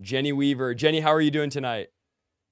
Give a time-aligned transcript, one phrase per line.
[0.00, 0.74] Jenny Weaver.
[0.74, 1.88] Jenny, how are you doing tonight?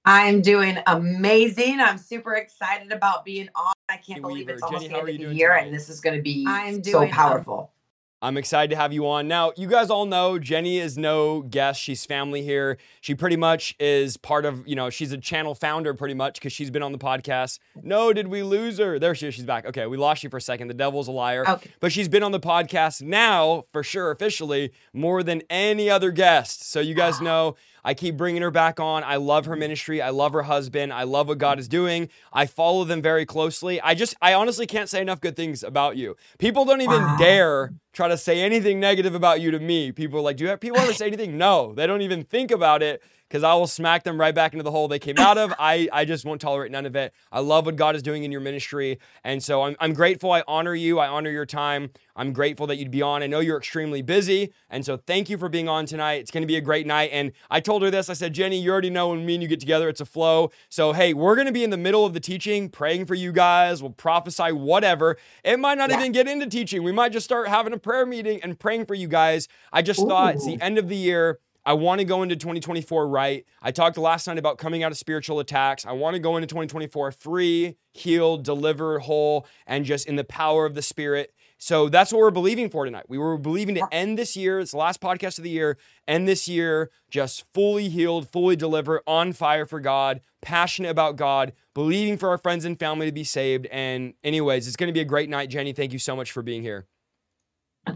[0.04, 1.80] I'm doing amazing.
[1.80, 3.74] I'm super excited about being on.
[3.88, 4.52] I can't Jenny believe Weaver.
[4.52, 5.66] it's almost Jenny, the end of the year, tonight?
[5.66, 7.72] and this is going to be I'm so doing, um, powerful.
[8.20, 9.28] I'm excited to have you on.
[9.28, 11.80] Now, you guys all know Jenny is no guest.
[11.80, 12.76] She's family here.
[13.00, 16.52] She pretty much is part of, you know, she's a channel founder pretty much because
[16.52, 17.60] she's been on the podcast.
[17.80, 18.98] No, did we lose her?
[18.98, 19.34] There she is.
[19.34, 19.66] She's back.
[19.66, 20.66] Okay, we lost you for a second.
[20.66, 21.48] The devil's a liar.
[21.48, 21.70] Okay.
[21.78, 26.68] But she's been on the podcast now, for sure, officially, more than any other guest.
[26.68, 27.54] So you guys know
[27.88, 29.02] I keep bringing her back on.
[29.02, 30.02] I love her ministry.
[30.02, 30.92] I love her husband.
[30.92, 32.10] I love what God is doing.
[32.34, 33.80] I follow them very closely.
[33.80, 36.14] I just, I honestly can't say enough good things about you.
[36.38, 37.16] People don't even Wow.
[37.16, 39.90] dare try to say anything negative about you to me.
[39.90, 41.38] People are like, do you have, people ever say anything?
[41.38, 44.62] No, they don't even think about it because I will smack them right back into
[44.62, 45.52] the hole they came out of.
[45.58, 47.12] I, I just won't tolerate none of it.
[47.30, 48.98] I love what God is doing in your ministry.
[49.22, 50.32] And so I'm, I'm grateful.
[50.32, 50.98] I honor you.
[50.98, 51.90] I honor your time.
[52.16, 53.22] I'm grateful that you'd be on.
[53.22, 54.52] I know you're extremely busy.
[54.70, 56.14] And so thank you for being on tonight.
[56.14, 57.10] It's going to be a great night.
[57.12, 59.48] And I told her this I said, Jenny, you already know when me and you
[59.48, 60.50] get together, it's a flow.
[60.68, 63.30] So, hey, we're going to be in the middle of the teaching, praying for you
[63.30, 63.82] guys.
[63.82, 65.16] We'll prophesy whatever.
[65.44, 66.00] It might not Yeah.
[66.00, 66.82] even get into teaching.
[66.82, 69.48] We might just start having a prayer meeting and praying for you guys.
[69.72, 71.38] I just thought it's the end of the year.
[71.68, 73.44] I want to go into 2024 right.
[73.60, 75.84] I talked last night about coming out of spiritual attacks.
[75.84, 80.64] I want to go into 2024 free, healed, delivered, whole, and just in the power
[80.64, 81.34] of the Spirit.
[81.58, 83.04] So that's what we're believing for tonight.
[83.06, 84.60] We were believing to end this year.
[84.60, 85.76] It's the last podcast of the year.
[86.06, 91.52] End this year just fully healed, fully delivered, on fire for God, passionate about God,
[91.74, 93.66] believing for our friends and family to be saved.
[93.66, 95.74] And, anyways, it's going to be a great night, Jenny.
[95.74, 96.86] Thank you so much for being here.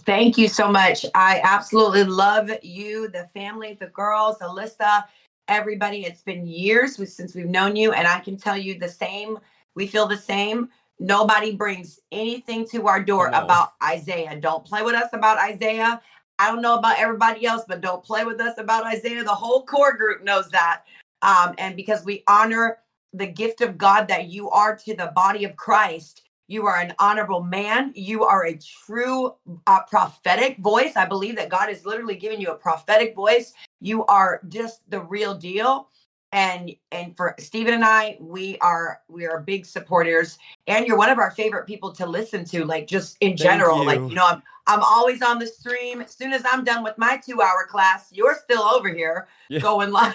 [0.00, 1.04] Thank you so much.
[1.14, 5.04] I absolutely love you, the family, the girls, Alyssa,
[5.48, 6.04] everybody.
[6.04, 9.38] It's been years since we've known you, and I can tell you the same.
[9.74, 10.68] We feel the same.
[10.98, 13.44] Nobody brings anything to our door No.
[13.44, 14.38] about Isaiah.
[14.40, 16.00] Don't play with us about Isaiah.
[16.38, 19.24] I don't know about everybody else, but don't play with us about Isaiah.
[19.24, 20.82] The whole core group knows that.
[21.22, 22.78] Um, and because we honor
[23.12, 26.92] the gift of God that you are to the body of Christ, you are an
[26.98, 27.92] honorable man.
[27.94, 29.34] You are a true
[29.66, 30.96] uh, prophetic voice.
[30.96, 33.54] I believe that God is literally giving you a prophetic voice.
[33.80, 35.88] You are just the real deal.
[36.30, 40.38] And and for Stephen and I, we are we are big supporters.
[40.66, 43.84] And you're one of our favorite people to listen to, like just in general.
[43.84, 44.10] Like you.
[44.10, 46.02] you know, I'm I'm always on the stream.
[46.02, 49.60] As soon as I'm done with my two hour class, you're still over here Yeah.
[49.60, 50.14] going live.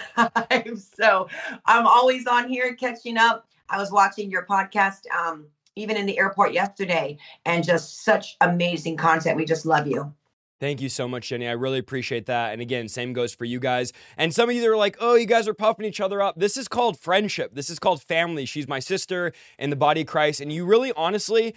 [0.78, 1.28] so
[1.66, 3.46] I'm always on here catching up.
[3.70, 5.46] I was watching your podcast um,
[5.78, 9.36] even in the airport yesterday, and just such amazing content.
[9.36, 10.12] We just love you.
[10.60, 11.46] Thank you so much, Jenny.
[11.46, 12.52] I really appreciate that.
[12.52, 13.92] And again, same goes for you guys.
[14.16, 16.34] And some of you that are like, oh, you guys are puffing each other up.
[16.36, 17.54] This is called friendship.
[17.54, 18.44] This is called family.
[18.44, 20.40] She's my sister in the body of Christ.
[20.40, 21.54] And you really, honestly,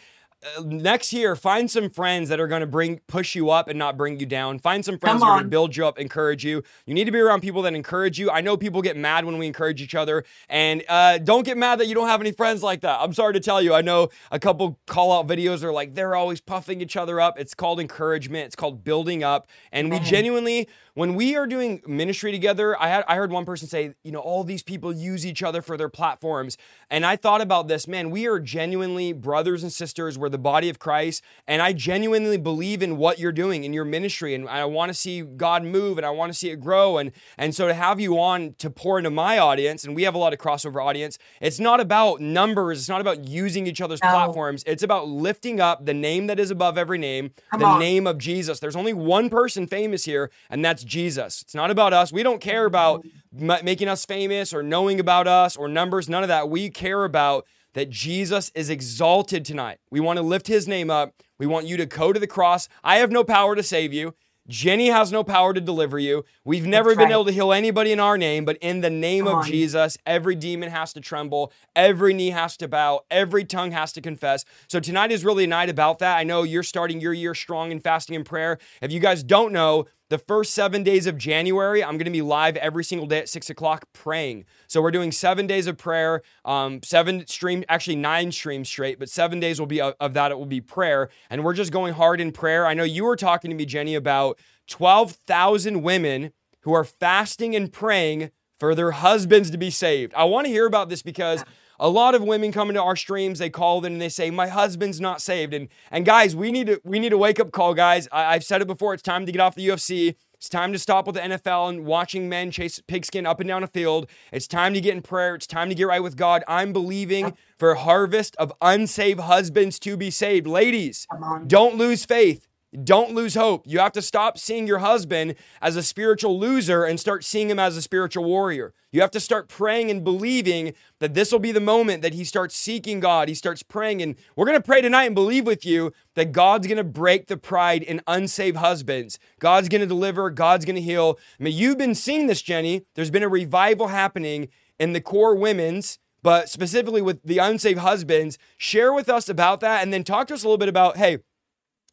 [0.63, 3.97] next year, find some friends that are going to bring push you up and not
[3.97, 4.59] bring you down.
[4.59, 6.63] Find some friends that are going to build you up, encourage you.
[6.85, 8.31] You need to be around people that encourage you.
[8.31, 11.79] I know people get mad when we encourage each other, and uh, don't get mad
[11.79, 12.99] that you don't have any friends like that.
[13.01, 13.73] I'm sorry to tell you.
[13.73, 17.39] I know a couple call out videos are like they're always puffing each other up.
[17.39, 18.45] It's called encouragement.
[18.45, 23.03] It's called building up, and we genuinely when we are doing ministry together, I had
[23.07, 25.89] I heard one person say, you know, all these people use each other for their
[25.89, 26.57] platforms.
[26.89, 30.17] And I thought about this, man, we are genuinely brothers and sisters.
[30.17, 31.23] We're the body of Christ.
[31.47, 34.35] And I genuinely believe in what you're doing in your ministry.
[34.35, 36.97] And I want to see God move and I want to see it grow.
[36.97, 40.15] And and so to have you on to pour into my audience, and we have
[40.15, 44.01] a lot of crossover audience, it's not about numbers, it's not about using each other's
[44.03, 44.09] No.
[44.09, 44.63] platforms.
[44.67, 47.79] It's about lifting up the name that is above every name, Come the on.
[47.79, 48.59] name of Jesus.
[48.59, 51.41] There's only one person famous here, and that's Jesus.
[51.41, 52.11] It's not about us.
[52.11, 56.23] We don't care about ma- making us famous or knowing about us or numbers, none
[56.23, 56.49] of that.
[56.49, 59.79] We care about that Jesus is exalted tonight.
[59.89, 61.13] We want to lift his name up.
[61.39, 62.67] We want you to go to the cross.
[62.83, 64.13] I have no power to save you.
[64.47, 66.25] Jenny has no power to deliver you.
[66.43, 67.13] We've never That's been right.
[67.13, 69.45] able to heal anybody in our name, but in the name Come of on.
[69.45, 74.01] Jesus, every demon has to tremble, every knee has to bow, every tongue has to
[74.01, 74.43] confess.
[74.67, 76.17] So tonight is really a night about that.
[76.17, 78.57] I know you're starting your year strong in fasting and prayer.
[78.81, 82.21] If you guys don't know, the first seven days of January, I'm going to be
[82.21, 84.43] live every single day at six o'clock praying.
[84.67, 89.09] So we're doing seven days of prayer, um, seven stream, actually nine streams straight, but
[89.09, 90.31] seven days will be of, of that.
[90.31, 92.67] It will be prayer, and we're just going hard in prayer.
[92.67, 94.37] I know you were talking to me, Jenny, about
[94.67, 100.13] twelve thousand women who are fasting and praying for their husbands to be saved.
[100.13, 101.45] I want to hear about this because
[101.81, 104.47] a lot of women come into our streams, they call in and they say, My
[104.47, 105.53] husband's not saved.
[105.53, 108.07] And and guys, we need to we need a wake-up call, guys.
[108.11, 110.15] I, I've said it before, it's time to get off the UFC.
[110.35, 113.63] It's time to stop with the NFL and watching men chase pigskin up and down
[113.63, 114.09] a field.
[114.31, 115.35] It's time to get in prayer.
[115.35, 116.43] It's time to get right with God.
[116.47, 120.47] I'm believing for a harvest of unsaved husbands to be saved.
[120.47, 121.07] Ladies,
[121.45, 122.47] don't lose faith.
[122.83, 123.63] Don't lose hope.
[123.67, 127.59] You have to stop seeing your husband as a spiritual loser and start seeing him
[127.59, 128.73] as a spiritual warrior.
[128.93, 132.23] You have to start praying and believing that this will be the moment that he
[132.23, 133.27] starts seeking God.
[133.27, 134.01] He starts praying.
[134.01, 137.27] And we're going to pray tonight and believe with you that God's going to break
[137.27, 139.19] the pride in unsaved husbands.
[139.39, 140.29] God's going to deliver.
[140.29, 141.19] God's going to heal.
[141.39, 142.85] I mean, you've been seeing this, Jenny.
[142.95, 144.47] There's been a revival happening
[144.79, 149.81] in the core women's but specifically with the unsaved husbands, share with us about that
[149.81, 151.17] and then talk to us a little bit about hey,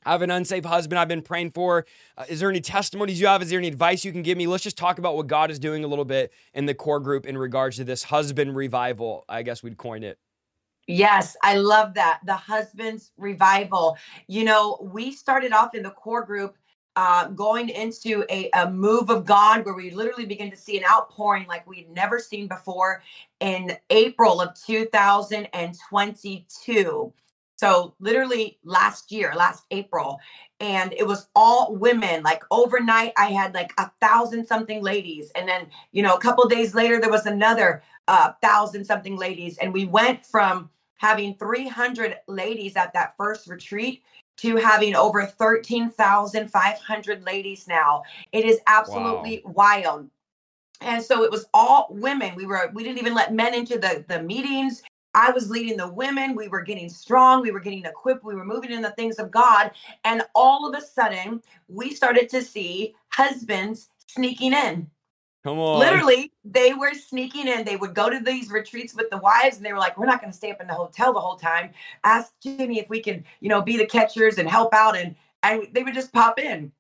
[0.05, 1.85] I have an unsafe husband I've been praying for.
[2.17, 3.43] Uh, is there any testimonies you have?
[3.43, 4.47] Is there any advice you can give me?
[4.47, 7.27] Let's just talk about what God is doing a little bit in the core group
[7.27, 9.25] in regards to this husband revival.
[9.29, 10.19] I guess we'd coin it.
[10.87, 12.21] Yes, I love that.
[12.25, 13.99] The husband's revival.
[14.27, 16.56] You know, we started off in the core group
[16.97, 20.85] uh, going into a, a move of God where we literally begin to see an
[20.91, 23.03] outpouring like we'd never seen before
[23.41, 27.12] in April of 2022.
[27.58, 30.20] So literally last year, last April,
[30.60, 32.22] and it was all women.
[32.22, 36.46] Like overnight, I had like a thousand something ladies, and then you know a couple
[36.49, 42.16] days later there was another uh, thousand something ladies, and we went from having 300
[42.26, 44.02] ladies at that first retreat
[44.37, 48.02] to having over 13,500 ladies now.
[48.32, 49.52] It is absolutely wow.
[49.52, 50.10] wild.
[50.81, 52.37] And so it was all women.
[52.37, 54.82] We were we didn't even let men into the the meetings.
[55.14, 56.34] I was leading the women.
[56.34, 57.43] We were getting strong.
[57.43, 58.25] We were getting equipped.
[58.25, 59.70] We were moving in the things of God.
[60.05, 64.90] And all of a sudden, we started to see husbands sneaking in.
[65.44, 65.78] Come on.
[65.78, 67.64] Literally, they were sneaking in.
[67.64, 70.20] They would go to these retreats with the wives and they were like, We're not
[70.20, 71.70] going to stay up in the hotel the whole time.
[72.05, 74.96] Ask Jimmy if we can, you know, be the catchers and help out.
[74.96, 76.72] And, and they would just pop in.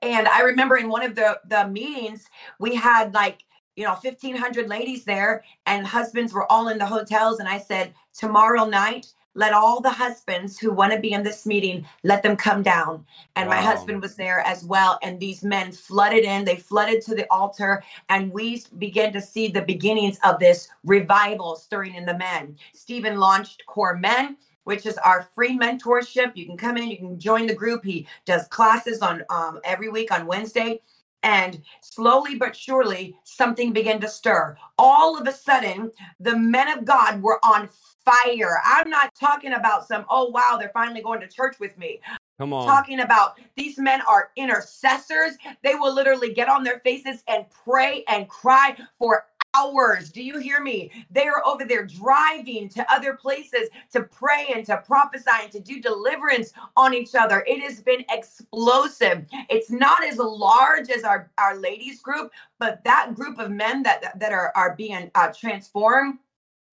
[0.00, 2.24] And I remember in one of the, the meetings,
[2.58, 3.44] we had like
[3.78, 7.38] you know 1500 ladies there and husbands were all in the hotels.
[7.38, 11.46] And i said tomorrow night let all the husbands who want to be in this
[11.46, 13.06] meeting let them come down.
[13.36, 13.54] And wow.
[13.54, 14.98] my husband was there as well.
[15.04, 16.44] And these men flooded in.
[16.44, 17.84] They flooded to the altar.
[18.08, 22.56] And we began to see the beginnings of this revival stirring in the men.
[22.74, 26.30] Stephen launched core men which is our free mentorship.
[26.34, 26.90] You can come in.
[26.90, 27.82] You can join the group.
[27.82, 30.78] He does classes on um, every week on wednesday
[31.22, 34.56] and slowly but surely, something began to stir.
[34.78, 37.68] All of a sudden, the men of God were on
[38.04, 38.60] fire.
[38.64, 42.00] I'm not talking about some, oh, wow, they're finally going to church with me.
[42.38, 42.66] Come on.
[42.66, 45.32] Talking about these men are intercessors.
[45.62, 50.10] They will literally get on their faces and pray and cry for hours.
[50.10, 50.90] Do you hear me?
[51.10, 55.60] They are over there driving to other places to pray and to prophesy and to
[55.60, 57.44] do deliverance on each other.
[57.46, 59.24] It has been explosive.
[59.48, 64.18] It's not as large as our, our ladies group, but that group of men that,
[64.18, 66.18] that are, are being uh, transformed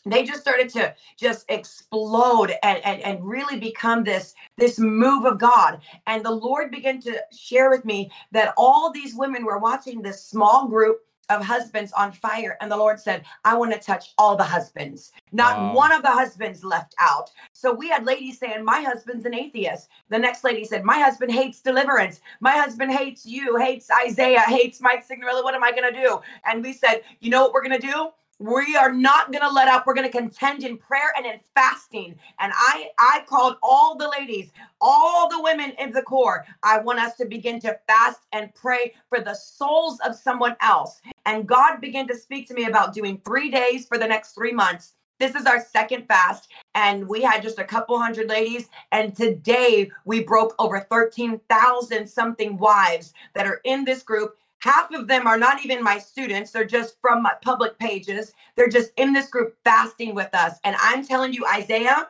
[0.08, 5.40] they just started to just explode and, and and really become this this move of
[5.40, 10.02] god and the lord began to share with me that all these women were watching
[10.02, 11.00] this small group
[11.30, 12.58] of husbands on fire.
[12.62, 15.12] And the Lord said, I want to touch all the husbands.
[15.32, 15.74] Not wow.
[15.74, 17.30] one of the husbands left out.
[17.54, 19.90] So we had ladies saying, My husband's an atheist.
[20.10, 22.22] The next lady said, My husband hates deliverance.
[22.40, 25.44] My husband hates you, hates Isaiah, hates Mike Signorelli.
[25.44, 26.20] What am I going to do?
[26.46, 28.10] And we said, You know what we're going to do?
[28.40, 29.88] We are not going to let up.
[29.88, 32.16] We're going to contend in prayer and in fasting.
[32.40, 34.52] And i i called all the ladies
[34.82, 36.46] all the women in the core.
[36.64, 41.02] I want us to begin to fast and pray for the souls of someone else.
[41.26, 44.52] And god began to speak to me about doing three days for the next three
[44.52, 44.94] months.
[45.18, 49.90] This is our second fast and we had just a couple hundred ladies and today
[50.04, 55.38] we broke over 13,000 something wives that are in this group Half of them are
[55.38, 56.50] not even my students.
[56.50, 58.34] They're just from my public pages.
[58.56, 60.58] They're just in this group fasting with us.
[60.64, 62.10] And I'm telling you, Isaiah,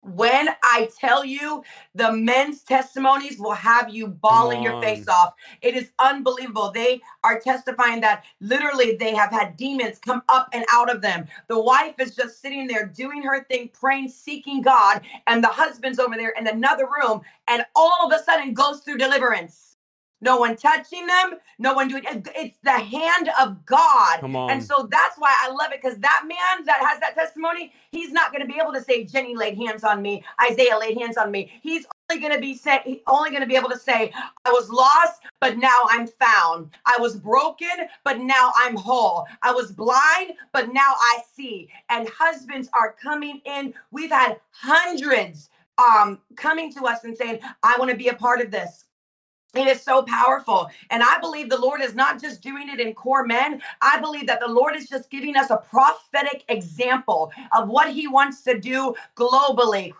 [0.00, 1.62] when I tell you
[1.94, 5.34] the men's testimonies will have you bawling your face off.
[5.60, 6.70] It is unbelievable.
[6.70, 11.26] They are testifying that literally they have had demons come up and out of them.
[11.48, 15.98] The wife is just sitting there doing her thing, praying, seeking God, and the husband's
[15.98, 19.71] over there in another room, and all of a sudden goes through deliverance
[20.22, 22.26] no one touching them, no one doing it.
[22.34, 24.20] It's the hand of God.
[24.20, 24.50] Come on.
[24.50, 28.12] And so that's why I love it because that man that has that testimony, he's
[28.12, 31.16] not going to be able to say, Jenny laid hands on me, Isaiah laid hands
[31.16, 31.50] on me.
[31.62, 34.12] He's only going to be say, only going to be able to say,
[34.44, 36.70] I was lost, but now I'm found.
[36.86, 39.26] I was broken, but now I'm whole.
[39.42, 41.68] I was blind, but now I see.
[41.90, 43.74] And husbands are coming in.
[43.90, 48.40] We've had hundreds um, coming to us and saying, I want to be a part
[48.40, 48.84] of this.
[49.54, 50.70] It is so powerful.
[50.90, 53.60] And I believe the Lord is not just doing it in core men.
[53.82, 58.08] I believe that the Lord is just giving us a prophetic example of what he
[58.08, 59.92] wants to do globally.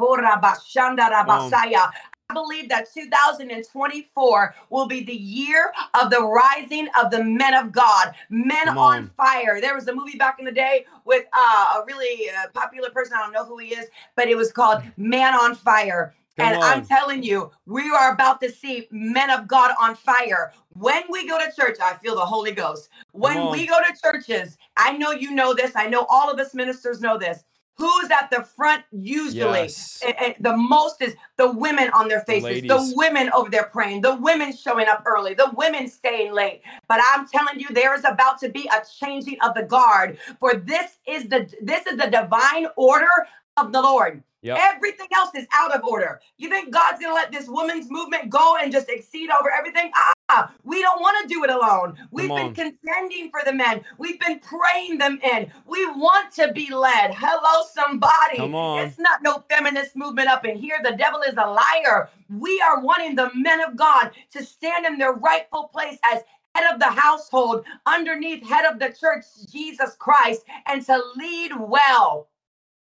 [2.31, 7.73] I believe that 2024 will be the year of the rising of the men of
[7.73, 8.79] God, men on.
[8.79, 9.11] on.
[9.19, 9.61] fire.
[9.61, 13.19] There was a movie back in the day with uh, a really uh, popular person.
[13.19, 16.57] I don't know who he is, but it was called Man on Fire Come and
[16.57, 16.63] on.
[16.65, 20.53] I'm telling you, we are about to see men of God on fire.
[20.75, 22.89] When we go to church, I feel the Holy Ghost.
[23.13, 25.73] When we go to churches, I know you know this.
[25.77, 27.45] I know all of us ministers know this.
[27.75, 29.61] Who's at the front usually?
[29.61, 30.03] Yes.
[30.05, 33.65] And, and the most is the women on their faces, the, the women over there
[33.65, 36.63] praying, the women showing up early, the women staying late.
[36.89, 40.19] But I'm telling you, there is about to be a changing of the guard.
[40.39, 44.23] For this is the this is the divine order of the Lord.
[44.43, 44.59] Yep.
[44.61, 46.21] Everything else is out of order.
[46.37, 49.93] You think God's going to let this women's movement go and just exceed over everything?
[49.95, 51.97] Ah, we don't want to do it alone.
[52.11, 53.83] We've been contending for the men.
[53.99, 55.53] We've been praying them in.
[55.67, 57.15] We want to be led.
[57.15, 58.39] Hello, somebody.
[58.39, 58.81] Come on.
[58.81, 60.79] It's not no feminist movement up in here.
[60.83, 62.09] The devil is a liar.
[62.29, 66.23] We are wanting the men of God to stand in their rightful place as
[66.55, 72.29] head of the household, underneath head of the church, Jesus Christ, and to lead well.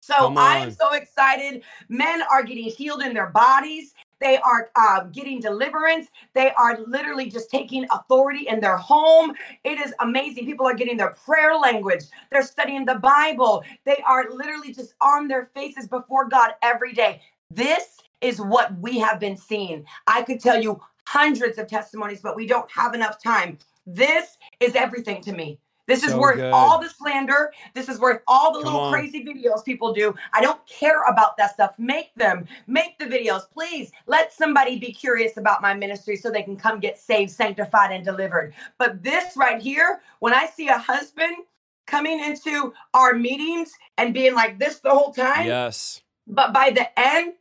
[0.05, 1.63] So I'm so excited.
[1.89, 3.95] Men are getting healed in their bodies.
[4.21, 6.09] They are uh, getting deliverance.
[6.35, 9.33] They are literally just taking authority in their home.
[9.65, 10.45] It is amazing.
[10.45, 12.05] People are getting their prayer language.
[12.31, 13.65] They're studying the Bible.
[13.87, 17.23] They are literally just on their faces before God every day.
[17.51, 19.87] This is what we have been seeing.
[20.07, 23.57] I could tell you hundreds of testimonies, but we don't have enough time.
[23.87, 25.59] This is everything to me.
[25.87, 26.53] This is so worth good.
[26.53, 27.53] all the slander.
[27.75, 28.93] This is worth all the Come little on.
[28.93, 30.15] crazy videos people do.
[30.33, 31.75] I don't care about that stuff.
[31.79, 33.43] Make them, make the videos.
[33.53, 37.93] Please let somebody be curious about my ministry so they can come get saved, sanctified,
[37.93, 38.55] and delivered.
[38.79, 41.37] But this right here, when I see a husband
[41.87, 45.47] coming into our meetings and being like this the whole time.
[45.47, 46.01] Yes.
[46.27, 47.35] But by the end,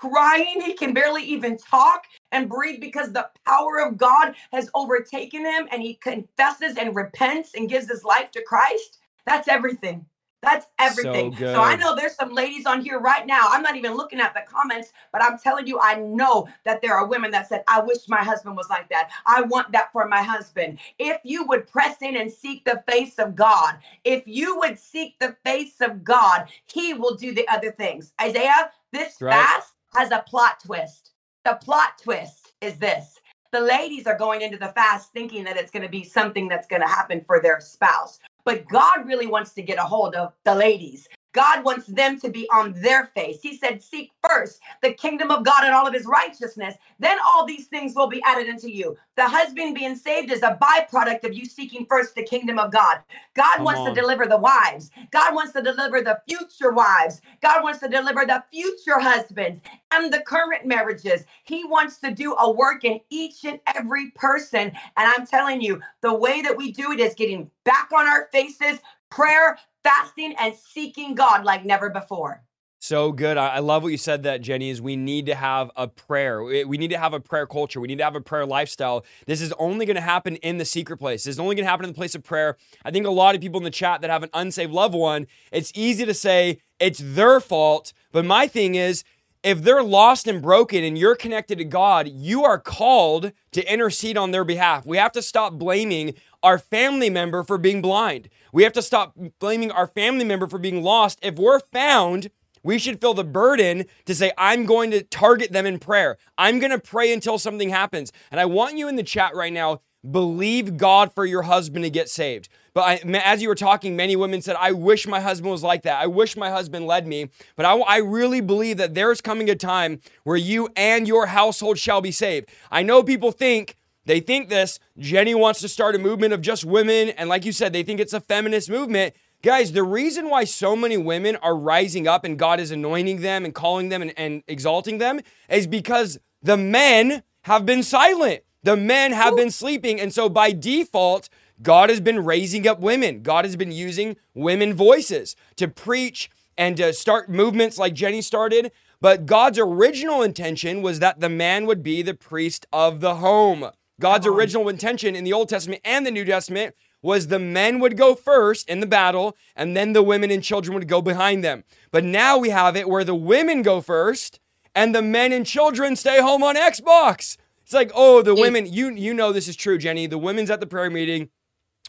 [0.00, 0.60] crying.
[0.64, 5.68] He can barely even talk and breathe because the power of God has overtaken him
[5.70, 8.98] and he confesses and repents and gives his life to Christ.
[9.26, 10.06] That's everything.
[10.42, 11.36] That's everything.
[11.36, 13.42] So, so, I know there's some ladies on here right now.
[13.50, 16.94] I'm not even looking at the comments, but I'm telling you, I know that there
[16.94, 19.10] are women that said, I wish my husband was like that.
[19.26, 20.78] I want that for my husband.
[20.98, 25.18] If you would press in and seek the face of God, if you would seek
[25.18, 28.14] the face of God, he will do the other things.
[28.20, 29.34] Isaiah, this right.
[29.34, 31.09] fast has a plot twist.
[31.44, 33.18] The plot twist is this
[33.52, 36.68] the ladies are going into the fast thinking that it's going to be something that's
[36.68, 38.18] going to happen for their spouse.
[38.44, 41.08] But God really wants to get a hold of the ladies.
[41.32, 43.40] God wants them to be on their face.
[43.42, 46.76] He said, Seek first the kingdom of God and all of his righteousness.
[46.98, 48.96] Then all these things will be added unto you.
[49.16, 52.98] The husband being saved is a byproduct of you seeking first the kingdom of God.
[53.34, 53.94] God Come wants on.
[53.94, 54.90] to deliver the wives.
[55.12, 57.20] God wants to deliver the future wives.
[57.42, 59.60] God wants to deliver the future husbands
[59.92, 61.24] and the current marriages.
[61.44, 64.60] He wants to do a work in each and every person.
[64.62, 68.28] And I'm telling you, the way that we do it is getting back on our
[68.32, 68.78] faces,
[69.10, 72.42] prayer, fasting and seeking God like never before.
[72.82, 73.36] So good.
[73.36, 76.42] I love what you said that, Jenny, is we need to have a prayer.
[76.42, 77.78] We need to have a prayer culture.
[77.78, 79.04] We need to have a prayer lifestyle.
[79.26, 81.24] This is only going to happen in the secret place.
[81.24, 82.56] This is only going to happen in the place of prayer.
[82.82, 85.26] I think a lot of people in the chat that have an unsaved loved one,
[85.52, 87.92] it's easy to say it's their fault.
[88.12, 89.04] But my thing is,
[89.42, 94.16] if they're lost and broken and you're connected to God, you are called to intercede
[94.16, 94.84] on their behalf.
[94.84, 98.28] We have to stop blaming our family member for being blind.
[98.52, 101.18] We have to stop blaming our family member for being lost.
[101.22, 102.30] If we're found,
[102.62, 106.18] we should feel the burden to say, I'm going to target them in prayer.
[106.36, 108.12] I'm going to pray until something happens.
[108.30, 111.90] And I want you in the chat right now, believe God for your husband to
[111.90, 112.48] get saved.
[112.72, 115.82] But I, as you were talking, many women said, I wish my husband was like
[115.82, 116.00] that.
[116.00, 117.30] I wish my husband led me.
[117.56, 121.78] But I, I really believe that there's coming a time where you and your household
[121.78, 122.48] shall be saved.
[122.70, 124.78] I know people think, they think this.
[124.98, 127.10] Jenny wants to start a movement of just women.
[127.10, 129.14] And like you said, they think it's a feminist movement.
[129.42, 133.44] Guys, the reason why so many women are rising up and God is anointing them
[133.44, 138.42] and calling them and, and exalting them is because the men have been silent.
[138.62, 139.98] The men have been sleeping.
[139.98, 141.30] And so by default,
[141.62, 143.22] God has been raising up women.
[143.22, 148.72] God has been using women voices to preach and to start movements like Jenny started.
[149.00, 153.70] But God's original intention was that the man would be the priest of the home.
[153.98, 157.96] God's original intention in the Old Testament and the New Testament was the men would
[157.96, 161.64] go first in the battle and then the women and children would go behind them.
[161.90, 164.38] But now we have it where the women go first
[164.74, 167.36] and the men and children stay home on Xbox.
[167.62, 170.06] It's like, oh, the women, you you know this is true, Jenny.
[170.06, 171.30] The women's at the prayer meeting.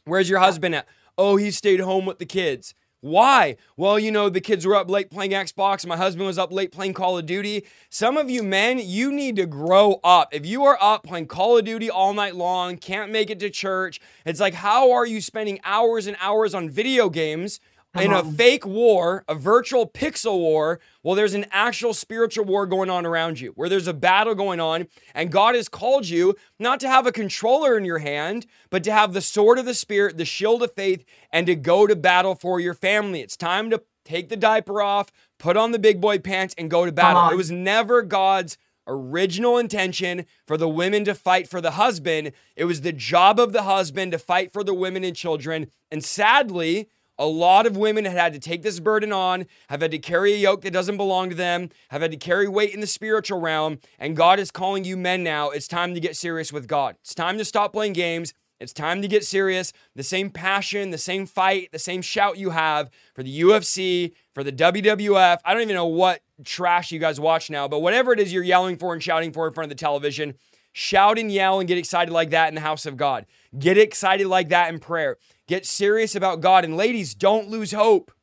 [0.05, 0.87] Where's your husband at?
[1.17, 2.73] Oh, he stayed home with the kids.
[3.01, 3.55] Why?
[3.77, 5.87] Well, you know, the kids were up late playing Xbox.
[5.87, 7.65] My husband was up late playing Call of Duty.
[7.89, 10.33] Some of you men, you need to grow up.
[10.33, 13.49] If you are up playing Call of Duty all night long, can't make it to
[13.49, 17.59] church, it's like, how are you spending hours and hours on video games
[17.95, 18.31] in a uh-huh.
[18.31, 23.39] fake war, a virtual pixel war, well, there's an actual spiritual war going on around
[23.39, 27.05] you, where there's a battle going on, and God has called you not to have
[27.05, 30.63] a controller in your hand, but to have the sword of the Spirit, the shield
[30.63, 33.19] of faith, and to go to battle for your family.
[33.19, 36.85] It's time to take the diaper off, put on the big boy pants, and go
[36.85, 37.29] to battle.
[37.29, 38.57] It was never God's
[38.87, 42.31] original intention for the women to fight for the husband.
[42.55, 45.69] It was the job of the husband to fight for the women and children.
[45.91, 46.89] And sadly,
[47.21, 50.33] a lot of women have had to take this burden on, have had to carry
[50.33, 53.39] a yoke that doesn't belong to them, have had to carry weight in the spiritual
[53.39, 53.77] realm.
[53.99, 55.51] And God is calling you men now.
[55.51, 56.95] It's time to get serious with God.
[57.01, 58.33] It's time to stop playing games.
[58.59, 59.71] It's time to get serious.
[59.95, 64.43] The same passion, the same fight, the same shout you have for the UFC, for
[64.43, 65.37] the WWF.
[65.45, 68.43] I don't even know what trash you guys watch now, but whatever it is you're
[68.43, 70.33] yelling for and shouting for in front of the television,
[70.73, 73.27] shout and yell and get excited like that in the house of God.
[73.57, 75.17] Get excited like that in prayer.
[75.51, 76.63] Get serious about God.
[76.63, 78.13] And ladies, don't lose hope.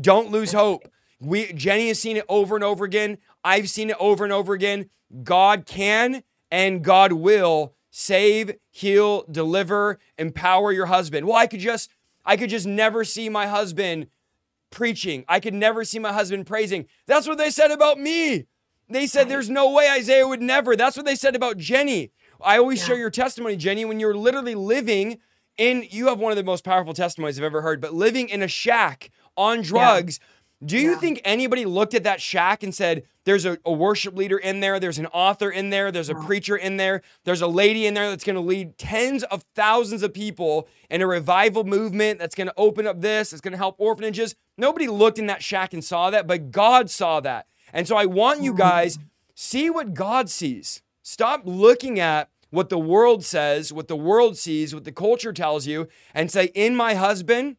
[0.00, 0.88] Don't lose hope.
[1.20, 3.18] We Jenny has seen it over and over again.
[3.44, 4.90] I've seen it over and over again.
[5.22, 11.28] God can and God will save, heal, deliver, empower your husband.
[11.28, 11.88] Well, I could just
[12.24, 14.08] I could just never see my husband
[14.70, 15.24] preaching.
[15.28, 16.88] I could never see my husband praising.
[17.06, 18.46] That's what they said about me.
[18.88, 20.74] They said there's no way Isaiah would never.
[20.74, 22.10] That's what they said about Jenny.
[22.40, 22.86] I always yeah.
[22.86, 25.20] share your testimony, Jenny, when you're literally living
[25.56, 28.42] in you have one of the most powerful testimonies I've ever heard, but living in
[28.42, 30.18] a shack on drugs.
[30.20, 30.26] Yeah.
[30.64, 30.98] Do you yeah.
[30.98, 34.78] think anybody looked at that shack and said, there's a, a, worship leader in there,
[34.78, 38.10] there's an author in there, there's a preacher in there, there's a lady in there
[38.10, 42.86] that's gonna lead tens of thousands of people in a revival movement that's gonna open
[42.86, 44.34] up this, that's gonna help orphanages?
[44.56, 47.46] Nobody looked in that shack and saw that, but God saw that.
[47.72, 48.58] And so I want you mm-hmm.
[48.58, 48.98] guys,
[49.34, 50.82] see what God sees.
[51.02, 55.66] Stop looking at what the world says, what the world sees, what the culture tells
[55.66, 57.56] you, and say, in my husband,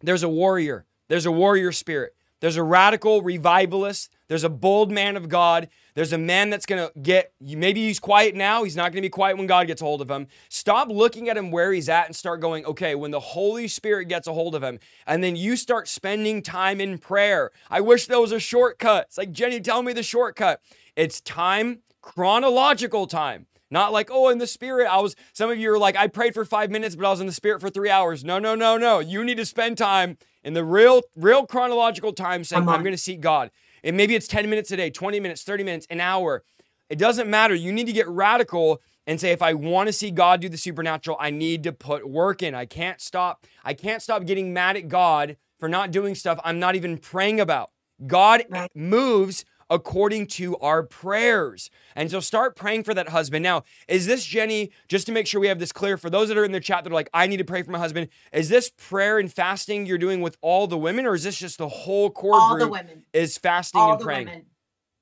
[0.00, 0.86] there's a warrior.
[1.08, 2.14] There's a warrior spirit.
[2.38, 4.14] There's a radical revivalist.
[4.28, 5.68] There's a bold man of God.
[5.94, 8.62] There's a man that's going to get, maybe he's quiet now.
[8.62, 10.28] He's not going to be quiet when God gets a hold of him.
[10.48, 14.06] Stop looking at him where he's at and start going, okay, when the Holy Spirit
[14.06, 17.50] gets a hold of him, and then you start spending time in prayer.
[17.68, 19.06] I wish there was a shortcut.
[19.08, 20.62] It's like, Jenny, tell me the shortcut.
[20.94, 23.46] It's time, chronological time.
[23.70, 26.34] Not like, oh, in the spirit, I was, some of you are like, I prayed
[26.34, 28.24] for five minutes, but I was in the spirit for three hours.
[28.24, 28.98] No, no, no, no.
[28.98, 32.98] You need to spend time in the real, real chronological time saying, I'm going to
[32.98, 33.50] seek God.
[33.84, 36.42] And maybe it's 10 minutes a day, 20 minutes, 30 minutes, an hour.
[36.88, 37.54] It doesn't matter.
[37.54, 40.58] You need to get radical and say, if I want to see God do the
[40.58, 42.54] supernatural, I need to put work in.
[42.54, 43.46] I can't stop.
[43.64, 47.40] I can't stop getting mad at God for not doing stuff I'm not even praying
[47.40, 47.70] about.
[48.06, 48.70] God right.
[48.74, 51.70] moves according to our prayers.
[51.94, 53.42] And so start praying for that husband.
[53.42, 56.36] Now, is this, Jenny, just to make sure we have this clear, for those that
[56.36, 58.48] are in the chat that are like, I need to pray for my husband, is
[58.48, 61.68] this prayer and fasting you're doing with all the women, or is this just the
[61.68, 63.04] whole core all group the women.
[63.12, 64.26] is fasting all and praying?
[64.26, 64.46] Women.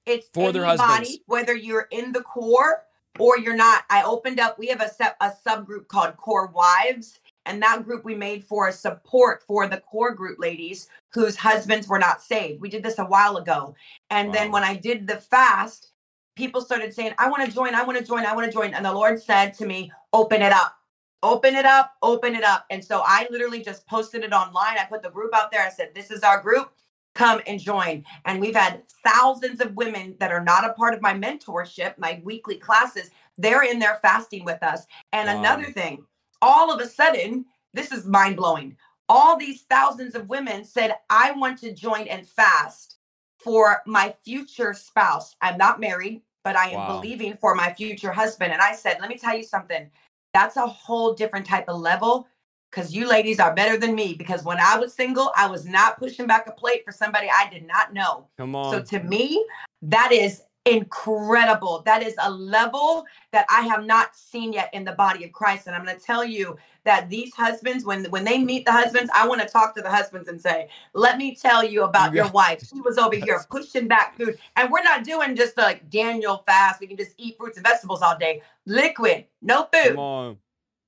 [0.07, 1.19] It's for anybody, their husbands.
[1.27, 2.85] whether you're in the core
[3.19, 3.85] or you're not.
[3.91, 8.15] I opened up, we have a, a subgroup called Core Wives and that group we
[8.15, 12.61] made for support for the core group ladies whose husbands were not saved.
[12.61, 13.75] We did this a while ago.
[14.11, 14.35] And wow.
[14.35, 15.93] then when I did the fast,
[16.37, 18.75] people started saying, I want to join, I want to join, I want to join.
[18.75, 20.77] And the Lord said to me, open it up,
[21.23, 22.67] open it up, open it up.
[22.71, 24.79] And so I literally just posted it online.
[24.79, 25.65] I put the group out there.
[25.65, 26.71] I said, This is our group.
[27.15, 28.05] Come and join.
[28.27, 32.21] And we've had thousands of women that are not a part of my mentorship, my
[32.23, 33.11] weekly classes.
[33.39, 34.87] They're in there fasting with us.
[35.13, 35.39] And wow.
[35.39, 36.05] another thing,
[36.43, 38.77] all of a sudden, this is mind blowing.
[39.09, 42.97] All these thousands of women said, I want to join and fast
[43.39, 45.35] for my future spouse.
[45.41, 47.01] I'm not married, but I am wow.
[47.01, 48.53] believing for my future husband.
[48.53, 49.91] And I said, let me tell you something.
[50.35, 52.29] That's a whole different type of level
[52.71, 54.15] because you ladies are better than me.
[54.15, 57.49] Because when I was single, I was not pushing back a plate for somebody I
[57.51, 58.29] did not know.
[58.37, 58.73] Come on.
[58.73, 59.45] So to me,
[59.83, 61.83] that is incredible.
[61.85, 65.67] That is a level that I have not seen yet in the body of Christ.
[65.67, 69.11] And I'm going to tell you that these husbands, when when they meet the husbands,
[69.15, 72.29] I want to talk to the husbands and say, "Let me tell you about your
[72.31, 72.67] wife.
[72.67, 76.81] She was over here pushing back food, and we're not doing just like Daniel fast.
[76.81, 78.43] We can just eat fruits and vegetables all day.
[78.67, 79.97] Liquid, no food.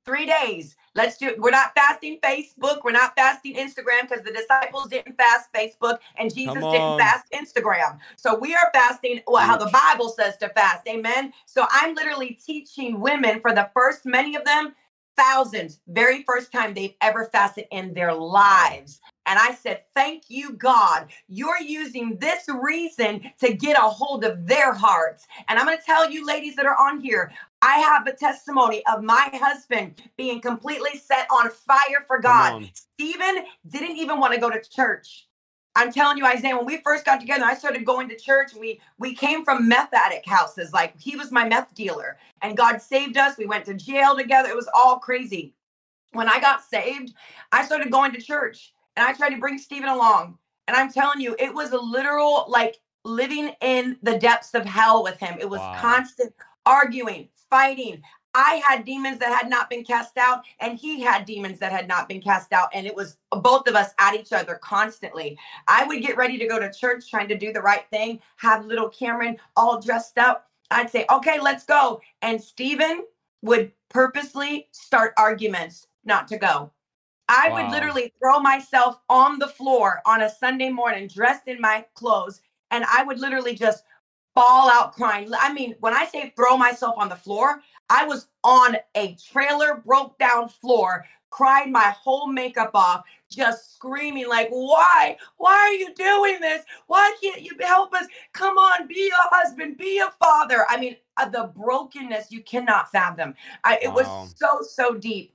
[0.04, 0.76] Three days.
[0.94, 2.82] Let's do We're not fasting Facebook.
[2.82, 7.98] We're not fasting Instagram because the disciples didn't fast Facebook and Jesus didn't fast Instagram.
[8.16, 10.86] So we are fasting well, how the Bible says to fast.
[10.88, 11.32] Amen.
[11.46, 14.74] So I'm literally teaching women for the first, many of them,
[15.16, 19.00] thousands, very first time they've ever fasted in their lives.
[19.26, 21.08] And I said, Thank you, God.
[21.28, 25.26] You're using this reason to get a hold of their hearts.
[25.46, 27.30] And I'm going to tell you, ladies that are on here,
[27.62, 32.70] I have a testimony of my husband being completely set on fire for God.
[32.74, 35.26] Stephen didn't even want to go to church.
[35.76, 38.54] I'm telling you, Isaiah, when we first got together, I started going to church.
[38.54, 40.72] We we came from meth addict houses.
[40.72, 43.38] Like he was my meth dealer, and God saved us.
[43.38, 44.48] We went to jail together.
[44.48, 45.54] It was all crazy.
[46.12, 47.14] When I got saved,
[47.52, 50.38] I started going to church, and I tried to bring Stephen along.
[50.66, 55.02] And I'm telling you, it was a literal like living in the depths of hell
[55.02, 55.36] with him.
[55.40, 55.76] It was wow.
[55.80, 56.34] constant
[56.66, 58.02] arguing, fighting.
[58.32, 61.88] I had demons that had not been cast out, and he had demons that had
[61.88, 62.68] not been cast out.
[62.72, 65.36] And it was both of us at each other constantly.
[65.66, 68.66] I would get ready to go to church trying to do the right thing, have
[68.66, 70.48] little Cameron all dressed up.
[70.70, 72.00] I'd say, okay, let's go.
[72.22, 73.02] And Stephen
[73.42, 76.70] would purposely start arguments not to go.
[77.28, 77.62] I wow.
[77.62, 82.40] would literally throw myself on the floor on a Sunday morning, dressed in my clothes,
[82.70, 83.84] and I would literally just
[84.40, 85.30] fall out crying.
[85.38, 89.82] I mean, when I say throw myself on the floor, I was on a trailer,
[89.84, 95.16] broke down floor, cried my whole makeup off, just screaming, like, why?
[95.36, 96.64] Why are you doing this?
[96.86, 98.06] Why can't you help us?
[98.32, 100.64] Come on, be a husband, be a father.
[100.68, 103.34] I mean, uh, the brokenness you cannot fathom.
[103.64, 103.94] I, it wow.
[103.94, 105.34] was so, so deep.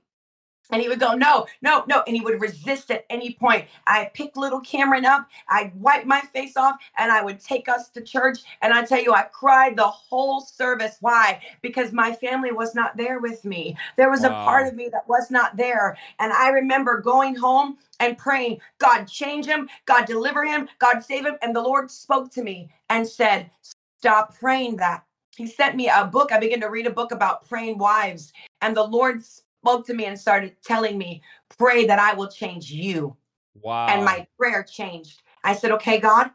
[0.70, 2.02] And he would go, no, no, no.
[2.06, 3.66] And he would resist at any point.
[3.86, 7.88] I pick little Cameron up, I'd wipe my face off, and I would take us
[7.90, 8.40] to church.
[8.62, 10.96] And I tell you, I cried the whole service.
[11.00, 11.40] Why?
[11.62, 13.76] Because my family was not there with me.
[13.96, 14.28] There was wow.
[14.28, 15.96] a part of me that was not there.
[16.18, 21.24] And I remember going home and praying, God, change him, God, deliver him, God, save
[21.24, 21.36] him.
[21.42, 23.50] And the Lord spoke to me and said,
[23.98, 25.04] Stop praying that.
[25.36, 26.32] He sent me a book.
[26.32, 28.32] I began to read a book about praying wives.
[28.60, 29.22] And the Lord
[29.66, 31.20] spoke to me and started telling me,
[31.58, 33.16] pray that I will change you.
[33.60, 33.88] Wow.
[33.88, 35.22] And my prayer changed.
[35.42, 36.30] I said, okay, God,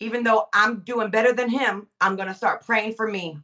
[0.00, 3.38] even though I'm doing better than him, I'm going to start praying for me.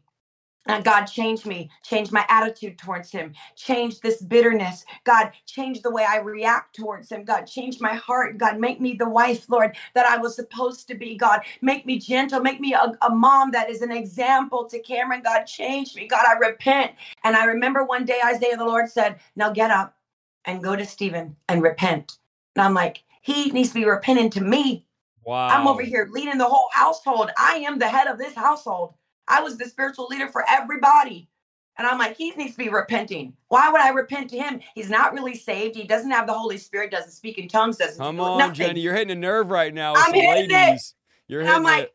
[0.67, 4.85] And God, change me, change my attitude towards him, change this bitterness.
[5.05, 7.25] God, change the way I react towards him.
[7.25, 8.39] God, change my heart.
[8.39, 11.17] God, make me the wife, Lord, that I was supposed to be.
[11.17, 12.41] God, make me gentle.
[12.41, 15.23] Make me a, a mom that is an example to Cameron.
[15.23, 16.07] God, change me.
[16.07, 16.93] God, I repent.
[17.25, 19.97] And I remember one day Isaiah, the Lord said, Now get up
[20.47, 22.19] and go to Stephen and repent.
[22.57, 24.87] And I'm like, He needs to be repenting to me.
[25.25, 25.49] Wow.
[25.49, 27.31] I'm over here leading the whole household.
[27.39, 28.95] I am the head of this household.
[29.29, 31.29] I was the spiritual leader for everybody.
[31.77, 33.35] And I'm like, he needs to be repenting.
[33.49, 34.61] Why would I repent to him?
[34.75, 35.75] He's not really saved.
[35.75, 38.55] He doesn't have the Holy Spirit, doesn't speak in tongues, doesn't Come on, nothing.
[38.55, 38.81] Jenny.
[38.81, 39.95] You're hitting a nerve right now.
[39.97, 40.95] I'm hitting ladies.
[41.29, 41.33] it.
[41.33, 41.93] You're hitting I'm like,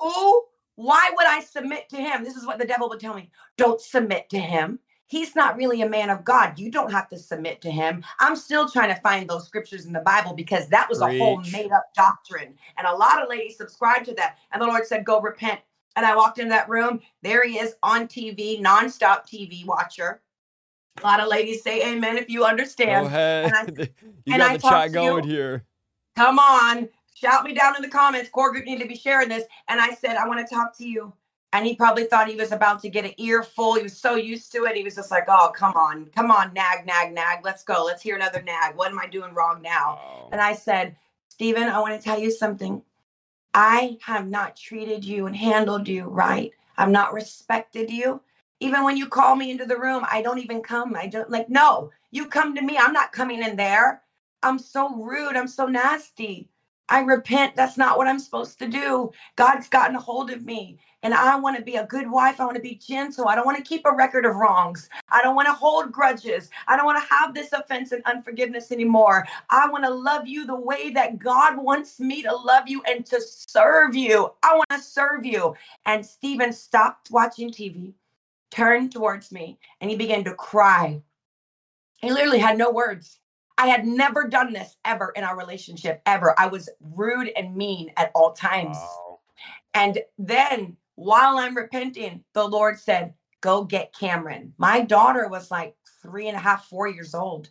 [0.00, 2.24] oh, why would I submit to him?
[2.24, 3.30] This is what the devil would tell me.
[3.56, 4.80] Don't submit to him.
[5.06, 6.58] He's not really a man of God.
[6.58, 8.02] You don't have to submit to him.
[8.18, 11.14] I'm still trying to find those scriptures in the Bible because that was Preach.
[11.14, 12.54] a whole made up doctrine.
[12.78, 14.38] And a lot of ladies subscribe to that.
[14.50, 15.60] And the Lord said, go repent
[15.96, 17.00] and I walked into that room.
[17.22, 20.22] There he is on TV, nonstop TV watcher.
[21.02, 23.04] A lot of ladies say amen if you understand.
[23.04, 23.52] Go ahead.
[23.52, 23.82] And I,
[24.24, 25.64] you and got I the chat going you, here.
[26.16, 26.88] Come on.
[27.14, 28.30] Shout me down in the comments.
[28.30, 29.44] Core group need to be sharing this.
[29.68, 31.12] And I said, I want to talk to you.
[31.52, 33.74] And he probably thought he was about to get an earful.
[33.74, 34.76] He was so used to it.
[34.76, 36.06] He was just like, oh, come on.
[36.06, 37.44] Come on, nag, nag, nag.
[37.44, 37.84] Let's go.
[37.84, 38.74] Let's hear another nag.
[38.74, 40.00] What am I doing wrong now?
[40.02, 40.28] Oh.
[40.32, 40.96] And I said,
[41.28, 42.82] Stephen, I want to tell you something.
[43.54, 46.52] I have not treated you and handled you right.
[46.78, 48.22] I've not respected you.
[48.60, 50.96] Even when you call me into the room, I don't even come.
[50.96, 52.78] I don't like, no, you come to me.
[52.78, 54.02] I'm not coming in there.
[54.42, 55.36] I'm so rude.
[55.36, 56.50] I'm so nasty.
[56.88, 57.56] I repent.
[57.56, 59.12] That's not what I'm supposed to do.
[59.36, 60.78] God's gotten a hold of me.
[61.04, 62.40] And I want to be a good wife.
[62.40, 63.28] I want to be gentle.
[63.28, 64.88] I don't want to keep a record of wrongs.
[65.10, 66.48] I don't want to hold grudges.
[66.66, 69.26] I don't want to have this offense and unforgiveness anymore.
[69.50, 73.04] I want to love you the way that God wants me to love you and
[73.06, 74.32] to serve you.
[74.42, 75.54] I want to serve you.
[75.84, 77.92] And Stephen stopped watching TV,
[78.50, 81.02] turned towards me, and he began to cry.
[81.98, 83.20] He literally had no words.
[83.58, 86.34] I had never done this ever in our relationship, ever.
[86.38, 88.76] I was rude and mean at all times.
[88.76, 89.20] Wow.
[89.74, 94.54] And then while I'm repenting, the Lord said, Go get Cameron.
[94.56, 97.50] My daughter was like three and a half, four years old.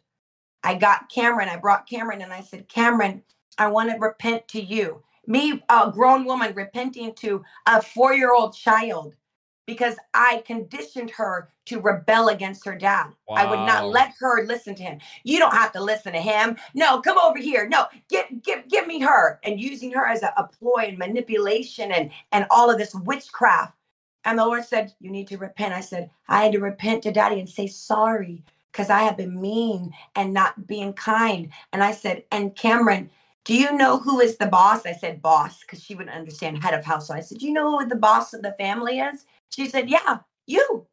[0.64, 1.50] I got Cameron.
[1.50, 3.22] I brought Cameron and I said, Cameron,
[3.58, 5.04] I want to repent to you.
[5.28, 9.14] Me, a grown woman, repenting to a four year old child
[9.66, 13.08] because I conditioned her to rebel against her dad.
[13.28, 13.38] Wow.
[13.38, 15.00] I would not let her listen to him.
[15.24, 16.58] You don't have to listen to him.
[16.74, 17.68] No, come over here.
[17.68, 21.92] No, get give give me her and using her as a, a ploy and manipulation
[21.92, 23.74] and and all of this witchcraft.
[24.26, 25.74] And the Lord said, You need to repent.
[25.74, 29.40] I said, I had to repent to daddy and say sorry because I have been
[29.40, 31.50] mean and not being kind.
[31.72, 33.10] And I said, And Cameron,
[33.46, 34.86] do you know who is the boss?
[34.86, 37.20] I said, Boss, because she wouldn't understand head of household.
[37.20, 39.26] I said, Do you know who the boss of the family is?
[39.54, 40.88] She said, Yeah, you.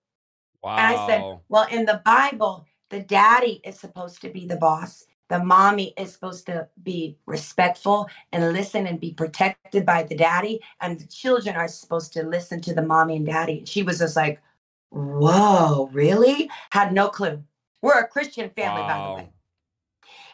[0.62, 0.76] Wow.
[0.76, 5.04] And I said, Well, in the Bible, the daddy is supposed to be the boss.
[5.28, 10.60] The mommy is supposed to be respectful and listen and be protected by the daddy.
[10.80, 13.64] And the children are supposed to listen to the mommy and daddy.
[13.64, 14.42] She was just like,
[14.90, 16.50] Whoa, really?
[16.70, 17.42] Had no clue.
[17.80, 18.88] We're a Christian family, wow.
[18.88, 19.32] by the way.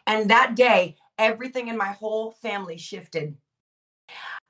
[0.06, 3.36] And that day, everything in my whole family shifted.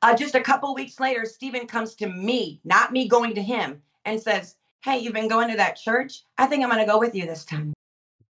[0.03, 3.83] Uh, just a couple weeks later, Stephen comes to me, not me going to him,
[4.05, 6.23] and says, Hey, you've been going to that church?
[6.39, 7.73] I think I'm going to go with you this time.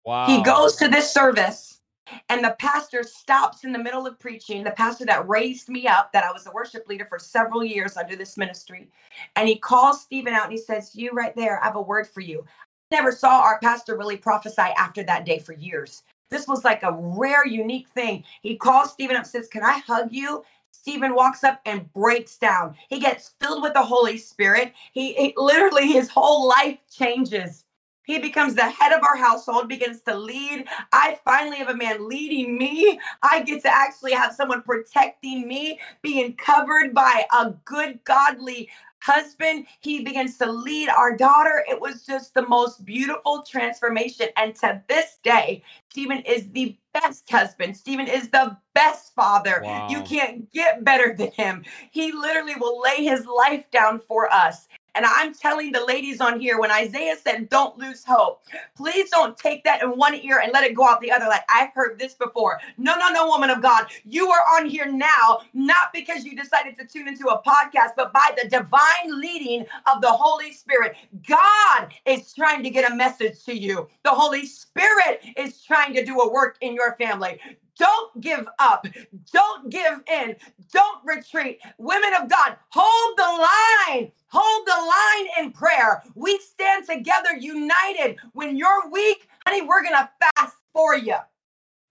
[0.05, 0.27] Wow.
[0.27, 1.81] He goes to this service,
[2.29, 4.63] and the pastor stops in the middle of preaching.
[4.63, 7.97] The pastor that raised me up, that I was a worship leader for several years
[7.97, 8.89] under this ministry.
[9.35, 12.07] And he calls Stephen out and he says, You right there, I have a word
[12.07, 12.45] for you.
[12.91, 16.03] I never saw our pastor really prophesy after that day for years.
[16.29, 18.23] This was like a rare, unique thing.
[18.41, 20.43] He calls Stephen up, says, Can I hug you?
[20.85, 22.75] Stephen walks up and breaks down.
[22.89, 24.71] He gets filled with the Holy Spirit.
[24.91, 27.65] He, he, literally his whole life changes.
[28.03, 30.67] He becomes the head of our household, begins to lead.
[30.93, 32.99] I finally have a man leading me.
[33.23, 38.69] I get to actually have someone protecting me, being covered by a good, godly
[39.05, 39.67] husband.
[39.81, 41.63] He begins to lead our daughter.
[41.69, 44.29] It was just the most beautiful transformation.
[44.35, 47.77] And to this day, Stephen is the best husband.
[47.77, 49.61] Stephen is the best father.
[49.63, 49.87] Wow.
[49.89, 51.63] You can't get better than him.
[51.91, 54.67] He literally will lay his life down for us.
[54.95, 58.43] And I'm telling the ladies on here, when Isaiah said, don't lose hope,
[58.75, 61.25] please don't take that in one ear and let it go out the other.
[61.27, 62.59] Like, I've heard this before.
[62.77, 63.87] No, no, no, woman of God.
[64.05, 68.13] You are on here now, not because you decided to tune into a podcast, but
[68.13, 70.95] by the divine leading of the Holy Spirit.
[71.27, 73.89] God is trying to get a message to you.
[74.03, 77.39] The Holy Spirit is trying to do a work in your family.
[77.77, 78.85] Don't give up.
[79.31, 80.35] Don't give in.
[80.71, 81.59] Don't retreat.
[81.77, 84.11] Women of God, hold the line.
[84.27, 86.03] Hold the line in prayer.
[86.15, 88.17] We stand together united.
[88.33, 91.15] When you're weak, honey, we're going to fast for you.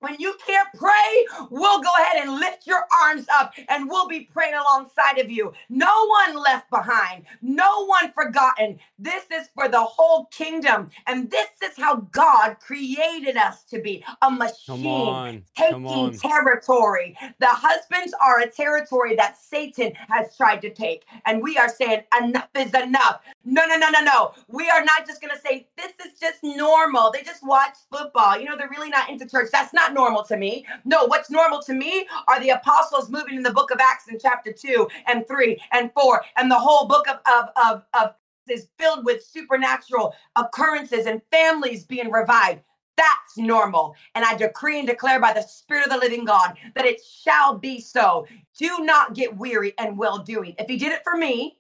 [0.05, 4.21] When you can't pray, we'll go ahead and lift your arms up and we'll be
[4.21, 5.51] praying alongside of you.
[5.71, 8.79] No one left behind, no one forgotten.
[8.99, 10.90] This is for the whole kingdom.
[11.07, 17.17] And this is how God created us to be a machine taking territory.
[17.38, 21.07] The husbands are a territory that Satan has tried to take.
[21.25, 23.23] And we are saying, enough is enough.
[23.47, 24.33] No, no, no, no, no.
[24.49, 27.11] We are not just going to say, this is just normal.
[27.11, 28.38] They just watch football.
[28.38, 29.49] You know, they're really not into church.
[29.51, 30.66] That's not normal to me.
[30.85, 34.18] No, what's normal to me are the apostles moving in the book of Acts in
[34.18, 36.22] chapter 2 and 3 and 4.
[36.37, 38.14] And the whole book of, of, of, of
[38.48, 42.61] is filled with supernatural occurrences and families being revived.
[42.96, 43.96] That's normal.
[44.14, 47.59] And I decree and declare by the Spirit of the living God that it shall
[47.59, 48.26] be so.
[48.57, 50.54] Do not get weary and well doing.
[50.59, 51.59] If He did it for me,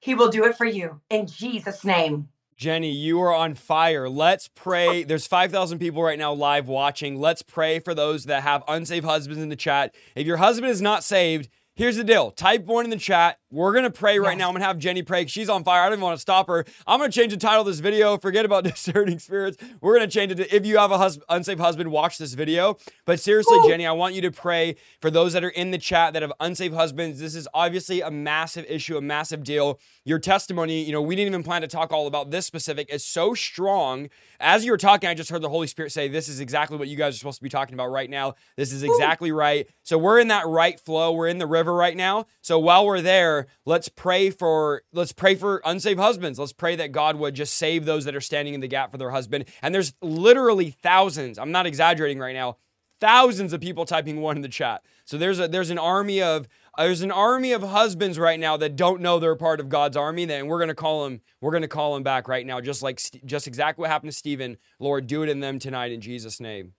[0.00, 2.28] He will do it for you in Jesus' name.
[2.56, 4.08] Jenny, you are on fire.
[4.08, 5.02] Let's pray.
[5.04, 7.18] There's 5,000 people right now live watching.
[7.20, 9.94] Let's pray for those that have unsaved husbands in the chat.
[10.14, 12.30] If your husband is not saved, here's the deal.
[12.30, 13.38] Type one in the chat.
[13.52, 14.38] We're going to pray right yes.
[14.38, 14.48] now.
[14.48, 15.26] I'm going to have Jenny pray.
[15.26, 15.82] She's on fire.
[15.82, 16.64] I don't even want to stop her.
[16.86, 18.16] I'm going to change the title of this video.
[18.16, 19.58] Forget about discerning spirits.
[19.82, 22.32] We're going to change it to if you have a hus- unsaved husband, watch this
[22.32, 22.78] video.
[23.04, 23.68] But seriously, Ooh.
[23.68, 26.32] Jenny, I want you to pray for those that are in the chat that have
[26.40, 27.20] unsaved husbands.
[27.20, 29.78] This is obviously a massive issue, a massive deal.
[30.06, 33.04] Your testimony, you know, we didn't even plan to talk all about this specific, is
[33.04, 34.08] so strong.
[34.40, 36.88] As you were talking, I just heard the Holy Spirit say, This is exactly what
[36.88, 38.34] you guys are supposed to be talking about right now.
[38.56, 39.36] This is exactly Ooh.
[39.36, 39.68] right.
[39.82, 41.12] So we're in that right flow.
[41.12, 42.24] We're in the river right now.
[42.40, 46.38] So while we're there, let's pray for let's pray for unsaved husbands.
[46.38, 48.98] Let's pray that God would just save those that are standing in the gap for
[48.98, 49.46] their husband.
[49.62, 51.38] And there's literally thousands.
[51.38, 52.58] I'm not exaggerating right now.
[53.00, 54.82] Thousands of people typing one in the chat.
[55.04, 58.56] So there's a there's an army of uh, there's an army of husbands right now
[58.56, 61.20] that don't know they're part of God's army, and we're gonna call them.
[61.40, 64.56] We're gonna call them back right now, just like just exactly what happened to Stephen.
[64.78, 66.74] Lord, do it in them tonight in Jesus' name.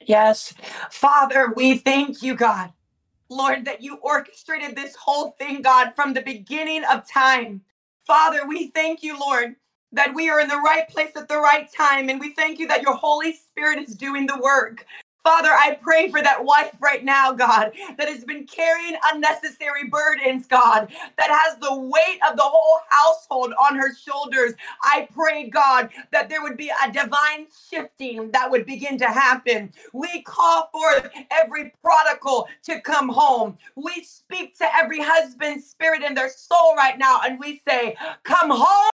[0.00, 0.54] Yes,
[0.90, 2.72] Father, we thank you, God.
[3.28, 7.62] Lord, that you orchestrated this whole thing, God, from the beginning of time.
[8.06, 9.56] Father, we thank you, Lord,
[9.92, 12.10] that we are in the right place at the right time.
[12.10, 14.86] And we thank you that your Holy Spirit is doing the work.
[15.24, 20.46] Father, I pray for that wife right now, God, that has been carrying unnecessary burdens,
[20.46, 24.54] God, that has the weight of the whole household on her shoulders.
[24.82, 29.72] I pray, God, that there would be a divine shifting that would begin to happen.
[29.94, 33.58] We call forth every prodigal to come home.
[33.76, 38.50] We speak to every husband's spirit in their soul right now, and we say, Come
[38.50, 38.90] home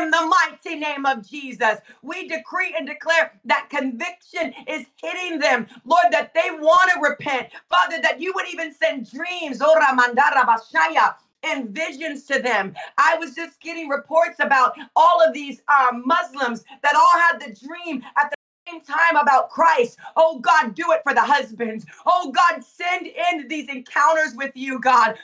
[0.00, 1.76] in the mighty name of Jesus.
[2.02, 7.48] We decree and declare that conviction is hitting them, Lord, that they want to repent.
[7.70, 12.74] Father, that you would even send dreams, Ora Mandara Bashaya, and visions to them.
[12.98, 17.54] I was just getting reports about all of these uh, Muslims that all had the
[17.66, 18.36] dream at the
[18.72, 19.98] same time about Christ.
[20.16, 21.86] Oh God, do it for the husbands.
[22.06, 25.16] Oh God, send in these encounters with you, God.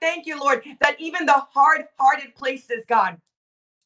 [0.00, 3.18] Thank you, Lord, that even the hard hearted places, God,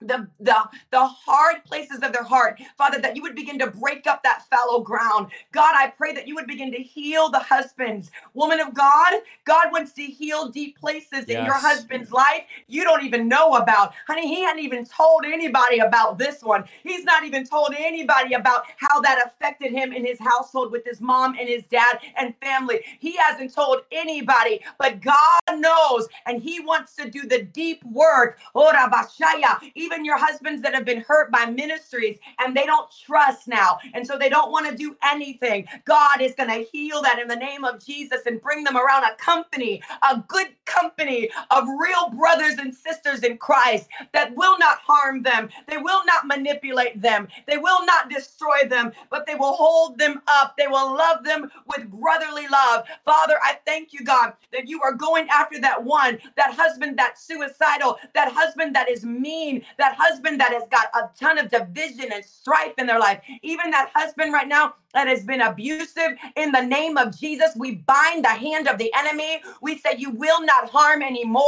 [0.00, 0.56] the, the
[0.90, 4.44] the hard places of their heart father that you would begin to break up that
[4.50, 5.28] fallow ground.
[5.52, 8.10] God i pray that you would begin to heal the husbands.
[8.34, 11.30] Woman of god god wants to heal deep places yes.
[11.30, 13.94] in your husband's life you don't even know about.
[14.06, 16.64] Honey he hadn't even told anybody about this one.
[16.82, 21.00] He's not even told anybody about how that affected him in his household with his
[21.00, 22.80] mom and his dad and family.
[22.98, 28.38] He hasn't told anybody but god knows and he wants to do the deep work.
[28.54, 32.90] Oh, Ora bashaya even your husbands that have been hurt by ministries and they don't
[33.06, 33.78] trust now.
[33.94, 35.66] And so they don't want to do anything.
[35.86, 39.04] God is going to heal that in the name of Jesus and bring them around
[39.04, 44.78] a company, a good company of real brothers and sisters in Christ that will not
[44.78, 45.50] harm them.
[45.68, 47.28] They will not manipulate them.
[47.46, 50.56] They will not destroy them, but they will hold them up.
[50.56, 52.86] They will love them with brotherly love.
[53.04, 57.22] Father, I thank you, God, that you are going after that one, that husband that's
[57.26, 62.12] suicidal, that husband that is mean, that husband that has got a ton of division
[62.12, 66.52] and strife in their life, even that husband right now that has been abusive, in
[66.52, 69.42] the name of Jesus, we bind the hand of the enemy.
[69.60, 71.44] We say, You will not harm anymore.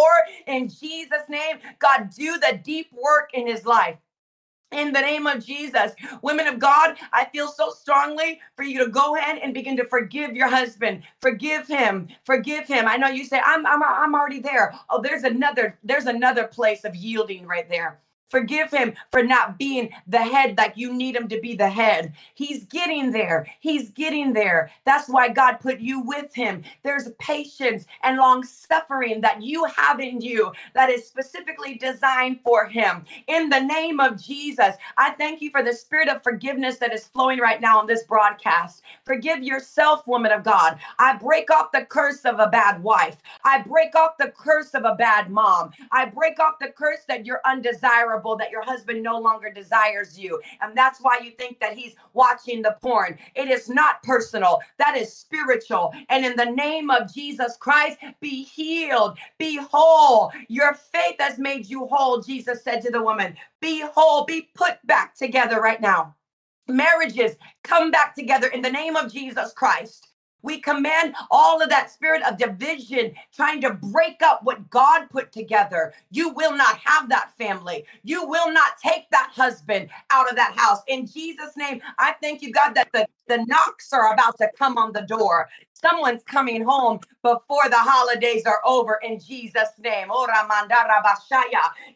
[0.47, 3.97] In Jesus' name, God, do the deep work in his life
[4.73, 5.93] in the name of Jesus.
[6.23, 9.85] Women of God, I feel so strongly for you to go ahead and begin to
[9.85, 11.03] forgive your husband.
[11.21, 12.09] Forgive him.
[12.25, 12.87] Forgive him.
[12.87, 14.75] I know you say I'm I'm I'm already there.
[14.91, 17.99] Oh, there's another there's another place of yielding right there.
[18.29, 22.15] Forgive him for not being the head like you need him to be the head.
[22.35, 23.47] He's getting there.
[23.61, 24.71] He's getting there.
[24.85, 26.63] That's why God put you with him.
[26.85, 32.67] There's patience and long suffering that you have in you that is specifically designed for
[32.67, 33.05] him.
[33.29, 37.07] In the name of Jesus, I thank you for the spirit of forgiveness that is
[37.09, 38.83] flowing right now on this broadcast.
[39.05, 40.79] Forgive yourself, woman of God.
[40.99, 43.17] I break off the curse of a bad wife.
[43.45, 45.73] I break off the curse of a bad mom.
[45.93, 50.41] I break off the curse that you're undesirable that your husband no longer desires you.
[50.61, 53.19] And that's why you think that he's watching the porn.
[53.35, 55.93] It is not personal, that is spiritual.
[56.09, 60.33] And in the name of Jesus Christ, be healed, be whole.
[60.49, 63.37] Your faith has made you whole, Jesus said to the woman.
[63.61, 66.15] Be whole, be put back together right now.
[66.69, 70.09] Marriages come back together in the name of Jesus Christ.
[70.43, 75.33] We command all of that spirit of division trying to break up what God put
[75.33, 75.93] together.
[76.11, 77.85] You will not have that family.
[78.05, 80.81] You will not take that husband out of that house.
[80.89, 84.79] In Jesus' name, I thank you, God, that the, the knocks are about to come
[84.79, 85.49] on the door.
[85.75, 90.09] Someone's coming home before the holidays are over in Jesus' name.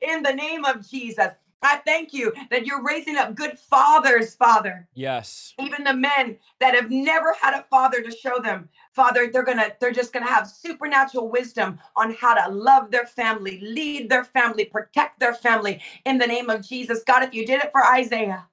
[0.03, 1.29] In the name of Jesus.
[1.63, 4.89] I thank you that you're raising up good fathers, Father.
[4.95, 5.55] Yes.
[5.59, 9.59] Even the men that have never had a father to show them, Father, they're going
[9.59, 14.09] to they're just going to have supernatural wisdom on how to love their family, lead
[14.11, 17.03] their family, protect their family in the name of Jesus.
[17.07, 18.47] God, if you did it for Isaiah.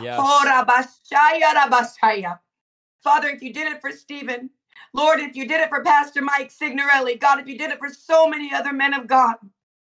[0.00, 0.18] Yes.
[3.02, 4.50] Father, if you did it for Stephen,
[4.92, 7.88] Lord, if you did it for Pastor Mike Signorelli, God, if you did it for
[7.88, 9.36] so many other men of God,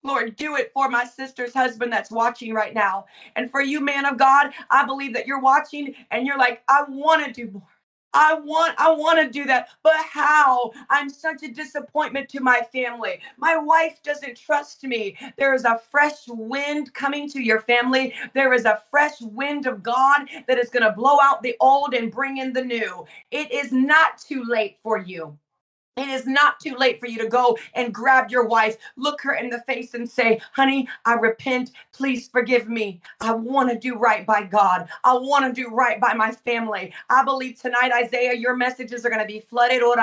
[0.06, 3.06] Lord, do it for my sister's husband that's watching right now.
[3.38, 6.86] And for you, man of God, I believe that you're watching and you're like, I
[6.90, 7.64] want to do more.
[8.14, 10.74] I want I want to do that, but how?
[10.90, 13.22] I'm such a disappointment to my family.
[13.38, 15.18] My wife doesn't trust me.
[15.38, 18.16] There is a fresh wind coming to your family.
[18.36, 21.96] There is a fresh wind of God that is going to blow out the old
[21.96, 23.06] and bring in the new.
[23.32, 25.38] It is not too late for you.
[25.98, 29.36] It is not too late for you to go and grab your wife, look her
[29.36, 31.72] in the face, and say, Honey, I repent.
[31.94, 33.00] Please forgive me.
[33.22, 34.90] I want to do right by God.
[35.06, 36.94] I want to do right by my family.
[37.10, 39.96] I believe tonight, Isaiah, your messages are going to be flooded oh,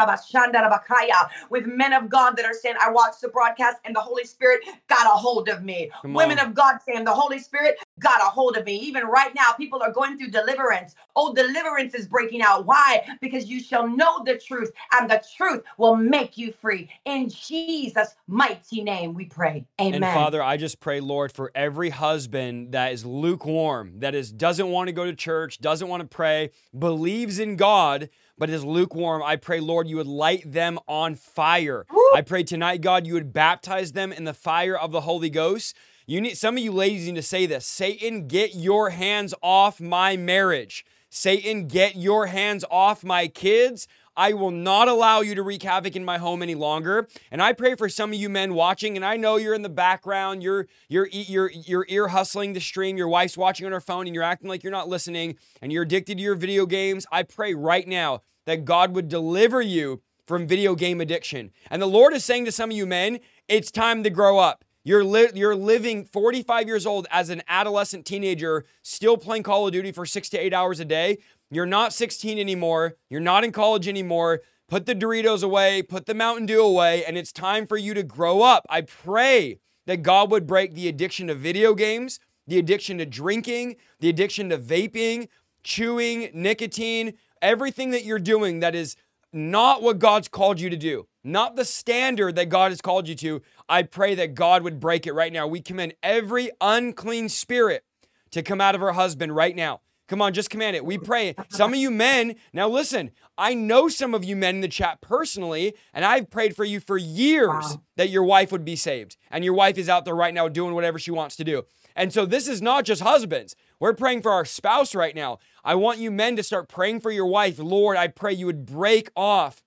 [1.50, 4.60] with men of God that are saying, I watched the broadcast and the Holy Spirit
[4.88, 5.90] got a hold of me.
[6.04, 8.76] Women of God saying, The Holy Spirit got a hold of me.
[8.76, 10.94] Even right now, people are going through deliverance.
[11.16, 12.64] Oh, deliverance is breaking out.
[12.64, 13.04] Why?
[13.20, 16.88] Because you shall know the truth, and the truth will make you free.
[17.04, 19.66] In Jesus' mighty name, we pray.
[19.80, 20.04] Amen.
[20.04, 24.70] And Father, I just pray, Lord, for every husband that is lukewarm, that is doesn't
[24.70, 29.24] want to go to church, doesn't want to pray, believes in God, but is lukewarm.
[29.24, 31.84] I pray, Lord, you would light them on fire.
[32.14, 35.76] I pray tonight, God, you would baptize them in the fire of the Holy Ghost.
[36.06, 37.66] You need some of you ladies need to say this.
[37.66, 40.84] Satan, get your hands off my marriage.
[41.14, 43.86] Satan, get your hands off my kids.
[44.16, 47.08] I will not allow you to wreak havoc in my home any longer.
[47.30, 49.68] And I pray for some of you men watching, and I know you're in the
[49.68, 54.06] background, you're you're you're you're ear hustling the stream, your wife's watching on her phone,
[54.06, 57.06] and you're acting like you're not listening, and you're addicted to your video games.
[57.10, 61.50] I pray right now that God would deliver you from video game addiction.
[61.70, 64.64] And the Lord is saying to some of you men, it's time to grow up.
[64.84, 69.72] You're, li- you're living 45 years old as an adolescent teenager, still playing Call of
[69.72, 71.18] Duty for six to eight hours a day.
[71.52, 72.96] You're not 16 anymore.
[73.10, 74.40] You're not in college anymore.
[74.70, 78.02] Put the Doritos away, put the Mountain Dew away, and it's time for you to
[78.02, 78.64] grow up.
[78.70, 83.76] I pray that God would break the addiction to video games, the addiction to drinking,
[84.00, 85.28] the addiction to vaping,
[85.62, 88.96] chewing, nicotine, everything that you're doing that is
[89.30, 93.14] not what God's called you to do, not the standard that God has called you
[93.16, 93.42] to.
[93.68, 95.46] I pray that God would break it right now.
[95.46, 97.84] We command every unclean spirit
[98.30, 99.82] to come out of her husband right now.
[100.08, 100.84] Come on, just command it.
[100.84, 101.34] We pray.
[101.48, 105.00] Some of you men, now listen, I know some of you men in the chat
[105.00, 107.82] personally, and I've prayed for you for years wow.
[107.96, 109.16] that your wife would be saved.
[109.30, 111.64] And your wife is out there right now doing whatever she wants to do.
[111.94, 113.54] And so this is not just husbands.
[113.78, 115.38] We're praying for our spouse right now.
[115.64, 117.58] I want you men to start praying for your wife.
[117.58, 119.62] Lord, I pray you would break off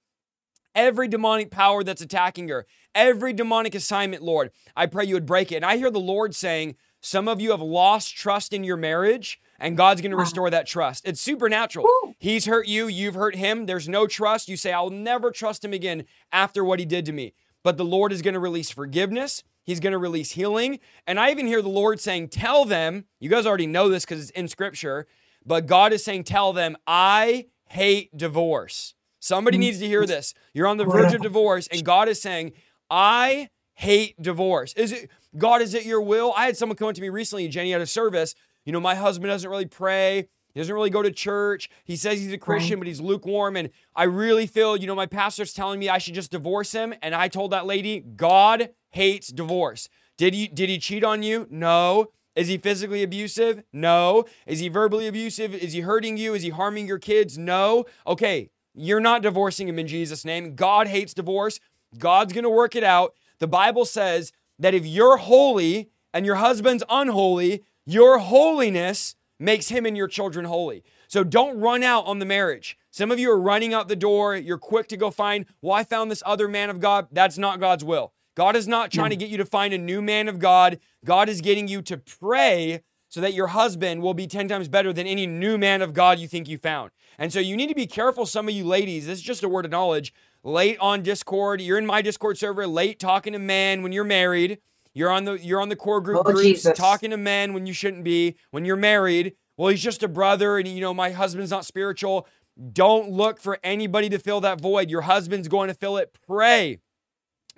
[0.74, 4.52] every demonic power that's attacking her, every demonic assignment, Lord.
[4.76, 5.58] I pray you would break it.
[5.58, 9.40] And I hear the Lord saying, some of you have lost trust in your marriage
[9.60, 11.08] and God's going to restore that trust.
[11.08, 11.86] It's supernatural.
[11.86, 12.14] Woo.
[12.20, 13.66] He's hurt you, you've hurt him.
[13.66, 14.50] There's no trust.
[14.50, 17.34] You say, I'll never trust him again after what he did to me.
[17.64, 19.44] But the Lord is going to release forgiveness.
[19.64, 20.80] He's going to release healing.
[21.08, 24.22] And I even hear the Lord saying, Tell them, you guys already know this because
[24.22, 25.08] it's in scripture,
[25.46, 28.94] but God is saying, Tell them, I hate divorce.
[29.20, 30.08] Somebody needs to hear mm.
[30.08, 30.36] this.
[30.54, 32.52] You're on the verge of divorce, and God is saying,
[32.92, 34.74] I hate divorce.
[34.74, 36.34] Is it God, is it your will?
[36.38, 38.36] I had someone come up to me recently, Jenny, at a service,
[38.66, 40.28] you know, my husband doesn't really pray.
[40.54, 41.70] He doesn't really go to church.
[41.84, 43.58] He says he's a Christian, but he's lukewarm.
[43.58, 46.94] And I really feel, you know, my pastor's telling me I should just divorce him.
[47.02, 49.90] And I told that lady, God hates divorce.
[50.18, 51.46] Did he did he cheat on you?
[51.50, 52.08] No.
[52.36, 53.64] Is he physically abusive?
[53.72, 54.26] No.
[54.46, 55.54] Is he verbally abusive?
[55.54, 56.34] Is he hurting you?
[56.34, 57.38] Is he harming your kids?
[57.38, 57.86] No.
[58.06, 60.56] Okay, you're not divorcing him in Jesus' name.
[60.56, 61.60] God hates divorce.
[61.98, 63.14] God's to work it out.
[63.40, 69.86] The Bible says that if you're holy and your husband's unholy, your holiness makes him
[69.86, 70.84] and your children holy.
[71.08, 72.78] So don't run out on the marriage.
[72.90, 74.36] Some of you are running out the door.
[74.36, 77.08] You're quick to go find, well, I found this other man of God.
[77.12, 78.14] That's not God's will.
[78.36, 80.80] God is not trying to get you to find a new man of God.
[81.06, 84.92] God is getting you to pray so that your husband will be 10 times better
[84.92, 86.92] than any new man of God you think you found.
[87.18, 89.08] And so you need to be careful, some of you ladies.
[89.08, 90.14] This is just a word of knowledge.
[90.44, 94.60] Late on Discord, you're in my Discord server, late talking to men when you're married
[94.96, 97.74] you're on the you're on the core group oh, groups talking to men when you
[97.74, 98.38] shouldn't be.
[98.52, 102.28] When you're married, well, he's just a brother, and you know my husband's not spiritual.
[102.72, 104.90] Don't look for anybody to fill that void.
[104.90, 106.18] Your husband's going to fill it.
[106.26, 106.80] Pray,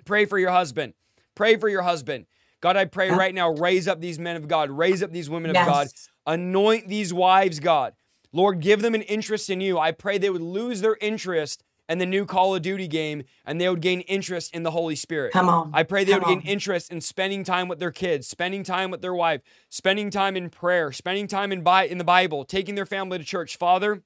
[0.04, 0.94] pray for your husband.
[1.36, 2.26] Pray for your husband.
[2.60, 5.54] God, I pray right now, raise up these men of God, raise up these women
[5.54, 5.64] yes.
[5.64, 5.86] of God,
[6.26, 7.94] anoint these wives, God.
[8.32, 9.78] Lord, give them an interest in you.
[9.78, 13.60] I pray they would lose their interest and the new Call of Duty game and
[13.60, 15.32] they would gain interest in the Holy Spirit.
[15.32, 15.70] Come on.
[15.72, 16.38] I pray they Come would on.
[16.40, 20.36] gain interest in spending time with their kids, spending time with their wife, spending time
[20.36, 23.56] in prayer, spending time in, Bi- in the Bible, taking their family to church.
[23.56, 24.02] Father,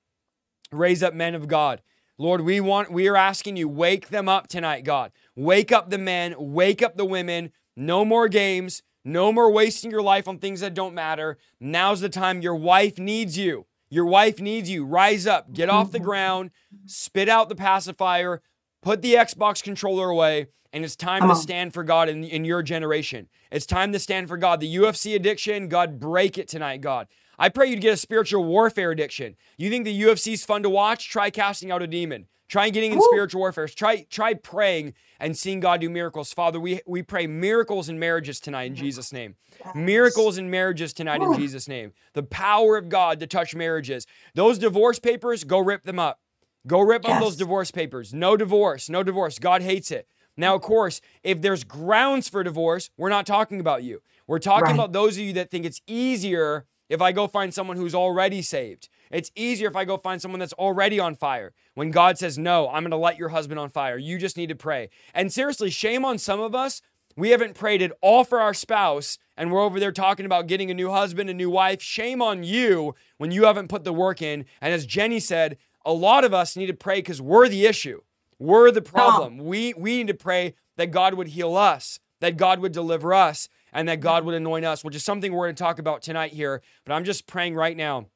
[0.71, 1.83] raise up men of God.
[2.19, 5.11] Lord, we want we are asking you wake them up tonight, God.
[5.35, 7.51] Wake up the men, wake up the women.
[7.77, 11.39] No more games, no more wasting your life on things that don't matter.
[11.59, 13.67] Now's the time your wife needs you.
[13.93, 14.87] Your wife needs you.
[14.87, 16.51] Rise up, get off the ground,
[16.87, 18.41] spit out the pacifier,
[18.81, 22.63] put the Xbox controller away, and it's time to stand for God in, in your
[22.63, 23.29] generation.
[23.51, 24.61] It's time to stand for God.
[24.61, 27.07] The UFC addiction, God, break it tonight, God.
[27.39, 29.37] I pray you'd get a spiritual warfare addiction.
[29.59, 31.11] You think the UFC is fun to watch?
[31.11, 32.29] Try casting out a demon.
[32.53, 33.09] Try getting in Woo.
[33.11, 33.67] spiritual warfare.
[33.67, 36.35] Try try praying and seeing God do miracles.
[36.35, 38.85] Father, we, we pray miracles in marriages tonight in mm-hmm.
[38.85, 39.37] Jesus' name.
[39.65, 39.75] Yes.
[39.75, 41.33] Miracles in marriages tonight Woo.
[41.33, 41.95] in Jesus' name.
[42.13, 44.07] The power of God to touch marriages.
[44.35, 46.21] Those divorce papers, go rip them up.
[46.67, 47.15] Go rip yes.
[47.15, 48.13] up those divorce papers.
[48.13, 49.39] No divorce, no divorce.
[49.39, 50.07] God hates it.
[50.37, 54.03] Now, of course, if there's grounds for divorce, we're not talking about you.
[54.27, 54.75] We're talking right.
[54.75, 58.43] about those of you that think it's easier if I go find someone who's already
[58.43, 58.91] saved.
[59.13, 61.53] It's easier if I go find someone that's already on fire.
[61.75, 63.99] When God says, No, I'm going to light your husband on fire.
[63.99, 64.89] You just need to pray.
[65.15, 66.81] And seriously, shame on some of us.
[67.15, 70.71] We haven't prayed at all for our spouse, and we're over there talking about getting
[70.71, 71.83] a new husband, a new wife.
[71.83, 74.47] Shame on you when you haven't put the work in.
[74.63, 78.01] And as Jenny said, a lot of us need to pray because we're the issue.
[78.39, 79.39] We're the problem.
[79.39, 83.49] We, we need to pray that God would heal us, that God would deliver us,
[83.75, 86.33] and that God would anoint us, which is something we're going to talk about tonight
[86.33, 86.63] here.
[86.85, 88.07] But I'm just praying right now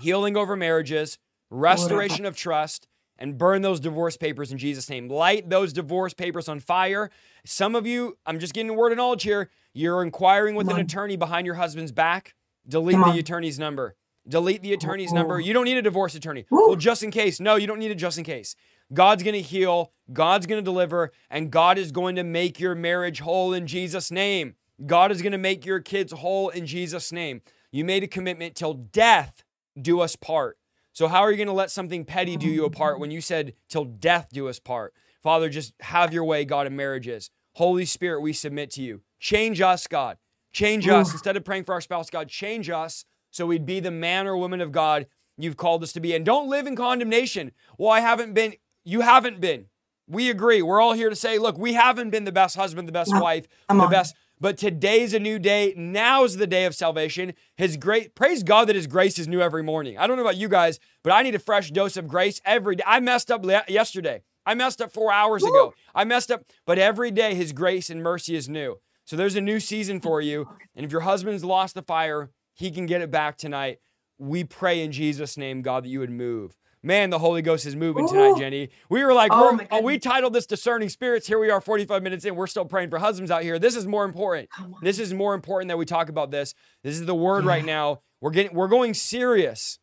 [0.00, 1.18] healing over marriages,
[1.50, 2.86] restoration of trust,
[3.18, 5.08] and burn those divorce papers in Jesus' name.
[5.08, 7.10] Light those divorce papers on fire.
[7.44, 9.50] Some of you, I'm just getting a word of knowledge here.
[9.72, 12.34] You're inquiring with an attorney behind your husband's back.
[12.66, 13.96] Delete the attorney's number.
[14.28, 15.40] Delete the attorney's number.
[15.40, 16.44] You don't need a divorce attorney.
[16.50, 17.40] Well, just in case.
[17.40, 18.54] No, you don't need it just in case.
[18.92, 22.74] God's going to heal, God's going to deliver, and God is going to make your
[22.74, 24.54] marriage whole in Jesus' name.
[24.86, 27.42] God is going to make your kids whole in Jesus' name.
[27.70, 29.44] You made a commitment till death
[29.82, 30.58] do us part.
[30.92, 33.54] So, how are you going to let something petty do you apart when you said,
[33.68, 34.94] till death do us part?
[35.22, 37.30] Father, just have your way, God, in marriages.
[37.54, 39.02] Holy Spirit, we submit to you.
[39.18, 40.16] Change us, God.
[40.52, 41.12] Change us.
[41.12, 44.36] Instead of praying for our spouse, God, change us so we'd be the man or
[44.36, 45.06] woman of God
[45.36, 46.14] you've called us to be.
[46.14, 47.52] And don't live in condemnation.
[47.76, 48.54] Well, I haven't been.
[48.84, 49.66] You haven't been.
[50.06, 50.62] We agree.
[50.62, 53.46] We're all here to say, look, we haven't been the best husband, the best wife,
[53.68, 55.74] the best but today's a new day.
[55.76, 57.34] Now's the day of salvation.
[57.56, 59.98] His great praise God that his grace is new every morning.
[59.98, 62.76] I don't know about you guys, but I need a fresh dose of grace every
[62.76, 62.84] day.
[62.86, 64.22] I messed up yesterday.
[64.44, 65.48] I messed up 4 hours Woo!
[65.48, 65.74] ago.
[65.94, 68.80] I messed up, but every day his grace and mercy is new.
[69.04, 70.48] So there's a new season for you.
[70.74, 73.78] And if your husband's lost the fire, he can get it back tonight.
[74.18, 76.57] We pray in Jesus name, God, that you would move.
[76.82, 78.08] Man, the Holy Ghost is moving Ooh.
[78.08, 78.70] tonight, Jenny.
[78.88, 81.26] We were like, oh, oh, we titled this Discerning Spirits.
[81.26, 82.36] Here we are, 45 minutes in.
[82.36, 83.58] We're still praying for husbands out here.
[83.58, 84.48] This is more important.
[84.82, 86.54] This is more important that we talk about this.
[86.84, 87.50] This is the word yeah.
[87.50, 88.02] right now.
[88.20, 89.78] We're getting we're going serious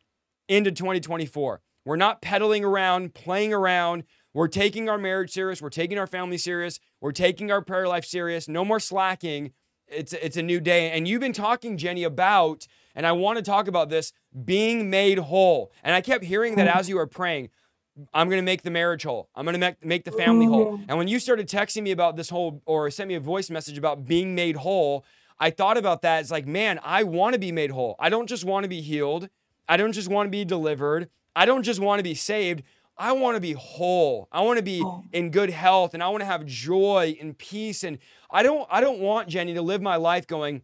[0.48, 1.60] into 2024.
[1.84, 4.04] We're not peddling around, playing around.
[4.34, 5.62] We're taking our marriage serious.
[5.62, 6.78] We're taking our family serious.
[7.00, 8.48] We're taking our prayer life serious.
[8.48, 9.52] No more slacking.
[9.88, 10.90] It's it's a new day.
[10.90, 12.66] And you've been talking, Jenny, about
[12.96, 14.12] and I want to talk about this
[14.44, 15.70] being made whole.
[15.84, 16.78] And I kept hearing that hmm.
[16.78, 17.50] as you were praying.
[18.12, 19.30] I'm going to make the marriage whole.
[19.34, 20.80] I'm going to make, make the family oh, whole.
[20.88, 23.78] And when you started texting me about this whole, or sent me a voice message
[23.78, 25.04] about being made whole,
[25.38, 26.20] I thought about that.
[26.20, 27.96] It's like, man, I want to be made whole.
[27.98, 29.28] I don't just want to be healed.
[29.68, 31.08] I don't just want to be delivered.
[31.34, 32.62] I don't just want to be saved.
[32.98, 34.28] I want to be whole.
[34.32, 35.04] I want to be oh.
[35.12, 37.84] in good health and I want to have joy and peace.
[37.84, 37.98] And
[38.30, 40.62] I don't, I don't want Jenny to live my life going,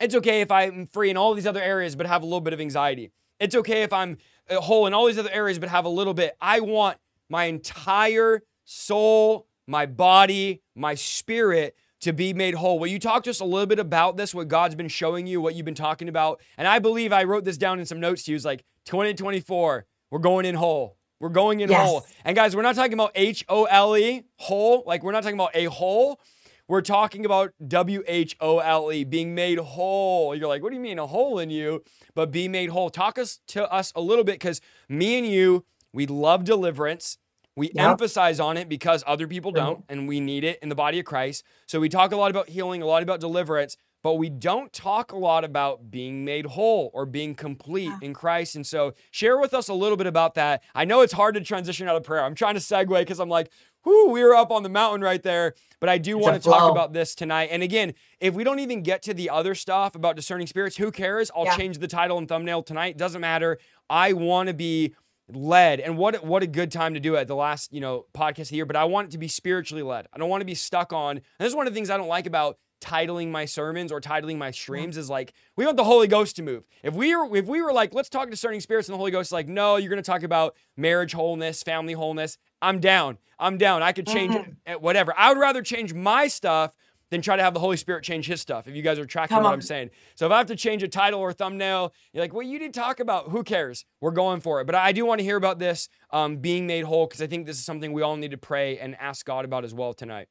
[0.00, 2.52] it's okay if I'm free in all these other areas, but have a little bit
[2.52, 3.10] of anxiety.
[3.40, 4.18] It's okay if I'm
[4.48, 6.36] uh, whole in all these other areas, but have a little bit.
[6.40, 12.78] I want my entire soul, my body, my spirit to be made whole.
[12.78, 15.40] Will you talk to us a little bit about this, what God's been showing you,
[15.40, 16.40] what you've been talking about?
[16.58, 18.36] And I believe I wrote this down in some notes to you.
[18.36, 20.96] It's like 2024, we're going in whole.
[21.18, 21.88] We're going in yes.
[21.88, 22.06] whole.
[22.24, 24.84] And guys, we're not talking about H O L E, whole.
[24.86, 26.20] Like, we're not talking about a hole.
[26.68, 30.34] We're talking about W H O L E, being made whole.
[30.34, 31.84] You're like, what do you mean a hole in you?
[32.14, 32.90] But be made whole.
[32.90, 37.18] Talk us to us a little bit because me and you, we love deliverance.
[37.54, 37.92] We yep.
[37.92, 41.06] emphasize on it because other people don't, and we need it in the body of
[41.06, 41.42] Christ.
[41.66, 45.12] So we talk a lot about healing, a lot about deliverance, but we don't talk
[45.12, 48.56] a lot about being made whole or being complete in Christ.
[48.56, 50.62] And so share with us a little bit about that.
[50.74, 52.22] I know it's hard to transition out of prayer.
[52.22, 53.50] I'm trying to segue because I'm like,
[53.86, 55.54] whoo, we were up on the mountain right there.
[55.80, 57.48] But I do want to talk about this tonight.
[57.52, 60.90] And again, if we don't even get to the other stuff about discerning spirits, who
[60.90, 61.30] cares?
[61.34, 61.56] I'll yeah.
[61.56, 62.98] change the title and thumbnail tonight.
[62.98, 63.58] Doesn't matter.
[63.88, 64.94] I want to be
[65.28, 68.42] led and what what a good time to do it the last you know podcast
[68.42, 70.44] of the year but i want it to be spiritually led i don't want to
[70.44, 73.30] be stuck on and this is one of the things i don't like about titling
[73.30, 76.64] my sermons or titling my streams is like we want the Holy Ghost to move.
[76.82, 79.32] If we were if we were like let's talk discerning spirits and the Holy Ghost
[79.32, 82.38] like no, you're going to talk about marriage wholeness, family wholeness.
[82.62, 83.18] I'm down.
[83.38, 83.82] I'm down.
[83.82, 84.52] I could change mm-hmm.
[84.66, 85.14] it, whatever.
[85.16, 86.74] I would rather change my stuff
[87.10, 88.66] than try to have the Holy Spirit change his stuff.
[88.66, 89.54] If you guys are tracking Come what on.
[89.54, 89.90] I'm saying.
[90.14, 92.74] So if I have to change a title or thumbnail, you're like, well, you didn't
[92.74, 93.30] talk about.
[93.30, 93.84] Who cares?
[94.00, 94.66] We're going for it.
[94.66, 97.46] But I do want to hear about this um, being made whole because I think
[97.46, 100.28] this is something we all need to pray and ask God about as well tonight.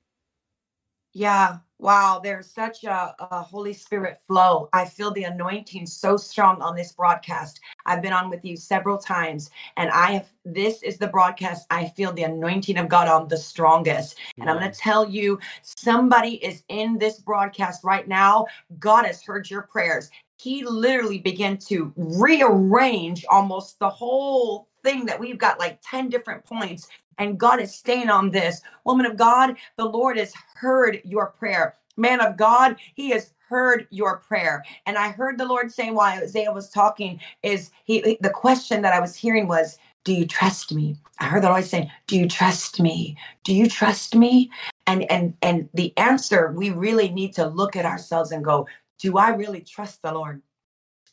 [1.15, 1.59] Yeah.
[1.79, 2.19] Wow.
[2.21, 4.67] There's such a, a, Holy Spirit flow.
[4.73, 7.61] I feel the anointing so strong on this broadcast.
[7.85, 11.87] I've been on with you several times, and I have this is the broadcast I
[11.87, 14.17] feel the anointing of God on the strongest.
[14.37, 18.47] And I'm going to tell you, somebody is in this broadcast right now.
[18.77, 20.09] God has heard your prayers.
[20.37, 26.43] He literally began to rearrange almost the whole thing that we've got like 10 different
[26.43, 28.61] points and God is staying on this.
[28.83, 31.75] Woman of God, the Lord has heard your prayer.
[31.97, 34.63] Man of God, He has heard your prayer.
[34.85, 38.93] And I heard the Lord saying while Isaiah was talking, is he the question that
[38.93, 40.97] I was hearing was, Do you trust me?
[41.19, 43.17] I heard the Lord saying, Do you trust me?
[43.43, 44.51] Do you trust me?
[44.87, 48.67] And and and the answer, we really need to look at ourselves and go,
[48.99, 50.41] Do I really trust the Lord?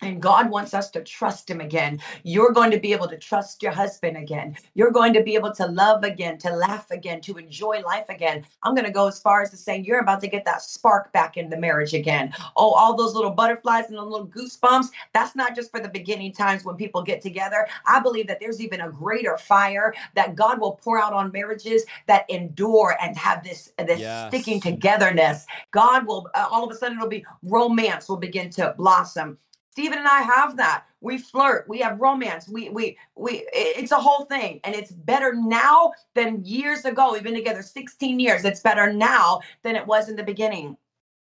[0.02, 2.00] And God wants us to trust Him again.
[2.24, 4.56] You're going to be able to trust your husband again.
[4.74, 8.44] You're going to be able to love again, to laugh again, to enjoy life again.
[8.64, 11.12] I'm going to go as far as to say you're about to get that spark
[11.12, 12.34] back in the marriage again.
[12.56, 14.86] Oh, all those little butterflies and the little goosebumps.
[15.12, 17.68] That's not just for the beginning times when people get together.
[17.86, 21.84] I believe that there's even a greater fire that God will pour out on marriages
[22.08, 24.28] that endure and have this, this yes.
[24.28, 25.46] sticking togetherness.
[25.70, 29.38] God will, uh, all of a sudden, it'll be romance will begin to blossom
[29.72, 30.84] Stephen and I have that.
[31.00, 35.32] We flirt, we have romance, we we we it's a whole thing and it's better
[35.34, 37.12] now than years ago.
[37.12, 38.44] We've been together 16 years.
[38.44, 40.76] It's better now than it was in the beginning.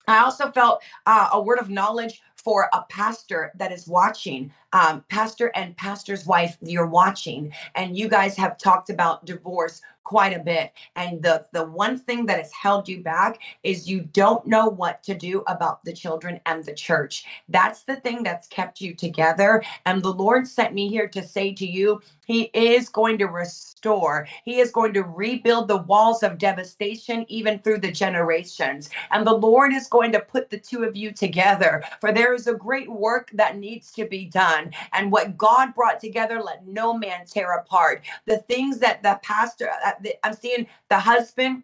[0.08, 5.03] I also felt uh, a word of knowledge for a pastor that is watching, um,
[5.09, 10.43] pastor and pastor's wife, you're watching, and you guys have talked about divorce quite a
[10.43, 10.74] bit.
[10.97, 15.01] And the the one thing that has held you back is you don't know what
[15.03, 17.24] to do about the children and the church.
[17.47, 19.63] That's the thing that's kept you together.
[19.86, 24.28] And the Lord sent me here to say to you, He is going to restore.
[24.43, 28.89] He is going to rebuild the walls of devastation even through the generations.
[29.11, 31.86] And the Lord is going to put the two of you together.
[32.01, 34.61] For there is a great work that needs to be done.
[34.93, 38.03] And what God brought together, let no man tear apart.
[38.26, 39.91] The things that the pastor uh,
[40.24, 41.64] I'm seeing the husband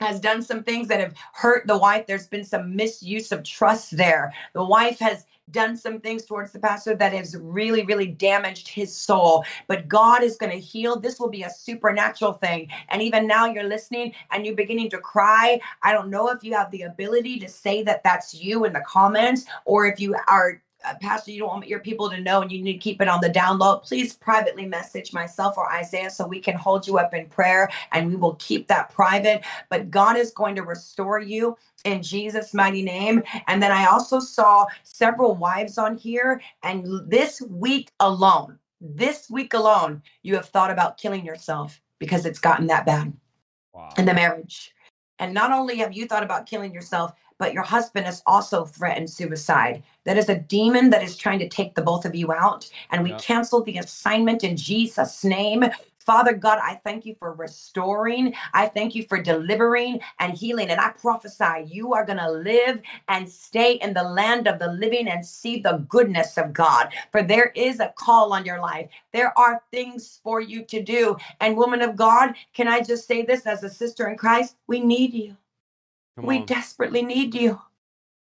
[0.00, 2.06] has done some things that have hurt the wife.
[2.06, 4.32] There's been some misuse of trust there.
[4.52, 8.94] The wife has done some things towards the pastor that has really, really damaged his
[8.94, 9.44] soul.
[9.68, 10.98] But God is going to heal.
[10.98, 12.68] This will be a supernatural thing.
[12.88, 15.60] And even now you're listening and you're beginning to cry.
[15.82, 18.82] I don't know if you have the ability to say that that's you in the
[18.86, 22.52] comments or if you are Uh, Pastor, you don't want your people to know and
[22.52, 26.10] you need to keep it on the down low, please privately message myself or Isaiah
[26.10, 29.42] so we can hold you up in prayer and we will keep that private.
[29.70, 33.22] But God is going to restore you in Jesus' mighty name.
[33.46, 36.40] And then I also saw several wives on here.
[36.62, 42.38] And this week alone, this week alone, you have thought about killing yourself because it's
[42.38, 43.12] gotten that bad
[43.72, 43.90] wow.
[43.96, 44.74] in the marriage.
[45.18, 49.10] And not only have you thought about killing yourself, but your husband has also threatened
[49.10, 49.82] suicide.
[50.04, 52.68] That is a demon that is trying to take the both of you out.
[52.90, 55.64] And we cancel the assignment in Jesus' name.
[55.98, 58.34] Father God, I thank you for restoring.
[58.52, 60.68] I thank you for delivering and healing.
[60.68, 64.72] And I prophesy you are going to live and stay in the land of the
[64.72, 66.92] living and see the goodness of God.
[67.10, 68.90] For there is a call on your life.
[69.12, 71.16] There are things for you to do.
[71.40, 74.56] And woman of God, can I just say this as a sister in Christ?
[74.66, 75.36] We need you.
[76.16, 76.46] Come we on.
[76.46, 77.60] desperately need you.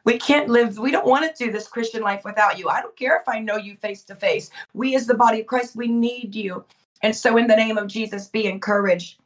[0.05, 2.69] We can't live, we don't want to do this Christian life without you.
[2.69, 4.49] I don't care if I know you face to face.
[4.73, 6.63] We, as the body of Christ, we need you.
[7.01, 9.19] And so, in the name of Jesus, be encouraged.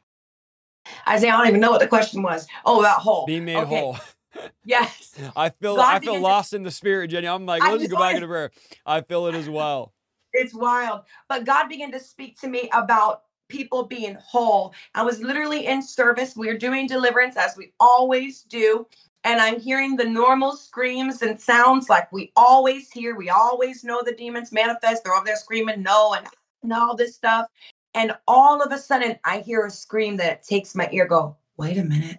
[1.08, 2.46] Isaiah, I don't even know what the question was.
[2.64, 3.26] Oh, about whole.
[3.26, 3.80] Be made okay.
[3.80, 3.96] whole.
[4.64, 5.14] yes.
[5.36, 7.26] I feel God I feel lost in the spirit, Jenny.
[7.26, 8.50] I'm like, let's go back into prayer.
[8.84, 9.92] I feel it as well.
[10.36, 11.02] It's wild.
[11.28, 14.74] But God began to speak to me about people being whole.
[14.94, 16.36] I was literally in service.
[16.36, 18.86] We are doing deliverance as we always do.
[19.24, 23.16] And I'm hearing the normal screams and sounds like we always hear.
[23.16, 25.02] We always know the demons manifest.
[25.02, 26.26] They're over there screaming no and,
[26.62, 27.48] and all this stuff.
[27.94, 31.78] And all of a sudden, I hear a scream that takes my ear, go, wait
[31.78, 32.18] a minute,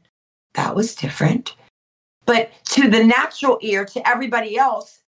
[0.53, 1.55] that was different.
[2.25, 5.01] But to the natural ear, to everybody else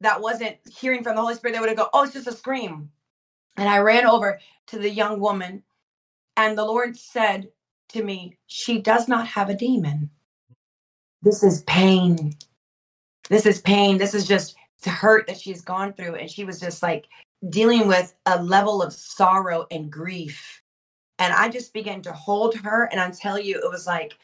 [0.00, 2.32] that wasn't hearing from the Holy Spirit, they would have go, oh, it's just a
[2.32, 2.90] scream.
[3.56, 5.62] And I ran over to the young woman,
[6.36, 7.48] and the Lord said
[7.90, 10.10] to me, She does not have a demon.
[11.22, 12.34] This is pain.
[13.28, 13.98] This is pain.
[13.98, 16.16] This is just hurt that she's gone through.
[16.16, 17.06] And she was just like
[17.48, 20.62] dealing with a level of sorrow and grief.
[21.18, 22.88] And I just began to hold her.
[22.90, 24.14] And I tell you, it was like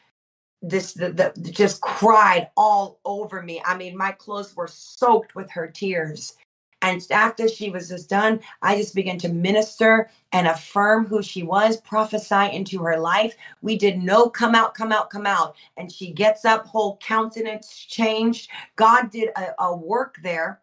[0.61, 3.61] this, the, the just cried all over me.
[3.65, 6.33] I mean, my clothes were soaked with her tears.
[6.81, 11.43] And after she was just done, I just began to minister and affirm who she
[11.43, 13.35] was, prophesy into her life.
[13.61, 15.55] We did no come out, come out, come out.
[15.77, 18.49] And she gets up, whole countenance changed.
[18.75, 20.61] God did a, a work there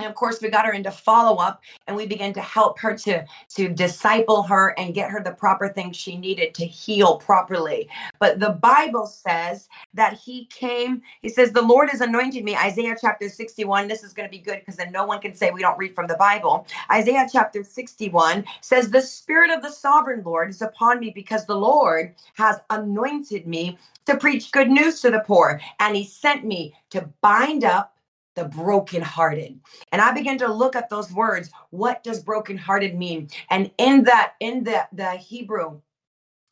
[0.00, 3.24] and of course we got her into follow-up and we began to help her to
[3.50, 7.88] to disciple her and get her the proper things she needed to heal properly.
[8.18, 12.56] But the bible says that he came he says the lord has anointed me.
[12.56, 15.50] Isaiah chapter 61 this is going to be good because then no one can say
[15.50, 16.66] we don't read from the bible.
[16.90, 21.56] Isaiah chapter 61 says the spirit of the sovereign lord is upon me because the
[21.56, 26.74] lord has anointed me to preach good news to the poor and he sent me
[26.90, 27.94] to bind up
[28.36, 29.60] the brokenhearted.
[29.92, 31.50] And I began to look at those words.
[31.70, 33.28] What does brokenhearted mean?
[33.50, 35.80] And in that, in the, the Hebrew,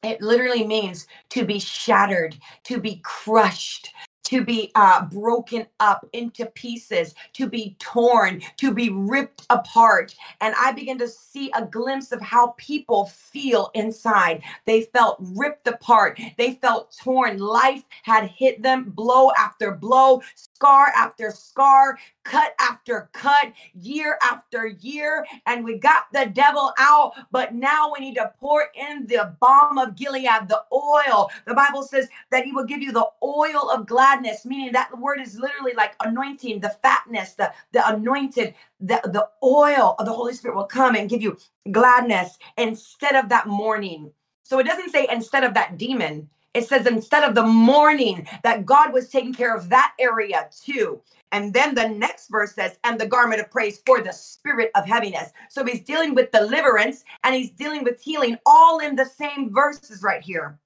[0.03, 3.93] it literally means to be shattered, to be crushed,
[4.29, 10.15] to be uh, broken up into pieces, to be torn, to be ripped apart.
[10.43, 14.43] And I began to see a glimpse of how people feel inside.
[14.67, 17.39] They felt ripped apart, they felt torn.
[17.39, 21.99] Life had hit them blow after blow, scar after scar,
[22.29, 27.15] cut after cut, year after year, and we got the devil out.
[27.31, 31.31] But now we need to pour in the balm of Gilead, the oil.
[31.47, 34.97] The Bible says that he will give you the oil of gladness, meaning that the
[34.97, 40.13] word is literally like anointing, the fatness, the, the anointed, the, the oil of the
[40.13, 41.37] Holy Spirit will come and give you
[41.73, 44.13] gladness instead of that mourning.
[44.43, 48.67] So it doesn't say instead of that demon, it says instead of the mourning that
[48.67, 51.01] God was taking care of that area too.
[51.33, 54.87] And then the next verse says, and the garment of praise for the spirit of
[54.87, 55.31] heaviness.
[55.51, 60.03] So he's dealing with deliverance and he's dealing with healing all in the same verses
[60.03, 60.59] right here.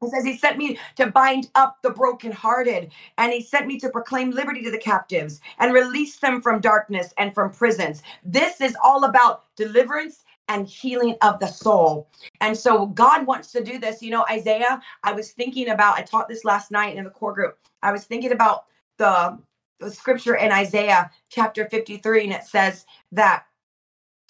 [0.00, 3.90] He says, He sent me to bind up the brokenhearted, and He sent me to
[3.90, 8.02] proclaim liberty to the captives and release them from darkness and from prisons.
[8.24, 12.08] This is all about deliverance and healing of the soul.
[12.40, 14.02] And so God wants to do this.
[14.02, 17.34] You know, Isaiah, I was thinking about, I taught this last night in the core
[17.34, 17.58] group.
[17.82, 18.64] I was thinking about
[18.96, 19.38] the,
[19.80, 23.44] the scripture in Isaiah chapter 53, and it says that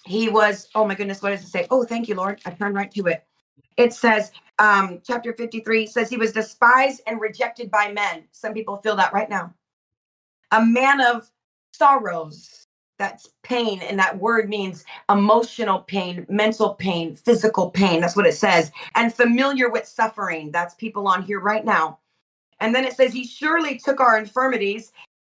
[0.05, 1.67] he was, oh my goodness, what does it say?
[1.69, 2.41] Oh, thank you, Lord.
[2.45, 3.23] I turned right to it.
[3.77, 8.23] It says, um, chapter 53 says he was despised and rejected by men.
[8.31, 9.53] Some people feel that right now.
[10.51, 11.29] A man of
[11.73, 12.67] sorrows
[13.01, 18.35] that's pain and that word means emotional pain mental pain physical pain that's what it
[18.35, 21.97] says and familiar with suffering that's people on here right now
[22.59, 24.91] and then it says he surely took our infirmities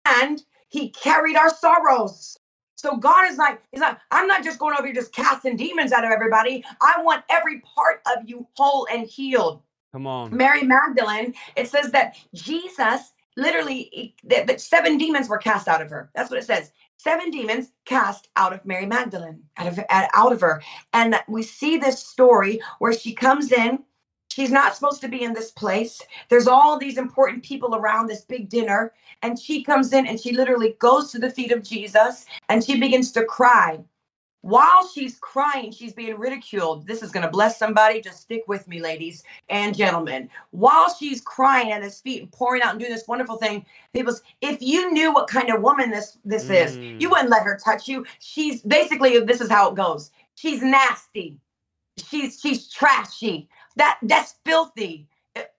[0.05, 2.39] and he carried our sorrows.
[2.77, 5.93] So god is like he's like i'm not just going over here just casting demons
[5.93, 6.65] out of everybody.
[6.81, 9.63] I want every part of you whole and healed.
[9.93, 10.37] Come on.
[10.37, 16.11] Mary magdalene it says that jesus literally that seven demons were cast out of her.
[16.15, 16.73] That's what it says.
[16.97, 20.63] Seven demons cast out of Mary Magdalene, out of out of her.
[20.93, 23.83] And we see this story where she comes in.
[24.33, 26.01] She's not supposed to be in this place.
[26.29, 28.93] There's all these important people around this big dinner.
[29.23, 32.81] And she comes in and she literally goes to the feet of Jesus and she
[32.81, 33.79] begins to cry
[34.43, 36.85] while she's crying, she's being ridiculed.
[36.85, 38.01] This is going to bless somebody.
[38.01, 40.29] Just stick with me, ladies and gentlemen.
[40.51, 44.15] While she's crying at his feet and pouring out and doing this wonderful thing, people,
[44.41, 46.65] if you knew what kind of woman this this mm.
[46.65, 48.05] is, you wouldn't let her touch you.
[48.19, 50.11] She's basically this is how it goes.
[50.35, 51.39] She's nasty.
[52.05, 53.49] She's she's trashy.
[53.77, 55.09] That that's filthy.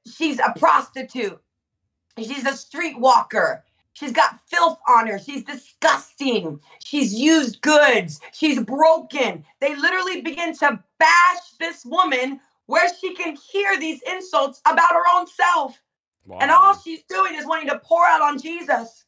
[0.06, 1.40] She's a prostitute.
[2.18, 3.62] She's a streetwalker.
[3.94, 5.20] She's got filth on her.
[5.20, 6.60] She's disgusting.
[6.84, 8.20] She's used goods.
[8.34, 9.46] She's broken.
[9.60, 15.04] They literally begin to bash this woman where she can hear these insults about her
[15.16, 15.80] own self.
[16.26, 16.40] Wow.
[16.42, 19.06] And all she's doing is wanting to pour out on Jesus.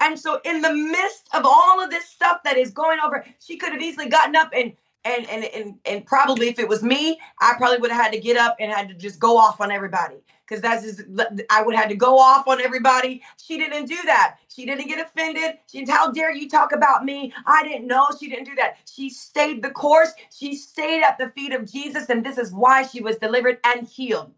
[0.00, 3.56] And so, in the midst of all of this stuff that is going over, she
[3.56, 4.72] could have easily gotten up and
[5.04, 8.20] and and and, and probably if it was me, I probably would have had to
[8.20, 11.02] get up and had to just go off on everybody because that's just
[11.50, 13.22] I would have had to go off on everybody.
[13.42, 14.36] She didn't do that.
[14.48, 15.58] She didn't get offended.
[15.66, 17.32] She how dare you talk about me?
[17.46, 18.06] I didn't know.
[18.18, 18.76] She didn't do that.
[18.90, 20.12] She stayed the course.
[20.30, 23.86] She stayed at the feet of Jesus, and this is why she was delivered and
[23.86, 24.32] healed.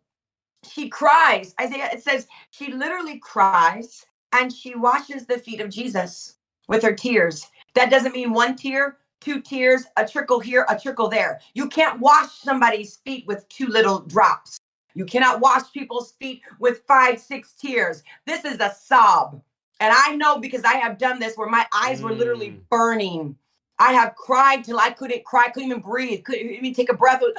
[0.65, 1.55] She cries.
[1.61, 6.37] Isaiah, it says she literally cries and she washes the feet of Jesus
[6.69, 7.47] with her tears.
[7.75, 11.41] That doesn't mean one tear, two tears, a trickle here, a trickle there.
[11.55, 14.59] You can't wash somebody's feet with two little drops.
[14.95, 18.03] You cannot wash people's feet with five, six tears.
[18.27, 19.43] This is a sob.
[19.81, 22.61] And I know because I have done this where my eyes were literally mm.
[22.71, 23.37] burning.
[23.79, 27.23] I have cried till I couldn't cry, couldn't even breathe, couldn't even take a breath.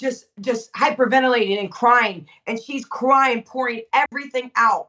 [0.00, 2.26] Just, just hyperventilating and crying.
[2.46, 4.88] And she's crying, pouring everything out.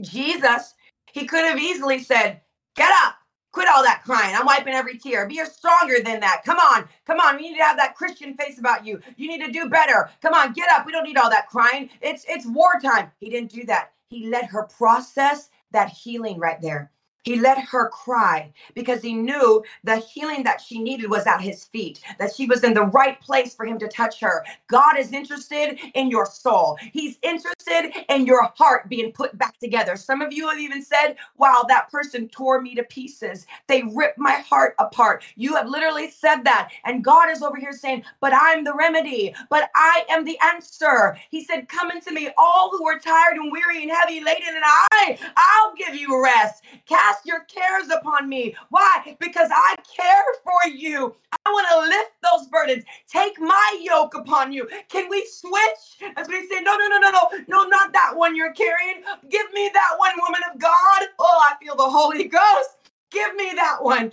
[0.00, 0.72] Jesus,
[1.12, 2.40] he could have easily said,
[2.74, 3.16] Get up,
[3.58, 4.36] Quit all that crying.
[4.36, 5.26] I'm wiping every tear.
[5.26, 6.42] Be stronger than that.
[6.44, 6.88] Come on.
[7.04, 7.40] Come on.
[7.40, 9.00] You need to have that Christian face about you.
[9.16, 10.10] You need to do better.
[10.22, 10.86] Come on, get up.
[10.86, 11.90] We don't need all that crying.
[12.00, 13.10] It's it's wartime.
[13.18, 13.90] He didn't do that.
[14.10, 16.92] He let her process that healing right there.
[17.28, 21.64] He let her cry because he knew the healing that she needed was at his
[21.64, 24.46] feet, that she was in the right place for him to touch her.
[24.66, 29.94] God is interested in your soul, He's interested in your heart being put back together.
[29.96, 33.46] Some of you have even said, Wow, that person tore me to pieces.
[33.66, 35.22] They ripped my heart apart.
[35.36, 36.70] You have literally said that.
[36.86, 41.18] And God is over here saying, But I'm the remedy, but I am the answer.
[41.28, 44.64] He said, Come into me, all who are tired and weary and heavy laden, and
[44.64, 46.62] I, I'll give you rest.
[46.86, 48.54] Cast cast your cares upon me.
[48.70, 49.16] Why?
[49.20, 51.14] Because I care for you.
[51.32, 52.84] I want to lift those burdens.
[53.08, 54.68] Take my yoke upon you.
[54.88, 56.12] Can we switch?
[56.16, 59.02] As we say, no, no, no, no, no, no, not that one you're carrying.
[59.30, 61.02] Give me that one, woman of God.
[61.18, 62.70] Oh, I feel the Holy Ghost.
[63.10, 64.12] Give me that one.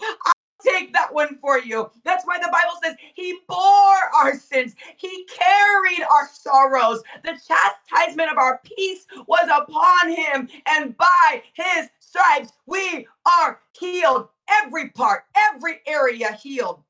[0.61, 1.91] Take that one for you.
[2.03, 7.03] That's why the Bible says he bore our sins, he carried our sorrows.
[7.23, 14.29] The chastisement of our peace was upon him, and by his stripes, we are healed.
[14.47, 16.81] Every part, every area healed.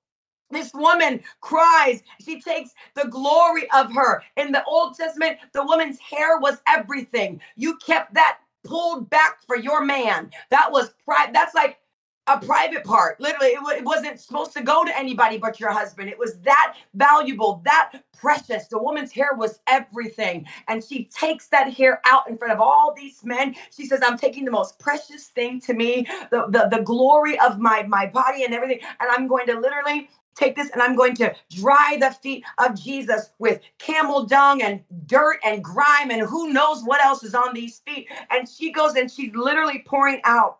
[0.52, 2.04] This woman cries.
[2.24, 4.22] She takes the glory of her.
[4.38, 7.42] In the Old Testament, the woman's hair was everything.
[7.56, 10.32] You kept that pulled back for your man.
[10.50, 11.34] That was pride.
[11.34, 11.80] That's like
[12.28, 13.20] a private part.
[13.20, 16.10] Literally, it, w- it, wasn't supposed to go to anybody but your husband.
[16.10, 18.68] It was that valuable, that precious.
[18.68, 20.46] The woman's hair was everything.
[20.68, 23.56] And she takes that hair out in front of all these men.
[23.72, 27.60] She says, I'm taking the most precious thing to me, the, the, the glory of
[27.60, 28.80] my, my body and everything.
[29.00, 32.80] And I'm going to literally take this and I'm going to dry the feet of
[32.80, 37.54] Jesus with camel dung and dirt and grime and who knows what else is on
[37.54, 38.08] these feet.
[38.32, 40.60] And she goes and she's literally pouring out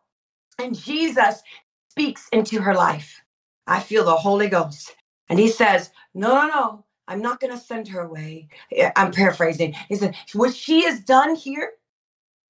[0.60, 1.42] and Jesus
[1.92, 3.22] speaks into her life.
[3.68, 4.96] I feel the Holy Ghost.
[5.30, 8.50] And he says, No, no, no, I'm not going to send her away.
[8.96, 9.76] I'm paraphrasing.
[9.90, 11.74] He said, What she has done here,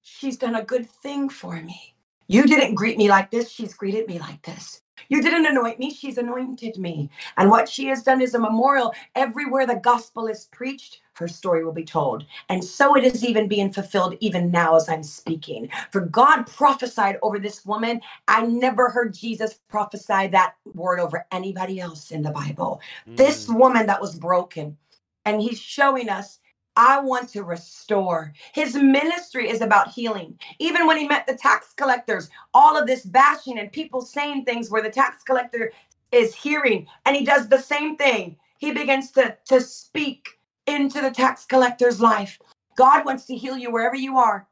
[0.02, 1.94] she's done a good thing for me.
[2.28, 4.82] You didn't greet me like this, she's greeted me like this.
[5.08, 7.10] You didn't anoint me, she's anointed me.
[7.36, 8.94] And what she has done is a memorial.
[9.14, 12.24] Everywhere the gospel is preached, her story will be told.
[12.48, 15.70] And so it is even being fulfilled even now as I'm speaking.
[15.90, 18.00] For God prophesied over this woman.
[18.28, 22.80] I never heard Jesus prophesy that word over anybody else in the Bible.
[23.08, 23.16] Mm.
[23.16, 24.76] This woman that was broken.
[25.24, 26.38] And he's showing us
[26.76, 28.32] I want to restore.
[28.54, 30.38] His ministry is about healing.
[30.58, 34.70] Even when he met the tax collectors, all of this bashing and people saying things
[34.70, 35.72] where the tax collector
[36.12, 38.36] is hearing, and he does the same thing.
[38.58, 40.28] He begins to, to speak
[40.66, 42.38] into the tax collector's life.
[42.76, 44.46] God wants to heal you wherever you are.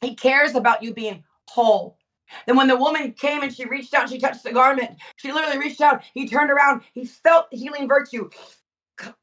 [0.00, 1.98] He cares about you being whole.
[2.46, 4.98] Then when the woman came and she reached out, she touched the garment.
[5.16, 6.02] She literally reached out.
[6.14, 6.82] He turned around.
[6.92, 8.28] He felt healing virtue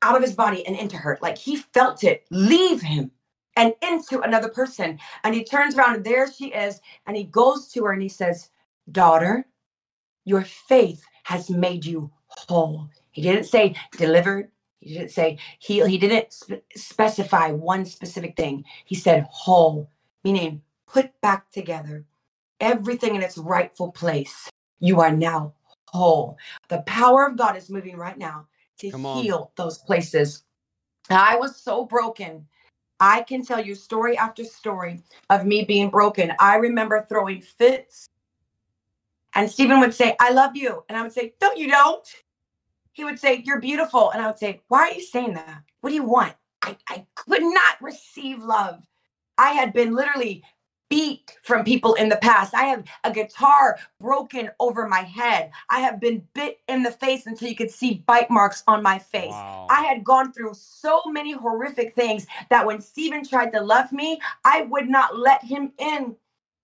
[0.01, 1.17] out of his body and into her.
[1.22, 3.11] Like he felt it leave him
[3.55, 4.99] and into another person.
[5.24, 6.82] And he turns around and there she is.
[7.07, 8.49] And he goes to her and he says,
[8.91, 9.45] Daughter,
[10.26, 12.89] your faith has made you whole.
[13.11, 14.51] He didn't say delivered.
[14.80, 15.86] He didn't say heal.
[15.86, 18.63] He didn't sp- specify one specific thing.
[18.86, 19.89] He said whole,
[20.24, 22.05] meaning put back together
[22.59, 24.49] everything in its rightful place.
[24.80, 25.53] You are now
[25.88, 26.38] whole.
[26.69, 28.47] The power of God is moving right now
[28.82, 30.43] to heal those places.
[31.09, 32.47] I was so broken.
[32.99, 36.34] I can tell you story after story of me being broken.
[36.39, 38.07] I remember throwing fits.
[39.34, 40.84] And Stephen would say, I love you.
[40.88, 42.07] And I would say, No, you don't.
[42.93, 44.11] He would say, You're beautiful.
[44.11, 45.63] And I would say, Why are you saying that?
[45.82, 46.34] What do you want?
[46.61, 48.84] I, I could not receive love.
[49.38, 50.43] I had been literally
[50.91, 52.53] beat from people in the past.
[52.53, 55.49] I have a guitar broken over my head.
[55.69, 58.99] I have been bit in the face until you could see bite marks on my
[58.99, 59.31] face.
[59.31, 59.67] Wow.
[59.69, 64.19] I had gone through so many horrific things that when Stephen tried to love me,
[64.43, 66.15] I would not let him in.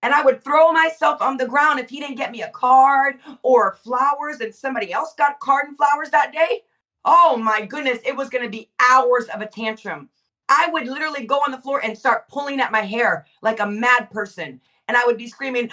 [0.02, 3.16] And I would throw myself on the ground if he didn't get me a card
[3.42, 6.62] or flowers and somebody else got card and flowers that day.
[7.04, 10.10] Oh my goodness, it was going to be hours of a tantrum.
[10.48, 13.66] I would literally go on the floor and start pulling at my hair like a
[13.66, 14.60] mad person.
[14.88, 15.70] And I would be screaming,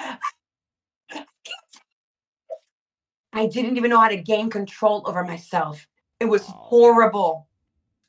[3.33, 5.87] I didn't even know how to gain control over myself.
[6.19, 7.47] It was horrible.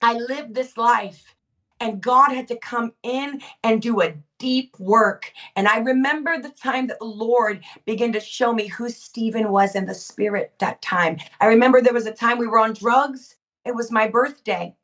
[0.02, 1.34] I lived this life
[1.80, 5.32] and God had to come in and do a deep work.
[5.56, 9.74] And I remember the time that the Lord began to show me who Stephen was
[9.74, 11.18] in the spirit that time.
[11.40, 13.36] I remember there was a time we were on drugs.
[13.64, 14.74] It was my birthday.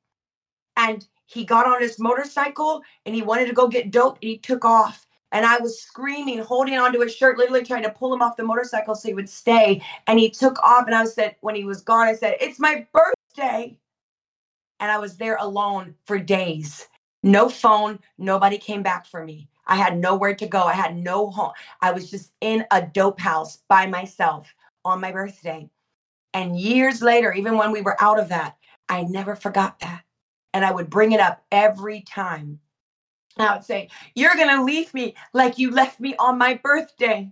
[0.76, 4.38] And he got on his motorcycle and he wanted to go get dope and he
[4.38, 8.20] took off And I was screaming, holding onto his shirt, literally trying to pull him
[8.20, 9.82] off the motorcycle so he would stay.
[10.06, 10.86] And he took off.
[10.86, 13.78] And I said, when he was gone, I said, It's my birthday.
[14.78, 16.86] And I was there alone for days.
[17.22, 17.98] No phone.
[18.18, 19.48] Nobody came back for me.
[19.66, 20.64] I had nowhere to go.
[20.64, 21.52] I had no home.
[21.80, 24.52] I was just in a dope house by myself
[24.84, 25.70] on my birthday.
[26.34, 28.56] And years later, even when we were out of that,
[28.88, 30.02] I never forgot that.
[30.54, 32.60] And I would bring it up every time.
[33.38, 37.30] I would say, You're going to leave me like you left me on my birthday.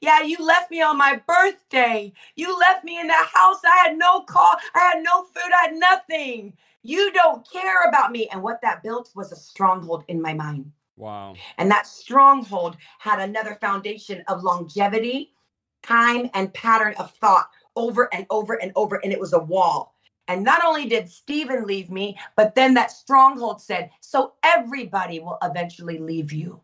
[0.00, 2.12] Yeah, you left me on my birthday.
[2.36, 3.60] You left me in that house.
[3.64, 4.56] I had no car.
[4.74, 5.52] I had no food.
[5.52, 6.52] I had nothing.
[6.82, 8.28] You don't care about me.
[8.30, 10.70] And what that built was a stronghold in my mind.
[10.96, 11.34] Wow.
[11.58, 15.32] And that stronghold had another foundation of longevity,
[15.82, 18.96] time, and pattern of thought over and over and over.
[19.02, 19.93] And it was a wall.
[20.28, 25.38] And not only did Stephen leave me, but then that stronghold said, So everybody will
[25.42, 26.60] eventually leave you.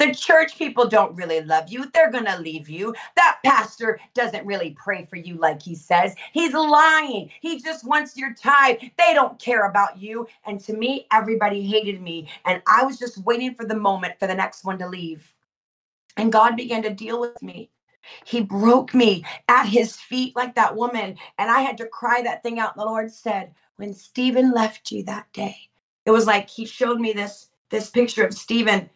[0.00, 1.90] The church people don't really love you.
[1.92, 2.94] They're going to leave you.
[3.16, 6.14] That pastor doesn't really pray for you like he says.
[6.32, 7.30] He's lying.
[7.42, 8.76] He just wants your time.
[8.80, 10.26] They don't care about you.
[10.46, 12.30] And to me, everybody hated me.
[12.46, 15.34] And I was just waiting for the moment for the next one to leave.
[16.16, 17.68] And God began to deal with me.
[18.24, 21.16] He broke me at his feet like that woman.
[21.38, 22.76] And I had to cry that thing out.
[22.76, 25.56] The Lord said, When Stephen left you that day,
[26.06, 28.88] it was like he showed me this, this picture of Stephen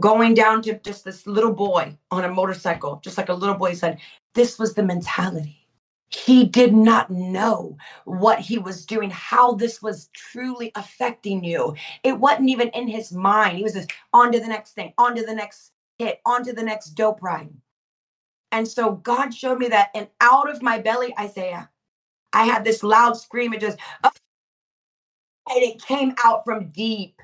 [0.00, 3.74] going down to just this little boy on a motorcycle, just like a little boy
[3.74, 3.98] said,
[4.34, 5.66] this was the mentality.
[6.10, 11.74] He did not know what he was doing, how this was truly affecting you.
[12.02, 13.58] It wasn't even in his mind.
[13.58, 16.52] He was just on to the next thing, on to the next hit, on to
[16.52, 17.50] the next dope ride.
[18.52, 21.70] And so God showed me that, and out of my belly, Isaiah,
[22.32, 23.52] I had this loud scream.
[23.52, 24.10] It just, oh,
[25.50, 27.20] and it came out from deep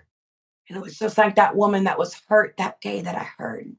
[0.68, 3.74] and it was just like that woman that was hurt that day that I heard.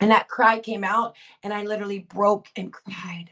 [0.00, 3.30] And that cry came out, and I literally broke and cried.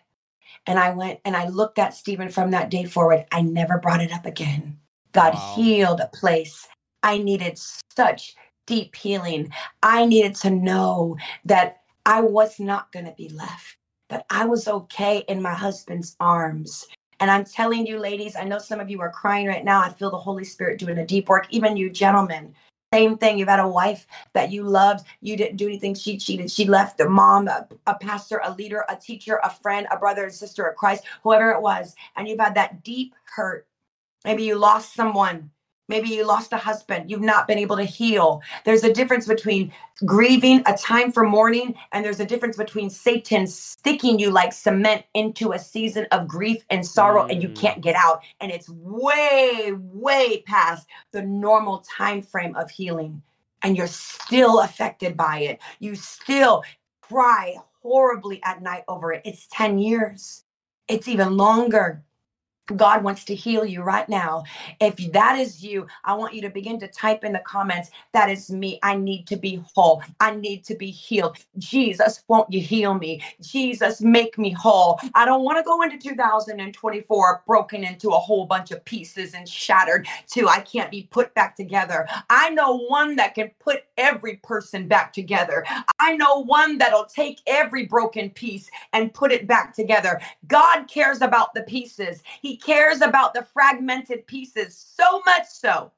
[0.66, 3.26] And I went and I looked at Stephen from that day forward.
[3.32, 4.78] I never brought it up again.
[5.12, 5.54] God wow.
[5.56, 6.68] healed a place.
[7.02, 7.58] I needed
[7.96, 8.34] such
[8.66, 9.52] deep healing.
[9.82, 13.76] I needed to know that I was not going to be left,
[14.08, 16.86] but I was okay in my husband's arms.
[17.20, 19.80] And I'm telling you, ladies, I know some of you are crying right now.
[19.80, 21.46] I feel the Holy Spirit doing a deep work.
[21.50, 22.52] Even you, gentlemen,
[22.92, 23.38] same thing.
[23.38, 25.06] You've had a wife that you loved.
[25.20, 25.94] You didn't do anything.
[25.94, 26.50] She cheated.
[26.50, 30.24] She left a mom, a, a pastor, a leader, a teacher, a friend, a brother
[30.24, 31.94] and sister of Christ, whoever it was.
[32.16, 33.66] And you've had that deep hurt.
[34.24, 35.50] Maybe you lost someone
[35.88, 38.40] Maybe you lost a husband, you've not been able to heal.
[38.64, 39.72] There's a difference between
[40.04, 45.04] grieving, a time for mourning, and there's a difference between Satan sticking you like cement
[45.14, 47.32] into a season of grief and sorrow mm.
[47.32, 47.56] and you mm.
[47.56, 48.22] can't get out.
[48.40, 53.22] And it's way, way past the normal time frame of healing.
[53.62, 55.60] And you're still affected by it.
[55.78, 56.62] You still
[57.00, 59.22] cry horribly at night over it.
[59.24, 60.44] It's 10 years,
[60.88, 62.02] it's even longer.
[62.76, 64.44] God wants to heal you right now.
[64.80, 68.30] If that is you, I want you to begin to type in the comments, that
[68.30, 68.78] is me.
[68.82, 70.02] I need to be whole.
[70.20, 71.38] I need to be healed.
[71.58, 73.22] Jesus, won't you heal me?
[73.40, 74.98] Jesus, make me whole.
[75.14, 79.48] I don't want to go into 2024 broken into a whole bunch of pieces and
[79.48, 82.06] shattered to I can't be put back together.
[82.30, 85.64] I know one that can put every person back together.
[85.98, 90.20] I know one that'll take every broken piece and put it back together.
[90.46, 92.22] God cares about the pieces.
[92.40, 95.92] He cares about the fragmented pieces so much so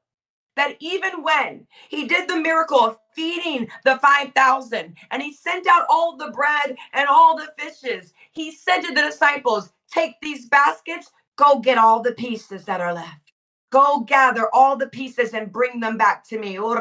[0.55, 5.85] that even when he did the miracle of feeding the 5,000 and he sent out
[5.89, 11.11] all the bread and all the fishes, he said to the disciples, Take these baskets,
[11.35, 13.31] go get all the pieces that are left.
[13.71, 16.57] Go gather all the pieces and bring them back to me.
[16.57, 16.75] Oh,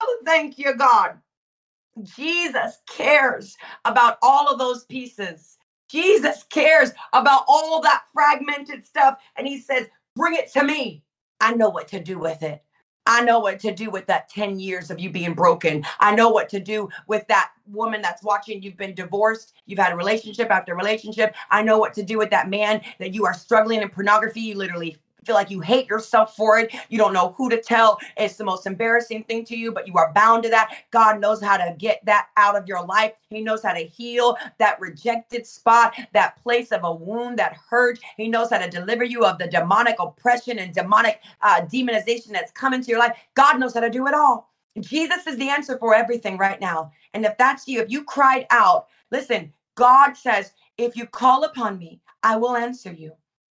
[0.00, 1.18] oh thank you, God.
[2.02, 5.55] Jesus cares about all of those pieces.
[5.88, 9.18] Jesus cares about all that fragmented stuff.
[9.36, 11.02] And he says, Bring it to me.
[11.40, 12.62] I know what to do with it.
[13.06, 15.84] I know what to do with that 10 years of you being broken.
[16.00, 18.62] I know what to do with that woman that's watching.
[18.62, 19.54] You've been divorced.
[19.66, 21.36] You've had a relationship after relationship.
[21.50, 24.40] I know what to do with that man that you are struggling in pornography.
[24.40, 26.72] You literally feel like you hate yourself for it.
[26.88, 27.98] You don't know who to tell.
[28.16, 30.72] It's the most embarrassing thing to you, but you are bound to that.
[30.92, 33.12] God knows how to get that out of your life.
[33.28, 37.98] He knows how to heal that rejected spot, that place of a wound that hurt.
[38.16, 42.52] He knows how to deliver you of the demonic oppression and demonic uh, demonization that's
[42.52, 43.18] come into your life.
[43.34, 44.52] God knows how to do it all.
[44.80, 46.92] Jesus is the answer for everything right now.
[47.14, 51.78] And if that's you, if you cried out, listen, God says, if you call upon
[51.78, 53.12] me, I will answer you.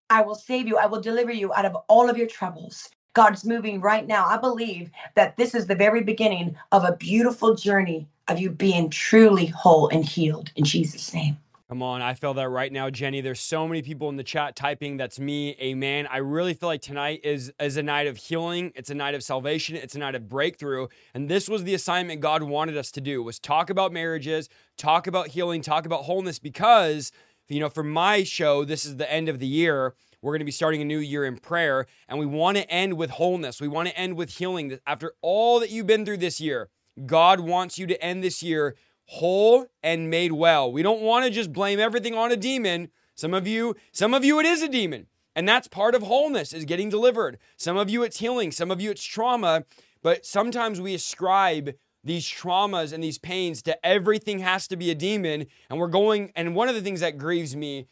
[0.10, 0.78] I will save you.
[0.78, 2.90] I will deliver you out of all of your troubles.
[3.14, 4.26] God's moving right now.
[4.26, 8.90] I believe that this is the very beginning of a beautiful journey of you being
[8.90, 11.38] truly whole and healed in Jesus' name.
[11.70, 13.22] Come on, I feel that right now, Jenny.
[13.22, 16.08] There's so many people in the chat typing, that's me, amen.
[16.10, 18.72] I really feel like tonight is, is a night of healing.
[18.76, 19.76] It's a night of salvation.
[19.76, 20.88] It's a night of breakthrough.
[21.14, 25.06] And this was the assignment God wanted us to do was talk about marriages, talk
[25.06, 27.12] about healing, talk about wholeness because,
[27.50, 29.96] you know, for my show, this is the end of the year.
[30.22, 32.94] We're going to be starting a new year in prayer, and we want to end
[32.94, 33.62] with wholeness.
[33.62, 34.78] We want to end with healing.
[34.86, 36.70] After all that you've been through this year,
[37.06, 38.76] God wants you to end this year
[39.06, 40.72] whole and made well.
[40.72, 42.90] We don't want to just blame everything on a demon.
[43.16, 45.08] Some of you, some of you it is a demon.
[45.36, 47.38] And that's part of wholeness is getting delivered.
[47.58, 49.64] Some of you it's healing, some of you it's trauma,
[50.04, 54.96] but sometimes we ascribe these traumas and these pains to everything has to be a
[54.96, 57.88] demon and we're going and one of the things that grieves me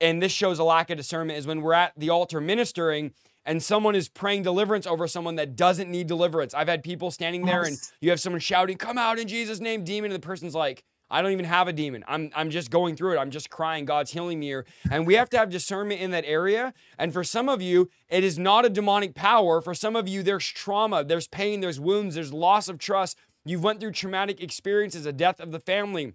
[0.00, 3.12] and this shows a lack of discernment is when we're at the altar ministering
[3.44, 6.54] and someone is praying deliverance over someone that doesn't need deliverance.
[6.54, 9.82] I've had people standing there and you have someone shouting, Come out in Jesus' name,
[9.84, 10.10] demon.
[10.10, 12.04] And the person's like, I don't even have a demon.
[12.06, 13.18] I'm, I'm just going through it.
[13.18, 13.84] I'm just crying.
[13.84, 14.64] God's healing me here.
[14.90, 16.72] And we have to have discernment in that area.
[16.98, 19.60] And for some of you, it is not a demonic power.
[19.60, 23.18] For some of you, there's trauma, there's pain, there's wounds, there's loss of trust.
[23.50, 26.12] You've went through traumatic experiences, a death of the family,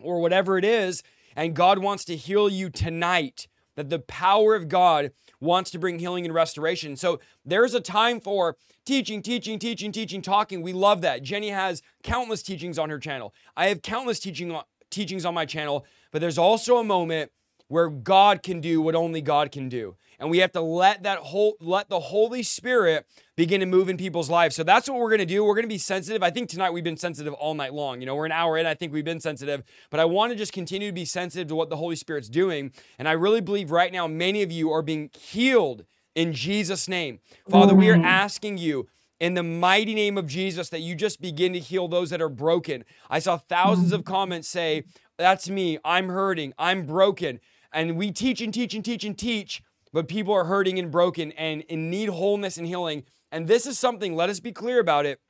[0.00, 1.04] or whatever it is.
[1.36, 3.46] And God wants to heal you tonight.
[3.76, 6.96] That the power of God wants to bring healing and restoration.
[6.96, 10.62] So there's a time for teaching, teaching, teaching, teaching, talking.
[10.62, 11.22] We love that.
[11.22, 13.32] Jenny has countless teachings on her channel.
[13.56, 14.58] I have countless teaching
[14.90, 17.30] teachings on my channel, but there's also a moment
[17.68, 21.18] where God can do what only God can do and we have to let that
[21.18, 23.06] whole let the holy spirit
[23.36, 24.56] begin to move in people's lives.
[24.56, 25.44] So that's what we're going to do.
[25.44, 26.22] We're going to be sensitive.
[26.22, 28.00] I think tonight we've been sensitive all night long.
[28.00, 28.66] You know we're an hour in.
[28.66, 29.62] I think we've been sensitive.
[29.90, 32.72] But i want to just continue to be sensitive to what the holy spirit's doing.
[32.98, 35.84] And i really believe right now many of you are being healed
[36.14, 37.20] in jesus name.
[37.48, 38.88] Father we are asking you
[39.20, 42.28] in the mighty name of Jesus, that you just begin to heal those that are
[42.28, 42.84] broken.
[43.08, 44.06] I saw thousands of mm.
[44.06, 44.84] comments say,
[45.16, 45.78] That's me.
[45.84, 46.52] I'm hurting.
[46.58, 47.40] I'm broken.
[47.72, 49.62] And we teach and teach and teach and teach
[49.94, 53.04] but people are hurting and broken and, and need wholeness and healing.
[53.30, 55.20] And this is something, let us be clear about it,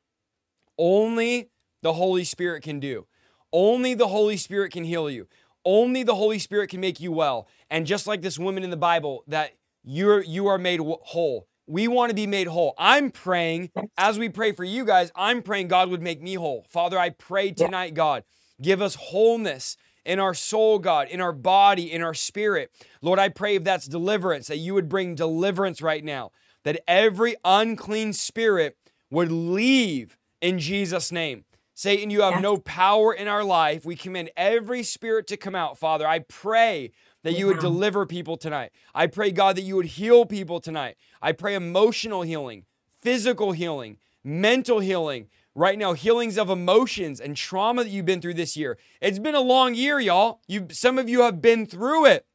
[0.79, 1.51] only
[1.83, 3.07] the Holy Spirit can do.
[3.53, 5.29] Only the Holy Spirit can heal you.
[5.67, 7.47] Only the Holy Spirit can make you well.
[7.71, 9.53] And just like this woman in the Bible, that
[9.85, 11.47] you're you are made whole.
[11.67, 12.75] We want to be made whole.
[12.79, 15.13] I'm praying as we pray for you guys.
[15.15, 16.67] I'm praying God would make me whole.
[16.71, 18.25] Father, I pray tonight, God,
[18.61, 22.71] give us wholeness in our soul, God, in our body, in our spirit.
[23.01, 26.33] Lord, I pray if that's deliverance, that you would bring deliverance right now,
[26.65, 28.77] that every unclean spirit
[29.11, 31.45] would leave in Jesus' name.
[31.75, 32.43] Satan, you have yes.
[32.43, 33.85] no power in our life.
[33.85, 36.07] We command every spirit to come out, Father.
[36.07, 36.93] I pray
[37.25, 38.71] that you would deliver people tonight.
[38.95, 40.97] I pray, God, that you would heal people tonight.
[41.21, 42.65] I pray emotional healing,
[43.01, 48.35] physical healing, mental healing right now healings of emotions and trauma that you've been through
[48.35, 48.79] this year.
[49.01, 50.41] It's been a long year, y'all.
[50.47, 52.27] You some of you have been through it.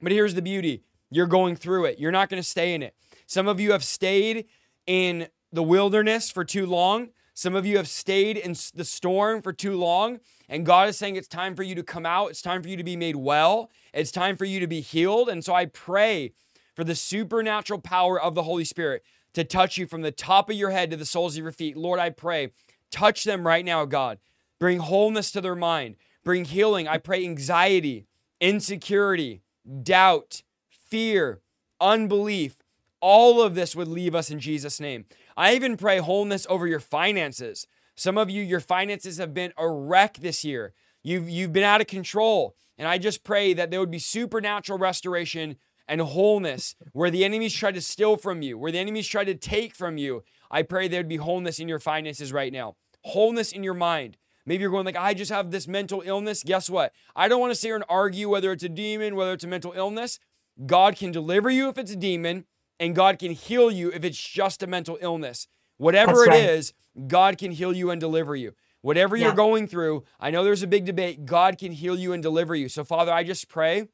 [0.00, 0.82] But here's the beauty.
[1.10, 1.98] You're going through it.
[1.98, 2.94] You're not going to stay in it.
[3.26, 4.46] Some of you have stayed
[4.86, 7.10] in the wilderness for too long.
[7.32, 10.20] Some of you have stayed in the storm for too long.
[10.48, 12.30] And God is saying it's time for you to come out.
[12.30, 13.70] It's time for you to be made well.
[13.92, 15.28] It's time for you to be healed.
[15.28, 16.32] And so I pray
[16.74, 19.02] for the supernatural power of the Holy Spirit
[19.34, 21.76] to touch you from the top of your head to the soles of your feet.
[21.76, 22.50] Lord, I pray,
[22.90, 24.18] touch them right now, God.
[24.58, 26.88] Bring wholeness to their mind, bring healing.
[26.88, 28.06] I pray anxiety,
[28.40, 29.42] insecurity,
[29.82, 31.40] doubt, fear,
[31.80, 32.56] unbelief.
[33.00, 35.04] All of this would leave us in Jesus' name.
[35.36, 37.66] I even pray wholeness over your finances.
[37.96, 40.72] Some of you, your finances have been a wreck this year.
[41.02, 42.56] You've, you've been out of control.
[42.78, 45.56] And I just pray that there would be supernatural restoration
[45.88, 49.34] and wholeness where the enemies try to steal from you, where the enemies try to
[49.34, 50.22] take from you.
[50.50, 54.16] I pray there'd be wholeness in your finances right now, wholeness in your mind.
[54.46, 56.42] Maybe you're going like, I just have this mental illness.
[56.42, 56.92] Guess what?
[57.16, 59.48] I don't want to sit here and argue whether it's a demon, whether it's a
[59.48, 60.18] mental illness.
[60.66, 62.44] God can deliver you if it's a demon,
[62.78, 65.48] and God can heal you if it's just a mental illness.
[65.78, 66.50] Whatever That's it right.
[66.50, 66.72] is,
[67.06, 68.54] God can heal you and deliver you.
[68.82, 69.26] Whatever yeah.
[69.26, 71.24] you're going through, I know there's a big debate.
[71.24, 72.68] God can heal you and deliver you.
[72.68, 73.88] So, Father, I just pray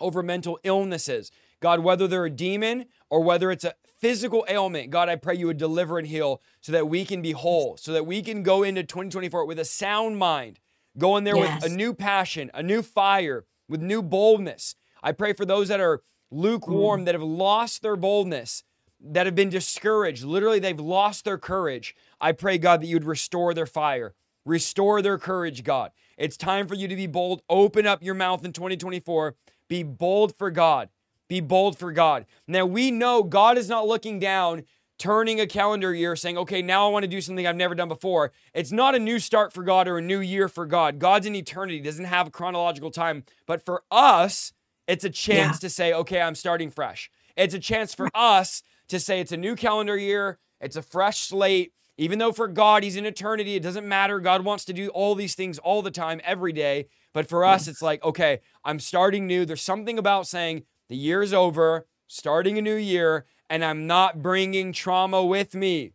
[0.00, 1.30] over mental illnesses.
[1.60, 5.46] God, whether they're a demon or whether it's a physical ailment, God, I pray you
[5.46, 8.62] would deliver and heal so that we can be whole, so that we can go
[8.62, 10.58] into 2024 with a sound mind,
[10.96, 11.62] go in there yes.
[11.62, 14.74] with a new passion, a new fire, with new boldness.
[15.02, 17.04] I pray for those that are lukewarm, mm.
[17.06, 18.64] that have lost their boldness,
[19.00, 20.24] that have been discouraged.
[20.24, 21.94] Literally, they've lost their courage.
[22.20, 24.14] I pray, God, that you would restore their fire,
[24.44, 25.90] restore their courage, God.
[26.16, 27.42] It's time for you to be bold.
[27.48, 29.36] Open up your mouth in 2024
[29.70, 30.90] be bold for God.
[31.28, 32.26] Be bold for God.
[32.46, 34.64] Now we know God is not looking down
[34.98, 37.88] turning a calendar year saying, okay, now I want to do something I've never done
[37.88, 38.32] before.
[38.52, 40.98] It's not a new start for God or a new year for God.
[40.98, 43.24] God's in eternity, doesn't have a chronological time.
[43.46, 44.52] But for us,
[44.86, 45.60] it's a chance yeah.
[45.60, 47.10] to say, okay, I'm starting fresh.
[47.34, 51.20] It's a chance for us to say it's a new calendar year, it's a fresh
[51.20, 51.72] slate.
[52.00, 54.20] Even though for God, He's in eternity, it doesn't matter.
[54.20, 56.86] God wants to do all these things all the time, every day.
[57.12, 59.44] But for us, it's like, okay, I'm starting new.
[59.44, 64.72] There's something about saying the year's over, starting a new year, and I'm not bringing
[64.72, 65.92] trauma with me.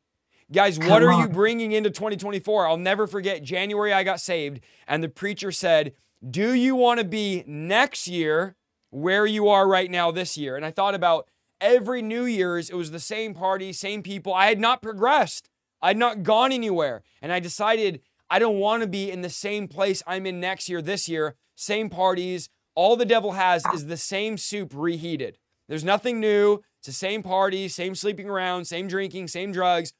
[0.51, 1.21] Guys, Come what are on.
[1.21, 2.67] you bringing into 2024?
[2.67, 5.93] I'll never forget January I got saved, and the preacher said,
[6.29, 8.55] Do you want to be next year
[8.91, 10.55] where you are right now this year?
[10.55, 11.27] And I thought about
[11.59, 14.35] every New Year's, it was the same party, same people.
[14.35, 15.49] I had not progressed,
[15.85, 17.03] I had not gone anywhere.
[17.21, 20.67] And I decided I don't want to be in the same place I'm in next
[20.67, 22.49] year, this year, same parties.
[22.73, 25.37] All the devil has is the same soup reheated.
[25.69, 26.63] There's nothing new.
[26.79, 29.93] It's the same party, same sleeping around, same drinking, same drugs.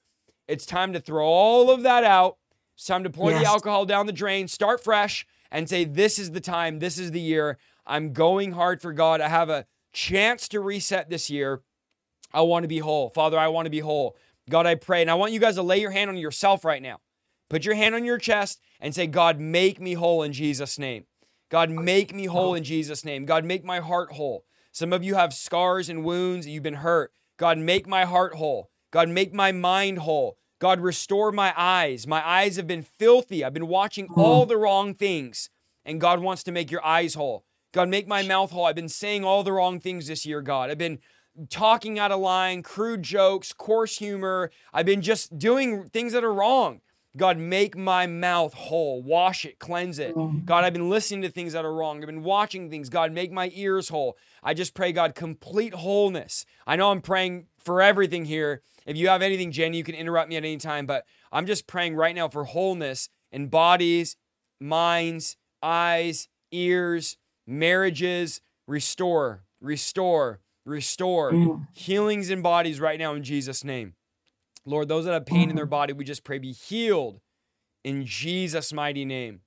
[0.48, 2.38] It's time to throw all of that out.
[2.74, 3.42] It's time to pour yes.
[3.42, 7.12] the alcohol down the drain, start fresh, and say, This is the time, this is
[7.12, 7.60] the year.
[7.86, 9.22] I'm going hard for God.
[9.22, 11.62] I have a chance to reset this year.
[12.34, 13.12] I want to be whole.
[13.12, 14.18] Father, I want to be whole.
[14.50, 15.02] God, I pray.
[15.02, 17.00] And I want you guys to lay your hand on yourself right now.
[17.50, 21.06] Put your hand on your chest and say, God, make me whole in Jesus' name.
[21.50, 23.26] God, make me whole in Jesus' name.
[23.26, 24.46] God, make my heart whole.
[24.72, 27.12] Some of you have scars and wounds, you've been hurt.
[27.38, 28.70] God, make my heart whole.
[28.92, 30.38] God, make my mind whole.
[30.60, 32.08] God, restore my eyes.
[32.08, 33.44] My eyes have been filthy.
[33.44, 34.20] I've been watching hmm.
[34.20, 35.50] all the wrong things.
[35.86, 37.46] And God wants to make your eyes whole.
[37.72, 38.66] God, make my mouth whole.
[38.66, 40.72] I've been saying all the wrong things this year, God.
[40.72, 41.00] I've been
[41.50, 44.52] talking out of line, crude jokes, coarse humor.
[44.74, 46.82] I've been just doing things that are wrong.
[47.18, 50.14] God, make my mouth whole, wash it, cleanse it.
[50.18, 50.34] Oh.
[50.44, 52.00] God, I've been listening to things that are wrong.
[52.00, 52.90] I've been watching things.
[52.90, 54.18] God, make my ears whole.
[54.44, 56.46] I just pray, God, complete wholeness.
[56.68, 58.62] I know I'm praying for everything here.
[58.86, 61.68] If you have anything, Jenny, you can interrupt me at any time, but I'm just
[61.68, 64.18] praying right now for wholeness in bodies,
[64.60, 67.18] minds, eyes, ears,
[67.48, 68.42] marriages.
[68.68, 71.32] Restore, restore, restore.
[71.32, 71.68] Mm.
[71.74, 73.94] Healings in bodies right now in Jesus' name.
[74.66, 77.22] Lord, those that have pain in their body, we just pray be healed
[77.84, 79.42] in Jesus' mighty name.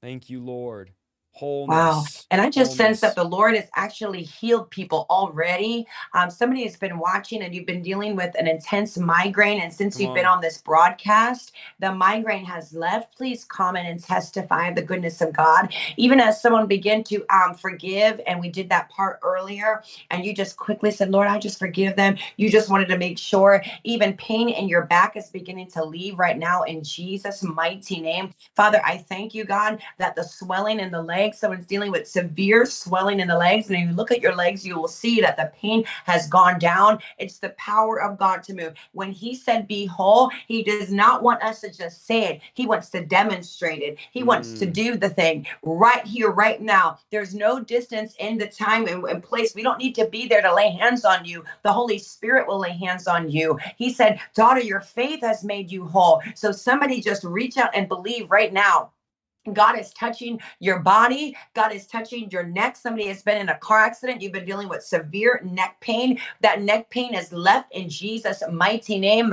[0.00, 0.92] Thank you, Lord.
[1.32, 2.04] Wholeness, wow.
[2.30, 2.76] And I just wholeness.
[2.76, 5.86] sense that the Lord has actually healed people already.
[6.14, 9.60] Um, somebody has been watching and you've been dealing with an intense migraine.
[9.60, 10.14] And since Come you've on.
[10.14, 13.16] been on this broadcast, the migraine has left.
[13.16, 15.72] Please comment and testify of the goodness of God.
[15.96, 20.34] Even as someone began to um, forgive, and we did that part earlier, and you
[20.34, 22.16] just quickly said, Lord, I just forgive them.
[22.36, 26.18] You just wanted to make sure even pain in your back is beginning to leave
[26.18, 28.34] right now in Jesus' mighty name.
[28.56, 32.08] Father, I thank you, God, that the swelling in the leg legs, someone's dealing with
[32.08, 35.20] severe swelling in the legs, and if you look at your legs, you will see
[35.20, 36.98] that the pain has gone down.
[37.18, 38.72] It's the power of God to move.
[38.92, 42.66] When He said, Be whole, He does not want us to just say it, He
[42.66, 43.98] wants to demonstrate it.
[44.12, 44.26] He mm.
[44.26, 44.72] wants to mm.
[44.72, 46.98] do the thing right here, right now.
[47.10, 49.54] There's no distance in the time and, and place.
[49.54, 51.44] We don't need to be there to lay hands on you.
[51.64, 53.58] The Holy Spirit will lay hands on you.
[53.76, 56.22] He said, Daughter, your faith has made you whole.
[56.34, 58.92] So somebody just reach out and believe right now
[59.54, 61.36] God is touching your body.
[61.54, 62.76] God is touching your neck.
[62.76, 64.20] Somebody has been in a car accident.
[64.20, 66.18] You've been dealing with severe neck pain.
[66.40, 69.30] That neck pain is left in Jesus' mighty name.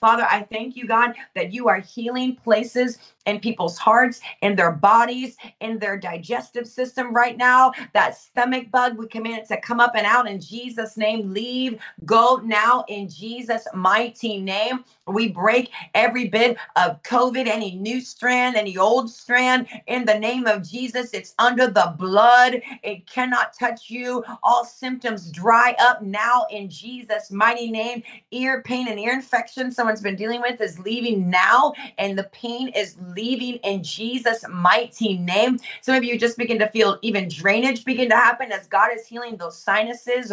[0.00, 4.72] Father, I thank you, God, that you are healing places in people's hearts, in their
[4.72, 7.72] bodies, in their digestive system right now.
[7.92, 11.32] That stomach bug, we command it to come up and out in Jesus' name.
[11.32, 14.84] Leave, go now in Jesus' mighty name.
[15.06, 20.46] We break every bit of COVID, any new strand, any old strand, in the name
[20.46, 21.12] of Jesus.
[21.12, 22.60] It's under the blood.
[22.82, 24.24] It cannot touch you.
[24.42, 28.02] All symptoms dry up now in Jesus' mighty name.
[28.30, 32.68] Ear pain and ear infection someone's been dealing with is leaving now, and the pain
[32.68, 35.58] is leaving in Jesus' mighty name.
[35.80, 39.06] Some of you just begin to feel even drainage begin to happen as God is
[39.06, 40.30] healing those sinuses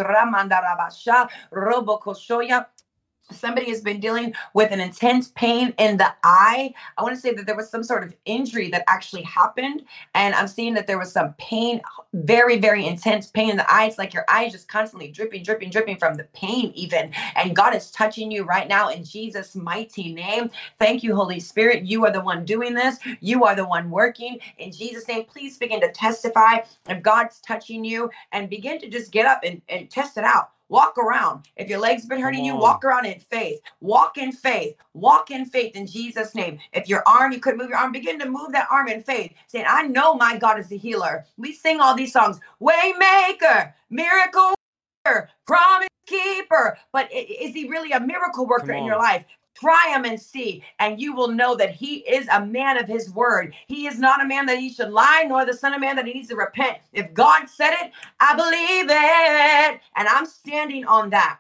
[3.31, 6.73] somebody has been dealing with an intense pain in the eye.
[6.97, 9.83] I want to say that there was some sort of injury that actually happened.
[10.13, 11.81] And I'm seeing that there was some pain,
[12.13, 13.85] very, very intense pain in the eye.
[13.85, 17.11] It's like your eye is just constantly dripping, dripping, dripping from the pain, even.
[17.35, 20.49] And God is touching you right now in Jesus' mighty name.
[20.79, 21.83] Thank you, Holy Spirit.
[21.83, 24.39] You are the one doing this, you are the one working.
[24.57, 26.59] In Jesus' name, please begin to testify
[26.89, 30.51] if God's touching you and begin to just get up and, and test it out.
[30.73, 31.47] Walk around.
[31.55, 33.59] If your leg's been hurting you, walk around in faith.
[33.79, 34.75] Walk in faith.
[34.95, 36.57] Walk in faith in Jesus' name.
[36.73, 39.33] If your arm, you couldn't move your arm, begin to move that arm in faith,
[39.45, 41.25] saying, I know my God is a healer.
[41.37, 44.55] We sing all these songs Waymaker, miracle
[45.45, 46.79] promise keeper.
[46.91, 49.25] But is he really a miracle worker in your life?
[49.55, 53.11] Try him and see, and you will know that he is a man of his
[53.11, 53.53] word.
[53.67, 56.07] He is not a man that he should lie, nor the son of man that
[56.07, 56.79] he needs to repent.
[56.91, 59.81] If God said it, I believe it.
[59.95, 61.39] And I'm standing on that.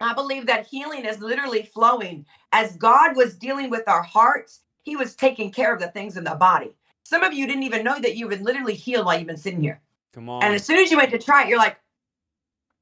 [0.00, 2.24] I believe that healing is literally flowing.
[2.52, 6.24] As God was dealing with our hearts, he was taking care of the things in
[6.24, 6.72] the body.
[7.02, 9.60] Some of you didn't even know that you've been literally healed while you've been sitting
[9.60, 9.80] here.
[10.14, 10.42] Come on.
[10.44, 11.78] And as soon as you went to try it, you're like,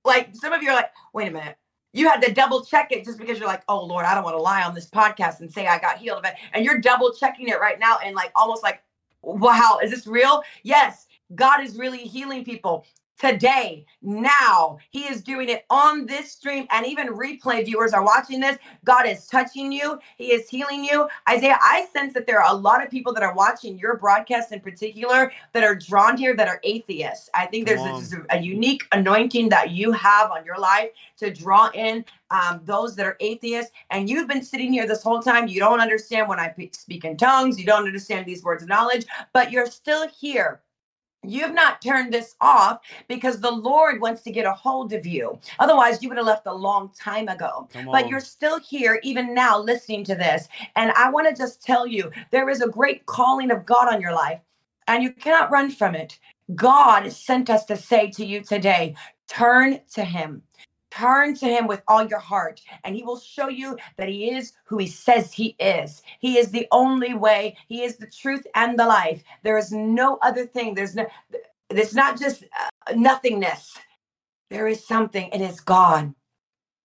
[0.04, 1.56] like some of you are like, wait a minute.
[1.92, 4.36] You had to double check it just because you're like, oh Lord, I don't want
[4.36, 6.34] to lie on this podcast and say I got healed of it.
[6.52, 8.82] And you're double checking it right now and like almost like,
[9.22, 10.42] wow, is this real?
[10.62, 12.84] Yes, God is really healing people
[13.18, 14.78] today, now.
[14.90, 18.58] He is doing it on this stream, and even replay viewers are watching this.
[18.84, 21.08] God is touching you, He is healing you.
[21.28, 24.52] Isaiah, I sense that there are a lot of people that are watching your broadcast
[24.52, 27.28] in particular that are drawn here that are atheists.
[27.34, 31.70] I think there's a, a, unique anointing that you have on your life to draw
[31.74, 33.72] in um, those that are atheists.
[33.90, 35.48] And you've been sitting here this whole time.
[35.48, 39.06] You don't understand when I speak in tongues, you don't understand these words of knowledge,
[39.32, 40.60] but you're still here
[41.24, 45.38] You've not turned this off because the Lord wants to get a hold of you.
[45.58, 47.68] Otherwise, you would have left a long time ago.
[47.92, 50.48] But you're still here, even now, listening to this.
[50.76, 54.00] And I want to just tell you there is a great calling of God on
[54.00, 54.40] your life,
[54.86, 56.18] and you cannot run from it.
[56.54, 58.94] God sent us to say to you today
[59.28, 60.42] turn to Him.
[60.98, 64.52] Turn to him with all your heart, and he will show you that he is
[64.64, 66.02] who he says he is.
[66.18, 69.22] He is the only way, he is the truth and the life.
[69.44, 70.74] There is no other thing.
[70.74, 71.06] There's no,
[71.70, 73.78] it's not just uh, nothingness.
[74.50, 76.12] There is something, and it's God.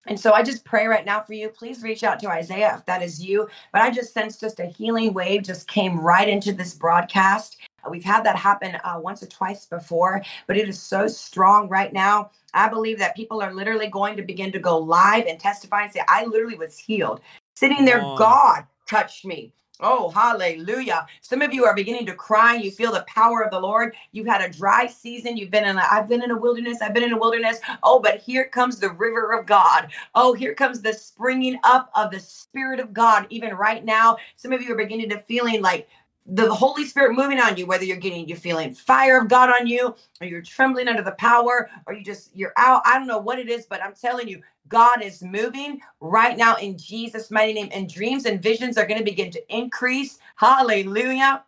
[0.05, 1.49] And so I just pray right now for you.
[1.49, 3.47] Please reach out to Isaiah if that is you.
[3.71, 7.57] But I just sense just a healing wave just came right into this broadcast.
[7.89, 11.93] We've had that happen uh, once or twice before, but it is so strong right
[11.93, 12.31] now.
[12.53, 15.93] I believe that people are literally going to begin to go live and testify and
[15.93, 17.21] say, I literally was healed.
[17.55, 19.53] Sitting there, God touched me.
[19.79, 21.07] Oh, hallelujah.
[21.21, 22.55] Some of you are beginning to cry.
[22.55, 23.95] You feel the power of the Lord.
[24.11, 25.35] You've had a dry season.
[25.35, 26.81] You've been in a, I've been in a wilderness.
[26.81, 27.59] I've been in a wilderness.
[27.81, 29.91] Oh, but here comes the river of God.
[30.15, 33.27] Oh, here comes the springing up of the Spirit of God.
[33.29, 35.89] Even right now, some of you are beginning to feeling like
[36.25, 39.67] the Holy Spirit moving on you, whether you're getting you're feeling fire of God on
[39.67, 42.81] you, or you're trembling under the power, or you just you're out.
[42.85, 46.55] I don't know what it is, but I'm telling you, God is moving right now
[46.55, 50.19] in Jesus' mighty name, and dreams and visions are going to begin to increase.
[50.35, 51.43] Hallelujah.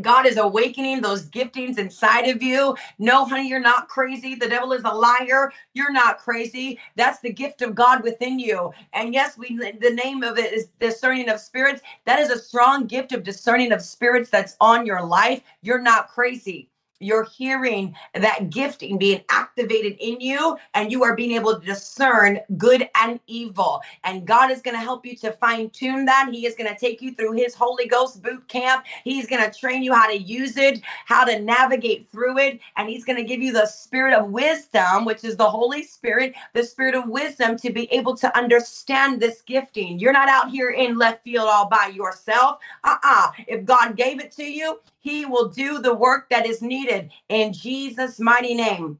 [0.00, 2.76] God is awakening those giftings inside of you.
[2.98, 4.34] No, honey, you're not crazy.
[4.34, 5.52] The devil is a liar.
[5.74, 6.78] You're not crazy.
[6.96, 8.72] That's the gift of God within you.
[8.92, 11.82] And yes, we the name of it is discerning of spirits.
[12.06, 15.42] That is a strong gift of discerning of spirits that's on your life.
[15.62, 16.68] You're not crazy
[17.02, 22.38] you're hearing that gifting being activated in you and you are being able to discern
[22.56, 23.80] good and evil.
[24.04, 26.28] And god is going to help you to fine tune that.
[26.32, 28.84] He is going to take you through his holy ghost boot camp.
[29.04, 32.88] He's going to train you how to use it how to navigate through it and
[32.88, 36.64] he's going to give you the spirit of wisdom which is the holy spirit the
[36.64, 39.98] spirit of wisdom to be able to understand this gifting.
[39.98, 42.58] You're not out here in left field all by yourself.
[42.84, 43.32] Uh-uh.
[43.46, 47.52] If god gave it to you he will do the work that is needed in
[47.52, 48.98] Jesus' mighty name.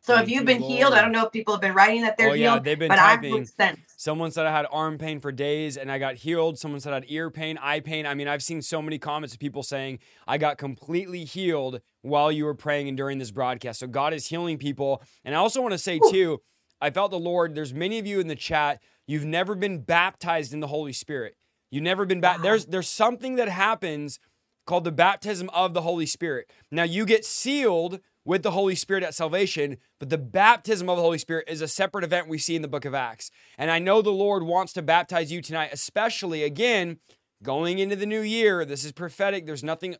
[0.00, 0.72] So Thank if you've been Lord.
[0.72, 2.78] healed, I don't know if people have been writing that they're oh, yeah, healed, they've
[2.78, 3.34] been but typing.
[3.34, 3.80] I've sense.
[3.96, 6.58] Someone said I had arm pain for days and I got healed.
[6.58, 8.04] Someone said I had ear pain, eye pain.
[8.04, 12.30] I mean, I've seen so many comments of people saying I got completely healed while
[12.30, 13.80] you were praying and during this broadcast.
[13.80, 15.02] So God is healing people.
[15.24, 16.10] And I also want to say Ooh.
[16.10, 16.42] too,
[16.82, 17.54] I felt the Lord.
[17.54, 18.82] There's many of you in the chat.
[19.06, 21.36] You've never been baptized in the Holy Spirit.
[21.70, 22.44] You've never been baptized.
[22.44, 22.50] Wow.
[22.50, 24.18] There's there's something that happens
[24.66, 26.50] called the baptism of the Holy Spirit.
[26.70, 31.02] Now, you get sealed with the Holy Spirit at salvation, but the baptism of the
[31.02, 33.30] Holy Spirit is a separate event we see in the book of Acts.
[33.58, 36.98] And I know the Lord wants to baptize you tonight, especially again,
[37.42, 38.64] going into the new year.
[38.64, 39.44] This is prophetic.
[39.44, 39.96] There's nothing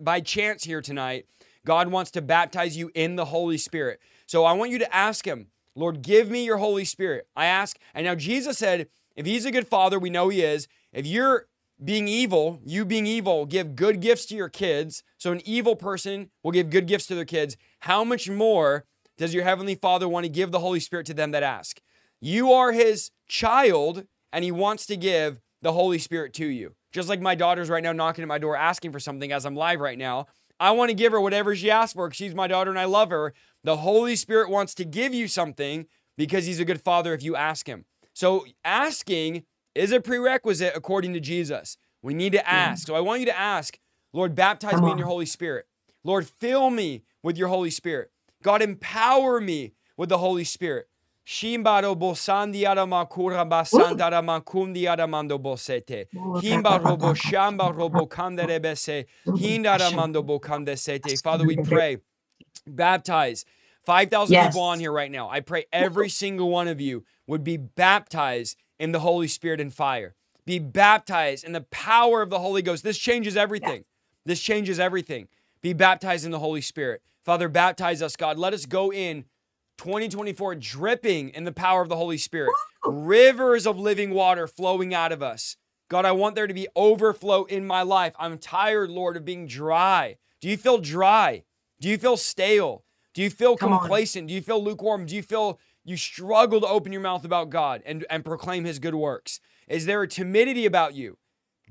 [0.00, 1.26] by chance here tonight.
[1.64, 4.00] God wants to baptize you in the Holy Spirit.
[4.26, 7.28] So I want you to ask Him, Lord, give me your Holy Spirit.
[7.36, 10.66] I ask, and now Jesus said, if He's a good Father, we know He is.
[10.92, 11.47] If you're
[11.82, 15.02] being evil, you being evil, give good gifts to your kids.
[15.16, 17.56] So an evil person will give good gifts to their kids.
[17.80, 18.84] How much more
[19.16, 21.80] does your heavenly Father want to give the Holy Spirit to them that ask?
[22.20, 26.74] You are his child, and he wants to give the Holy Spirit to you.
[26.92, 29.54] Just like my daughter's right now knocking at my door asking for something as I'm
[29.54, 30.26] live right now.
[30.60, 32.86] I want to give her whatever she asks for because she's my daughter and I
[32.86, 33.34] love her.
[33.62, 35.86] The Holy Spirit wants to give you something
[36.16, 37.84] because he's a good father if you ask him.
[38.14, 39.44] So asking
[39.78, 41.76] is a prerequisite according to Jesus.
[42.02, 42.86] We need to ask.
[42.86, 43.78] So I want you to ask,
[44.12, 45.66] Lord, baptize me in your Holy Spirit.
[46.04, 48.10] Lord, fill me with your Holy Spirit.
[48.42, 50.88] God, empower me with the Holy Spirit.
[51.26, 56.06] Shimbaro bosandi aramakura basanda ramakundi aramando bosete.
[56.40, 59.06] Himba robo shamba robo kanderebese.
[59.36, 61.22] Hinda ramando bokandesete.
[61.22, 61.98] Father, we pray,
[62.66, 63.44] baptize
[63.86, 64.46] 5,000 Yes.
[64.46, 65.28] people on here right now.
[65.28, 69.72] I pray every single one of you would be baptized in the Holy Spirit and
[69.72, 70.14] fire.
[70.44, 72.82] Be baptized in the power of the Holy Ghost.
[72.84, 73.84] This changes everything.
[74.24, 75.28] This changes everything.
[75.60, 77.02] Be baptized in the Holy Spirit.
[77.24, 78.38] Father, baptize us, God.
[78.38, 79.24] Let us go in
[79.78, 82.52] 2024 dripping in the power of the Holy Spirit.
[82.86, 85.56] Rivers of living water flowing out of us.
[85.88, 88.14] God, I want there to be overflow in my life.
[88.18, 90.16] I'm tired, Lord, of being dry.
[90.40, 91.44] Do you feel dry?
[91.80, 92.84] Do you feel stale?
[93.14, 93.80] Do you feel Come on.
[93.80, 94.28] complacent?
[94.28, 95.06] Do you feel lukewarm?
[95.06, 98.78] Do you feel you struggle to open your mouth about God and, and proclaim his
[98.78, 99.40] good works?
[99.68, 101.18] Is there a timidity about you?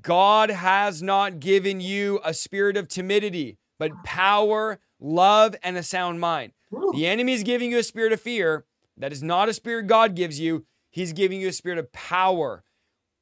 [0.02, 6.20] God has not given you a spirit of timidity, but power, love, and a sound
[6.20, 6.52] mind.
[6.92, 8.64] The enemy is giving you a spirit of fear.
[8.96, 10.66] That is not a spirit God gives you.
[10.90, 12.64] He's giving you a spirit of power.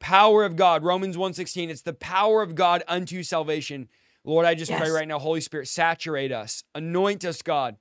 [0.00, 0.82] Power of God.
[0.84, 1.70] Romans 1:16.
[1.70, 3.88] It's the power of God unto salvation.
[4.24, 6.64] Lord, I just pray right now, Holy Spirit, saturate us.
[6.74, 7.76] Anoint us, God,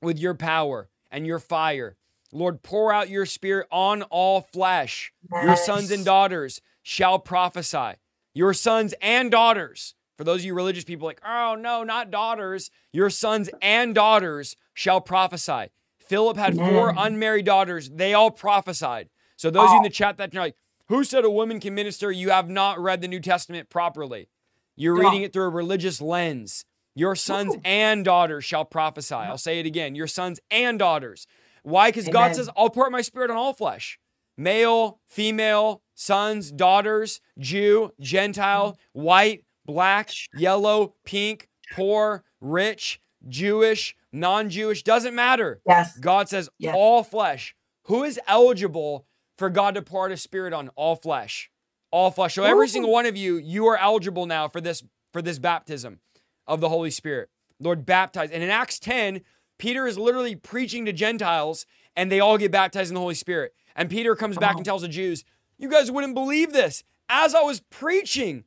[0.00, 1.96] with your power and your fire.
[2.34, 5.12] Lord, pour out your spirit on all flesh.
[5.32, 7.92] Your sons and daughters shall prophesy.
[8.34, 9.94] Your sons and daughters.
[10.18, 12.70] For those of you religious people, like, oh no, not daughters.
[12.92, 15.70] Your sons and daughters shall prophesy.
[15.98, 16.94] Philip had four Amen.
[16.98, 17.88] unmarried daughters.
[17.90, 19.08] They all prophesied.
[19.36, 19.84] So those of you in Oh.
[19.84, 20.56] the chat that are like,
[20.88, 22.12] who said a woman can minister?
[22.12, 24.28] You have not read the New Testament properly.
[24.76, 26.64] You're reading it through a religious lens.
[26.96, 27.60] Your sons Ooh.
[27.64, 29.14] and daughters shall prophesy.
[29.14, 29.94] I'll say it again.
[29.94, 31.26] Your sons and daughters.
[31.64, 31.88] Why?
[31.90, 33.98] Because God says, I'll pour out my spirit on all flesh
[34.36, 44.82] male, female, sons, daughters, Jew, Gentile, white, black, yellow, pink, poor, rich, Jewish, non Jewish,
[44.82, 45.60] doesn't matter.
[45.66, 45.98] Yes.
[45.98, 46.74] God says, Yes.
[46.76, 47.54] all flesh.
[47.84, 49.06] Who is eligible
[49.38, 50.68] for God to pour out his spirit on?
[50.76, 51.50] All flesh.
[51.90, 52.34] All flesh.
[52.34, 54.82] So every single one of you, you are eligible now for this
[55.12, 56.00] for this baptism
[56.46, 57.28] of the Holy Spirit.
[57.60, 58.30] Lord, baptize.
[58.30, 59.20] And in Acts 10,
[59.58, 61.66] Peter is literally preaching to Gentiles
[61.96, 63.54] and they all get baptized in the Holy Spirit.
[63.76, 65.24] And Peter comes back and tells the Jews,
[65.58, 66.82] You guys wouldn't believe this.
[67.08, 68.44] As I was preaching,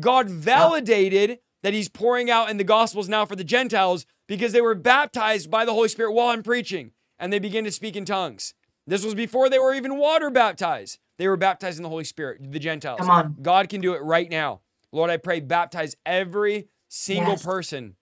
[0.00, 4.60] God validated that he's pouring out in the Gospels now for the Gentiles because they
[4.60, 8.04] were baptized by the Holy Spirit while I'm preaching and they begin to speak in
[8.04, 8.54] tongues.
[8.86, 10.98] This was before they were even water baptized.
[11.18, 12.98] They were baptized in the Holy Spirit, the Gentiles.
[12.98, 13.36] Come on.
[13.42, 14.62] God can do it right now.
[14.90, 17.44] Lord, I pray, baptize every single Yes.
[17.44, 17.96] person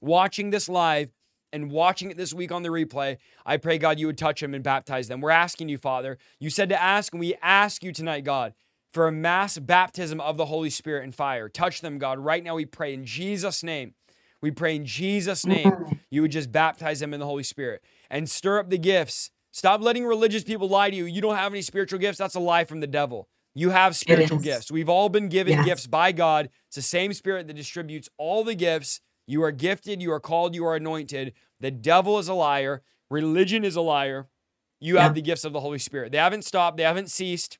[0.00, 1.10] watching this live
[1.52, 3.16] and watching it this week on the replay.
[3.44, 5.20] I pray, God, you would touch them and baptize them.
[5.20, 6.18] We're asking you, Father.
[6.40, 8.54] You said to ask, and we ask you tonight, God,
[8.90, 11.48] for a mass baptism of the Holy Spirit and fire.
[11.48, 12.18] Touch them, God.
[12.18, 13.94] Right now, we pray in Jesus' name.
[14.42, 18.28] We pray in Jesus' name, you would just baptize them in the Holy Spirit and
[18.28, 19.30] stir up the gifts.
[19.50, 21.06] Stop letting religious people lie to you.
[21.06, 22.18] You don't have any spiritual gifts.
[22.18, 23.28] That's a lie from the devil.
[23.54, 24.70] You have spiritual gifts.
[24.70, 25.64] We've all been given Yes.
[25.64, 26.50] gifts by God.
[26.66, 29.00] It's the same spirit that distributes all the gifts.
[29.26, 31.32] You are gifted, you are called, you are anointed.
[31.60, 32.82] The devil is a liar.
[33.10, 34.28] Religion is a liar.
[34.80, 36.12] You have the gifts of the Holy Spirit.
[36.12, 37.58] They haven't stopped, they haven't ceased.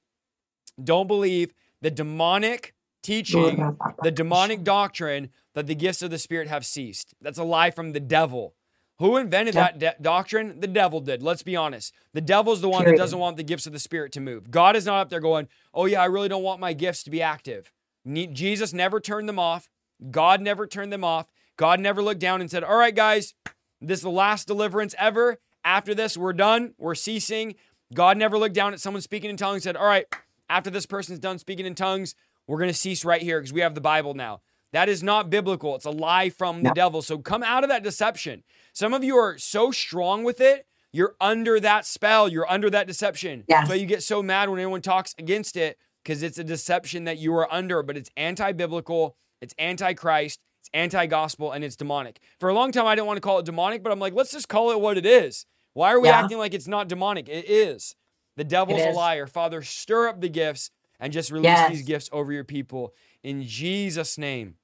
[0.82, 6.66] Don't believe the demonic teaching, the demonic doctrine that the gifts of the Spirit have
[6.66, 7.14] ceased.
[7.20, 8.54] That's a lie from the devil.
[8.98, 9.62] Who invented Yeah.
[9.72, 10.60] that de- doctrine?
[10.60, 11.22] The devil did.
[11.22, 11.92] Let's be honest.
[12.12, 12.98] The devil's the one Period.
[12.98, 14.50] that doesn't want the gifts of the Spirit to move.
[14.50, 17.10] God is not up there going, oh, yeah, I really don't want my gifts to
[17.10, 17.70] be active.
[18.04, 19.68] Ne- Jesus never turned them off.
[20.10, 21.26] God never turned them off.
[21.56, 23.34] God never looked down and said, all right, guys,
[23.80, 25.38] this is the last deliverance ever.
[25.64, 26.74] After this, we're done.
[26.78, 27.54] We're ceasing.
[27.94, 30.06] God never looked down at someone speaking in tongues and said, all right,
[30.48, 32.14] after this person's done speaking in tongues,
[32.46, 34.40] we're going to cease right here because we have the Bible now.
[34.72, 35.74] That is not biblical.
[35.74, 36.74] It's a lie from the No.
[36.74, 37.02] devil.
[37.02, 38.42] So come out of that deception.
[38.72, 42.86] Some of you are so strong with it, you're under that spell, you're under that
[42.86, 43.44] deception.
[43.48, 43.68] Yes.
[43.68, 47.18] Why you get so mad when anyone talks against it because it's a deception that
[47.18, 51.76] you are under, but it's anti biblical, it's anti Christ, it's anti gospel, and it's
[51.76, 52.20] demonic.
[52.40, 54.32] For a long time, I didn't want to call it demonic, but I'm like, let's
[54.32, 55.46] just call it what it is.
[55.74, 56.20] Why are we Yeah.
[56.22, 57.28] acting like it's not demonic?
[57.28, 57.96] It is.
[58.36, 59.26] The devil's It a liar.
[59.26, 60.70] Father, stir up the gifts
[61.00, 61.68] and just release Yes.
[61.68, 64.56] these gifts over your people in Jesus' name.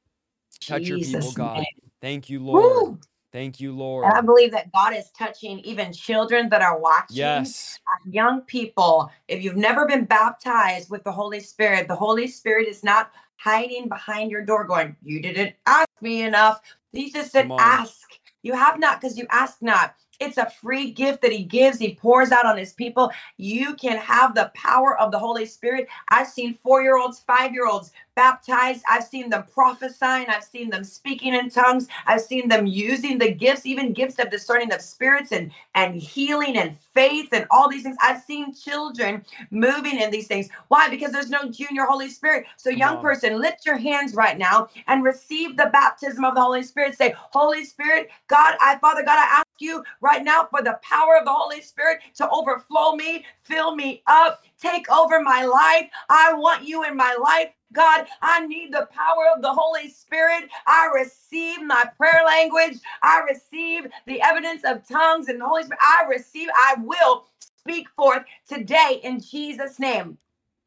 [0.66, 1.56] Touch your people, God.
[1.58, 1.66] name.
[2.00, 2.88] Thank you, Lord.
[2.88, 2.98] Woo.
[3.32, 4.06] Thank you, Lord.
[4.06, 7.16] And I believe that God is touching even children that are watching.
[7.18, 7.78] Yes.
[7.88, 12.68] uh, Young people, if you've never been baptized with the Holy Spirit, the Holy Spirit
[12.68, 13.10] is not
[13.42, 16.60] hiding behind your door going, You didn't ask me enough.
[16.92, 18.08] He just said, Ask.
[18.42, 19.94] You have not because you ask not.
[20.22, 21.78] It's a free gift that he gives.
[21.78, 23.12] He pours out on his people.
[23.38, 25.88] You can have the power of the Holy Spirit.
[26.10, 28.84] I've seen four year olds, five year olds baptized.
[28.90, 30.26] I've seen them prophesying.
[30.28, 31.88] I've seen them speaking in tongues.
[32.06, 36.58] I've seen them using the gifts, even gifts of discerning of spirits and, and healing
[36.58, 37.96] and faith and all these things.
[38.02, 40.48] I've seen children moving in these things.
[40.68, 40.88] Why?
[40.90, 42.46] Because there's no junior Holy Spirit.
[42.56, 46.62] So, young person, lift your hands right now and receive the baptism of the Holy
[46.62, 46.96] Spirit.
[46.96, 51.16] Say, Holy Spirit, God, I, Father God, I ask you right now for the power
[51.18, 55.88] of the Holy Spirit to overflow me, fill me up, take over my life.
[56.08, 57.50] I want you in my life.
[57.72, 60.44] God, I need the power of the Holy Spirit.
[60.66, 62.78] I receive my prayer language.
[63.02, 65.80] I receive the evidence of tongues and the Holy Spirit.
[65.82, 67.24] I receive, I will
[67.58, 70.18] speak forth today in Jesus' name.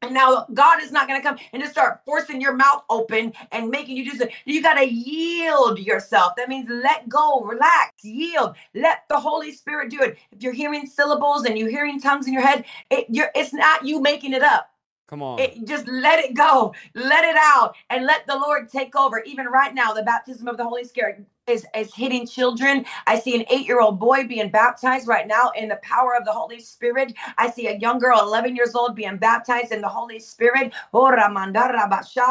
[0.05, 3.33] And now God is not going to come and just start forcing your mouth open
[3.51, 4.35] and making you do something.
[4.45, 6.33] You got to yield yourself.
[6.37, 8.55] That means let go, relax, yield.
[8.75, 10.17] Let the Holy Spirit do it.
[10.31, 13.99] If you're hearing syllables and you're hearing tongues in your head, it, it's not you
[13.99, 14.69] making it up.
[15.07, 15.39] Come on.
[15.39, 16.73] It, just let it go.
[16.93, 19.21] Let it out and let the Lord take over.
[19.21, 22.85] Even right now, the baptism of the Holy Spirit is, is hitting children.
[23.05, 26.25] I see an eight year old boy being baptized right now in the power of
[26.25, 27.13] the Holy Spirit.
[27.37, 30.73] I see a young girl, 11 years old, being baptized in the Holy Spirit.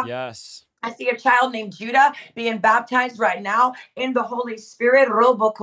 [0.07, 0.65] Yes.
[0.83, 5.09] I see a child named Judah being baptized right now in the Holy Spirit.
[5.11, 5.63] I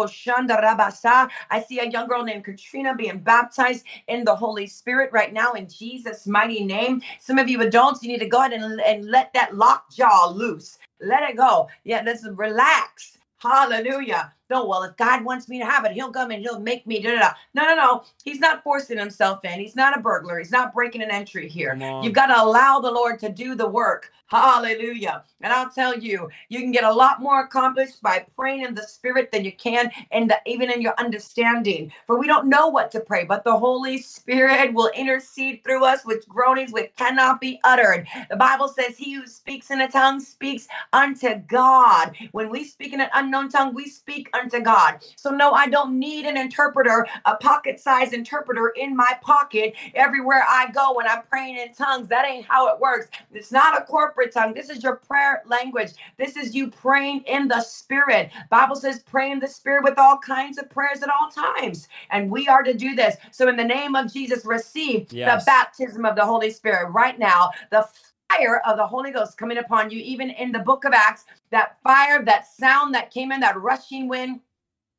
[1.68, 5.68] see a young girl named Katrina being baptized in the Holy Spirit right now in
[5.68, 7.04] Jesus' mighty name.
[7.20, 10.32] Some of you adults, you need to go ahead and, and let that lock jaw
[10.34, 10.80] loose.
[11.02, 11.68] Let it go.
[11.84, 13.20] Yeah, let's relax.
[13.42, 14.34] Hallelujah.
[14.52, 17.02] No, well, if God wants me to have it, he'll come and he'll make me.
[17.02, 17.32] Da, da, da.
[17.56, 18.04] No, no, no.
[18.26, 19.60] He's not forcing himself in.
[19.60, 20.40] He's not a burglar.
[20.40, 21.80] He's not breaking an entry here.
[22.00, 24.12] You've got to allow the Lord to do the work.
[24.28, 25.24] Hallelujah.
[25.42, 28.84] And I'll tell you, you can get a lot more accomplished by praying in the
[28.84, 31.92] spirit than you can in the even in your understanding.
[32.08, 36.06] For we don't know what to pray, but the Holy Spirit will intercede through us
[36.06, 38.08] with groanings which cannot be uttered.
[38.30, 42.16] The Bible says, He who speaks in a tongue speaks unto God.
[42.34, 45.00] When we speak in an unknown tongue, we speak unto God.
[45.16, 50.44] So, no, I don't need an interpreter, a pocket sized interpreter in my pocket everywhere
[50.48, 52.08] I go when I'm praying in tongues.
[52.08, 53.08] That ain't how it works.
[53.34, 54.54] It's not a corporate tongue.
[54.54, 55.92] This is your prayer language.
[56.18, 58.32] This is you praying in the spirit.
[58.50, 61.88] Bible says pray in the spirit with all kinds of prayers at all times.
[62.10, 63.16] And we are to do this.
[63.32, 65.44] So in the name of Jesus, receive yes.
[65.44, 67.52] the baptism of the Holy Spirit right now.
[67.70, 67.88] The
[68.38, 71.78] fire of the Holy Ghost coming upon you, even in the book of Acts, that
[71.84, 74.42] fire, that sound that came in, that rushing wind,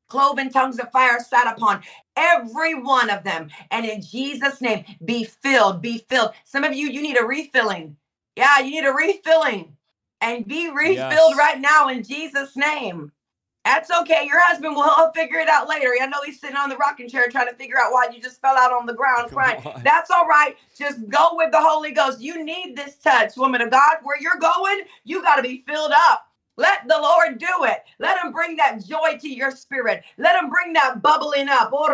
[0.07, 1.81] cloven tongues of fire sat upon
[2.15, 3.49] every one of them.
[3.71, 6.31] And in Jesus' name, be filled, be filled.
[6.43, 7.95] Some of you, you need a refilling.
[8.35, 9.75] Yeah, you need a refilling
[10.21, 11.37] and be refilled yes.
[11.37, 13.11] right now in Jesus' name.
[13.65, 14.25] That's okay.
[14.27, 15.93] Your husband will figure it out later.
[16.01, 18.41] I know he's sitting on the rocking chair trying to figure out why you just
[18.41, 19.61] fell out on the ground Come crying.
[19.65, 19.81] On.
[19.83, 20.57] That's all right.
[20.77, 22.19] Just go with the Holy Ghost.
[22.19, 23.97] You need this touch, woman of God.
[24.03, 26.27] Where you're going, you got to be filled up.
[26.55, 27.79] Let the Lord do it.
[27.97, 30.03] Let him bring that joy to your spirit.
[30.17, 31.71] Let him bring that bubbling up.
[31.73, 31.87] Oh,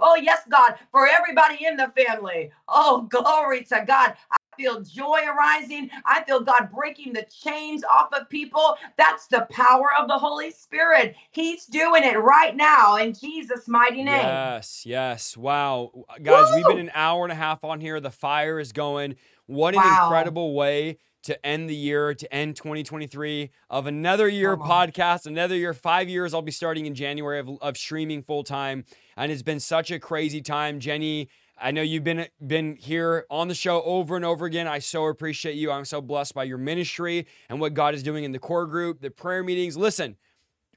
[0.00, 2.50] oh, yes, God, for everybody in the family.
[2.68, 4.14] Oh, glory to God.
[4.54, 5.90] I feel joy arising.
[6.04, 8.76] I feel God breaking the chains off of people.
[8.96, 11.16] That's the power of the Holy Spirit.
[11.30, 14.06] He's doing it right now in Jesus' mighty name.
[14.06, 15.36] Yes, yes.
[15.36, 15.90] Wow.
[16.22, 16.56] Guys, Woo!
[16.56, 18.00] we've been an hour and a half on here.
[18.00, 19.16] The fire is going.
[19.46, 20.04] What an wow.
[20.04, 25.72] incredible way to end the year, to end 2023 of another year podcast, another year,
[25.72, 26.34] five years.
[26.34, 28.84] I'll be starting in January of, of streaming full time.
[29.16, 30.80] And it's been such a crazy time.
[30.80, 34.66] Jenny, I know you've been been here on the show over and over again.
[34.66, 35.70] I so appreciate you.
[35.70, 39.00] I'm so blessed by your ministry and what God is doing in the core group,
[39.00, 39.76] the prayer meetings.
[39.76, 40.16] Listen,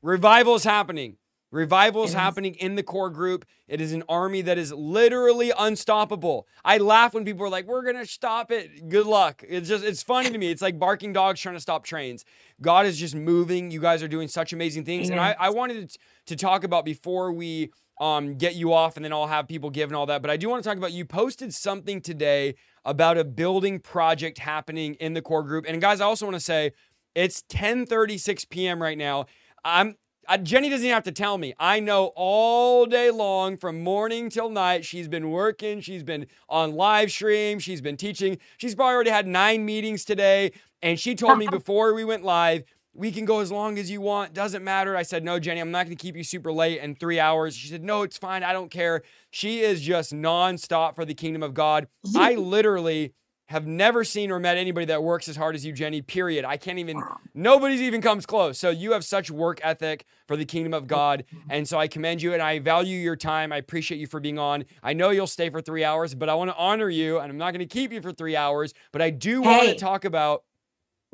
[0.01, 1.17] revival is happening.
[1.49, 3.45] Revival is happening in the core group.
[3.69, 6.45] It is an army that is literally unstoppable.
[6.65, 9.43] I laugh when people are like, "We're gonna stop it." Good luck.
[9.47, 10.51] It's just it's funny to me.
[10.51, 12.25] It's like barking dogs trying to stop trains.
[12.61, 13.71] God is just moving.
[13.71, 15.95] You guys are doing such amazing things, and I, I wanted
[16.25, 19.89] to talk about before we um, get you off, and then I'll have people give
[19.89, 20.21] and all that.
[20.21, 22.55] But I do want to talk about you posted something today
[22.85, 25.65] about a building project happening in the core group.
[25.67, 26.71] And guys, I also want to say
[27.15, 28.81] it's 10:36 p.m.
[28.81, 29.25] right now.
[29.65, 29.95] I'm
[30.27, 31.53] uh, Jenny doesn't even have to tell me.
[31.57, 34.83] I know all day long from morning till night.
[34.83, 35.79] She's been working.
[35.79, 37.59] She's been on live stream.
[37.59, 38.37] She's been teaching.
[38.57, 40.51] She's probably already had nine meetings today.
[40.81, 42.63] And she told me before we went live,
[42.97, 44.33] we can go as long as you want.
[44.33, 44.97] Doesn't matter.
[44.97, 47.55] I said, no, Jenny, I'm not going to keep you super late in three hours.
[47.55, 48.43] She said, no, it's fine.
[48.43, 49.03] I don't care.
[49.29, 51.87] She is just nonstop for the kingdom of God.
[52.15, 53.13] I literally
[53.49, 56.43] have never seen or met anybody that works as hard as you, Jenny, period.
[56.43, 57.01] I can't even,
[57.33, 58.57] nobody's even comes close.
[58.57, 61.23] So you have such work ethic for the kingdom of God.
[61.33, 61.51] Mm-hmm.
[61.51, 63.53] And so I commend you and I value your time.
[63.53, 64.65] I appreciate you for being on.
[64.83, 67.37] I know you'll stay for three hours, but I want to honor you and I'm
[67.37, 70.03] not going to keep you for three hours, but I do hey, want to talk
[70.03, 70.43] about.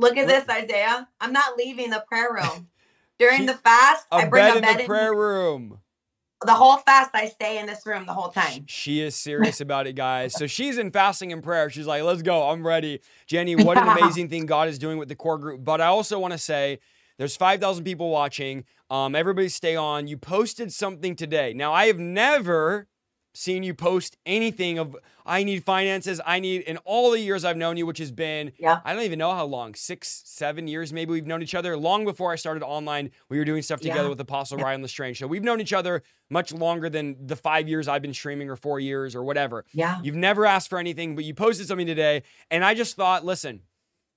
[0.04, 1.08] Look at this, Isaiah.
[1.20, 2.68] I'm not leaving the prayer room.
[3.20, 5.80] During the fast, I bring bed a bed in the prayer in- room
[6.46, 8.66] the whole fast I stay in this room the whole time.
[8.68, 10.34] She is serious about it, guys.
[10.34, 11.70] So she's in fasting and prayer.
[11.70, 12.50] She's like, let's go.
[12.50, 13.02] I'm ready.
[13.28, 15.64] Jenny, what an amazing thing God is doing with the core group.
[15.64, 16.80] But I also want to say
[17.18, 18.66] there's 5,000 people watching.
[18.90, 20.08] Um, everybody stay on.
[20.08, 21.54] You posted something today.
[21.54, 22.88] Now, I have never
[23.34, 24.96] seen you post anything of
[25.26, 26.20] I need finances.
[26.26, 28.82] I need in all the years I've known you, which has been yeah.
[28.84, 31.78] I don't even know how long, six, seven years maybe we've known each other.
[31.78, 34.10] Long before I started online, we were doing stuff together yeah.
[34.10, 34.66] with Apostle yeah.
[34.66, 35.20] Ryan Lestrange.
[35.20, 38.56] So we've known each other much longer than the five years I've been streaming or
[38.56, 39.66] four years or whatever.
[39.74, 40.00] Yeah.
[40.04, 42.24] You've never asked for anything, but you posted something today.
[42.52, 43.62] And I just thought, listen,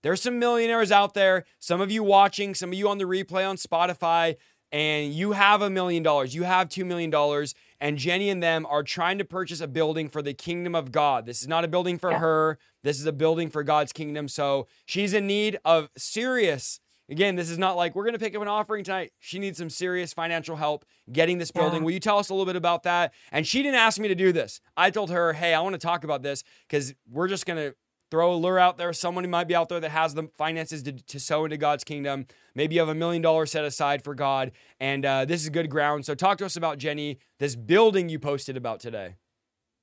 [0.02, 3.48] there's some millionaires out there, some of you watching, some of you on the replay
[3.48, 4.36] on Spotify,
[4.72, 8.66] and you have a million dollars, you have two million dollars and Jenny and them
[8.66, 11.26] are trying to purchase a building for the kingdom of God.
[11.26, 12.18] This is not a building for yeah.
[12.18, 12.58] her.
[12.82, 14.28] This is a building for God's kingdom.
[14.28, 16.80] So she's in need of serious.
[17.08, 19.12] Again, this is not like we're going to pick up an offering tonight.
[19.20, 21.80] She needs some serious financial help getting this building.
[21.80, 21.84] Yeah.
[21.84, 23.12] Will you tell us a little bit about that?
[23.30, 24.60] And she didn't ask me to do this.
[24.76, 27.76] I told her, hey, I want to talk about this because we're just going to
[28.10, 28.92] throw a lure out there.
[28.92, 32.26] Someone might be out there that has the finances to, to sow into God's kingdom.
[32.54, 35.70] Maybe you have a million dollars set aside for God, and uh, this is good
[35.70, 36.06] ground.
[36.06, 39.16] So, talk to us about Jenny, this building you posted about today.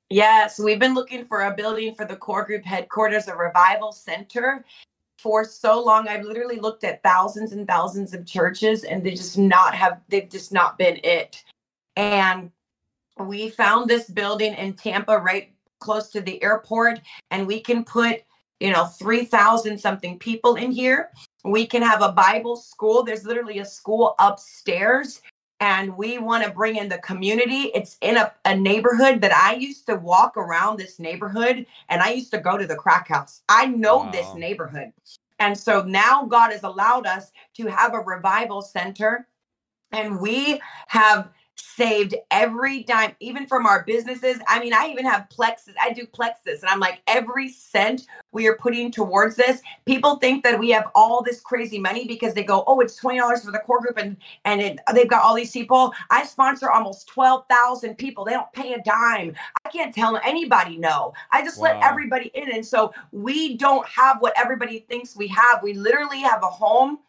[0.10, 4.66] Yes, we've been looking for a building for the core group headquarters, a revival center.
[5.18, 9.38] For so long, I've literally looked at thousands and thousands of churches, and they just
[9.38, 11.44] not have, they've just not been it.
[11.96, 12.52] And
[13.18, 15.53] we found this building in Tampa, right
[15.84, 17.02] close to the airport
[17.32, 18.22] and we can put
[18.60, 21.10] you know 3000 something people in here.
[21.44, 23.04] We can have a bible school.
[23.04, 25.22] There's literally a school upstairs
[25.60, 27.72] and we want to bring in the community.
[27.76, 32.12] It's in a, a neighborhood that i used to walk around this neighborhood and i
[32.12, 33.42] used to go to the crack house.
[33.50, 34.12] I know wow.
[34.12, 34.94] this neighborhood.
[35.40, 39.28] And so now god has allowed us to have a revival center
[39.92, 44.40] and we have saved every dime, even from our businesses.
[44.48, 45.76] I mean, I even have plexus.
[45.82, 49.62] I do plexus, and I'm like, every cent we are putting towards this.
[49.86, 53.20] People think that we have all this crazy money because they go, oh, it's twenty
[53.20, 55.94] dollars for the core group, and and it, they've got all these people.
[56.10, 58.26] I sponsor almost twelve thousand people.
[58.26, 59.36] They don't pay a dime.
[59.66, 61.14] I can't tell anybody no.
[61.32, 61.80] I just wow.
[61.80, 65.62] let everybody in, and so we don't have what everybody thinks we have.
[65.64, 67.00] We literally have a home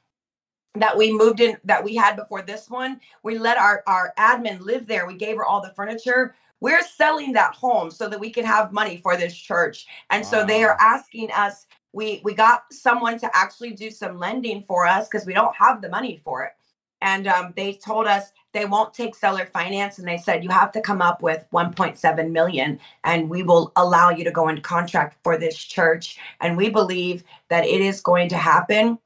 [0.74, 4.60] that we moved in that we had before this one we let our our admin
[4.60, 5.06] live there.
[5.06, 6.34] We gave her all the furniture.
[6.60, 9.86] We're selling that home so that we can have money for this church.
[10.10, 10.30] And wow.
[10.30, 14.86] so they are asking us we we got someone to actually do some lending for
[14.86, 16.52] us because we don't have the money for it.
[17.00, 20.72] And um, they told us they won't take seller finance and they said you have
[20.72, 25.18] to come up with 1.7 million and we will allow you to go into contract
[25.22, 26.18] for this church.
[26.40, 28.98] And we believe that it is going to happen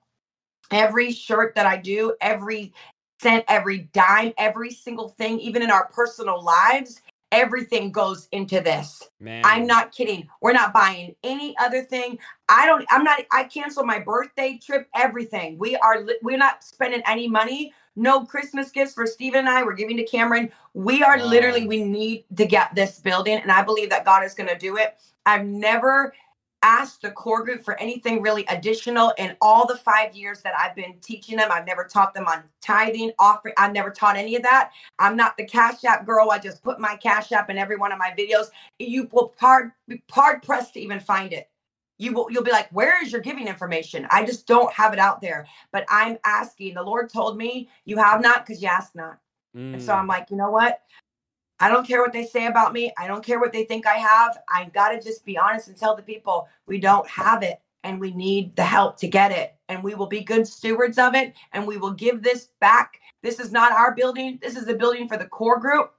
[0.70, 2.72] every shirt that I do, every
[3.20, 7.00] cent, every dime, every single thing, even in our personal lives,
[7.32, 9.08] everything goes into this.
[9.20, 9.42] Man.
[9.44, 10.28] I'm not kidding.
[10.40, 12.18] We're not buying any other thing.
[12.48, 15.58] I don't I'm not I cancel my birthday trip, everything.
[15.58, 17.74] We are we're not spending any money.
[17.96, 19.62] No Christmas gifts for Steven and I.
[19.64, 20.50] We're giving to Cameron.
[20.74, 21.26] We are wow.
[21.26, 24.58] literally we need to get this building and I believe that God is going to
[24.58, 24.96] do it.
[25.26, 26.14] I've never
[26.62, 30.74] asked the core group for anything really additional in all the five years that I've
[30.74, 31.50] been teaching them.
[31.52, 33.54] I've never taught them on tithing, offering.
[33.56, 34.72] I've never taught any of that.
[34.98, 36.30] I'm not the cash app girl.
[36.30, 38.46] I just put my cash app in every one of my videos.
[38.78, 39.72] You will hard
[40.10, 41.48] hard pressed to even find it.
[41.98, 44.06] You will you'll be like, where is your giving information?
[44.10, 45.46] I just don't have it out there.
[45.72, 46.74] But I'm asking.
[46.74, 49.18] The Lord told me you have not because you ask not.
[49.56, 49.74] Mm.
[49.74, 50.10] And so I'm mm.
[50.10, 50.80] like, you know what?
[51.60, 52.92] I don't care what they say about me.
[52.96, 54.38] I don't care what they think I have.
[54.48, 58.00] I got to just be honest and tell the people we don't have it and
[58.00, 59.54] we need the help to get it.
[59.68, 63.00] And we will be good stewards of it and we will give this back.
[63.22, 64.38] This is not our building.
[64.40, 65.92] This is the building for the core group.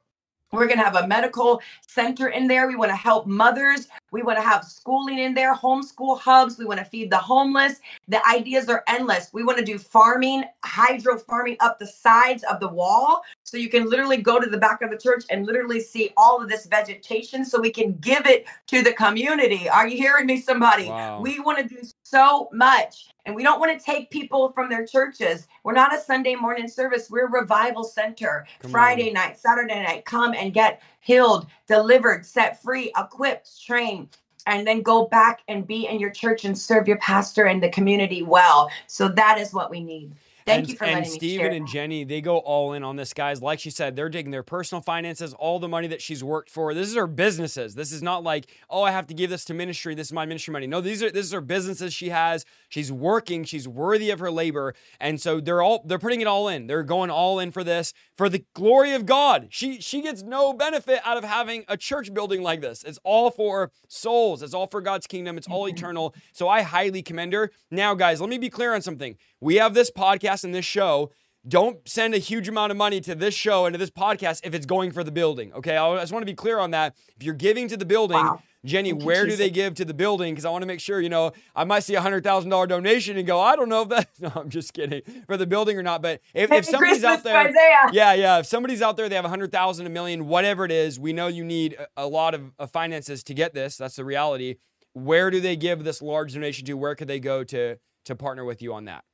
[0.52, 2.68] We're going to have a medical center in there.
[2.68, 3.88] We want to help mothers.
[4.12, 6.58] We want to have schooling in there, homeschool hubs.
[6.58, 7.80] We want to feed the homeless.
[8.08, 9.30] The ideas are endless.
[9.32, 13.22] We want to do farming, hydro farming up the sides of the wall.
[13.44, 16.42] So you can literally go to the back of the church and literally see all
[16.42, 19.70] of this vegetation so we can give it to the community.
[19.70, 20.88] Are you hearing me, somebody?
[20.88, 21.22] Wow.
[21.22, 23.10] We want to do so much.
[23.30, 25.48] And we don't want to take people from their churches.
[25.64, 27.12] We're not a Sunday morning service.
[27.12, 28.48] We're a revival center.
[28.64, 29.14] Come Friday on.
[29.14, 34.18] night, Saturday night, come and get healed, delivered, set free, equipped, trained.
[34.48, 37.70] and then go back and be in your church and serve your pastor and the
[37.70, 38.72] community well.
[38.88, 40.12] So that is what we need.
[40.46, 41.50] Thank and, you for and letting share.
[41.50, 43.42] and Jenny, they go all in on this, guys.
[43.42, 46.74] Like she said, they're taking their personal finances, all the money that she's worked for.
[46.74, 47.76] This is her businesses.
[47.76, 49.96] This is not like, oh, I have to give this to ministry.
[49.96, 50.68] This is my ministry money.
[50.68, 52.46] No, these are this is her businesses she has.
[52.70, 53.44] She's working.
[53.44, 56.68] She's worthy of her labor, and so they're all they're putting it all in.
[56.68, 59.48] They're going all in for this for the glory of God.
[59.50, 62.84] She she gets no benefit out of having a church building like this.
[62.84, 64.44] It's all for souls.
[64.44, 65.38] It's all for God's kingdom.
[65.38, 65.76] It's all mm-hmm.
[65.76, 66.16] eternal.
[66.32, 67.52] So I highly commend her.
[67.72, 69.18] Now, guys, let me be clear on something.
[69.42, 71.12] We have this podcast and this show
[71.48, 74.54] don't send a huge amount of money to this show and to this podcast if
[74.54, 75.54] it's going for the building.
[75.54, 75.78] Okay.
[75.78, 76.96] I just want to be clear on that.
[77.16, 78.42] If you're giving to the building, wow.
[78.66, 80.34] Jenny, Thank where do they give to the building?
[80.34, 82.68] Because I want to make sure, you know, I might see a hundred thousand dollar
[82.68, 84.10] donation and go, I don't know if that.
[84.20, 86.02] No, I'm just kidding for the building or not.
[86.02, 87.52] But if, if somebody's Christmas out there,
[87.94, 90.72] yeah, yeah, if somebody's out there, they have a hundred thousand, a million, whatever it
[90.72, 91.00] is.
[91.00, 93.78] We know you need a, a lot of, of finances to get this.
[93.78, 94.56] That's the reality.
[94.92, 96.74] Where do they give this large donation to?
[96.74, 99.06] Where could they go to to partner with you on that?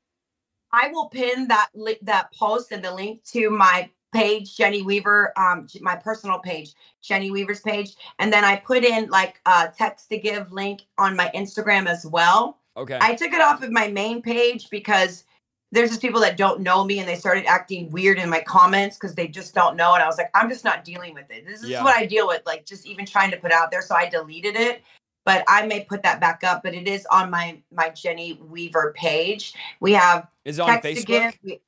[0.75, 5.31] I will pin that li- that post and the link to my page, Jenny Weaver,
[5.37, 10.09] um, my personal page, Jenny Weaver's page, and then I put in like a text
[10.09, 12.59] to give link on my Instagram as well.
[12.75, 12.97] Okay.
[12.99, 15.23] I took it off of my main page because
[15.71, 18.97] there's just people that don't know me and they started acting weird in my comments
[18.97, 19.93] because they just don't know.
[19.93, 21.45] And I was like, I'm just not dealing with it.
[21.45, 21.83] This is yeah.
[21.83, 23.81] what I deal with, like just even trying to put out there.
[23.81, 24.83] So I deleted it
[25.25, 26.63] but I may put that back up.
[26.63, 29.53] But it is on my my Jenny Weaver page.
[29.79, 31.33] We have is on Facebook.
[31.43, 31.59] We,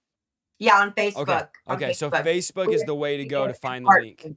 [0.60, 1.18] yeah, on Facebook.
[1.18, 1.90] Okay, on okay.
[1.92, 1.98] Facebook.
[1.98, 4.22] So Facebook is the way to go to find the link.
[4.22, 4.36] Sorry,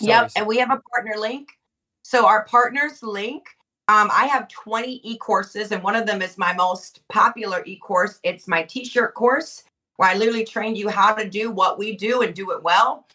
[0.00, 1.50] yep, and we have a partner link.
[2.02, 3.46] So our partners link.
[3.88, 8.18] Um, I have 20 e-courses, and one of them is my most popular e-course.
[8.24, 9.62] It's my t-shirt course,
[9.94, 13.06] where I literally train you how to do what we do and do it well.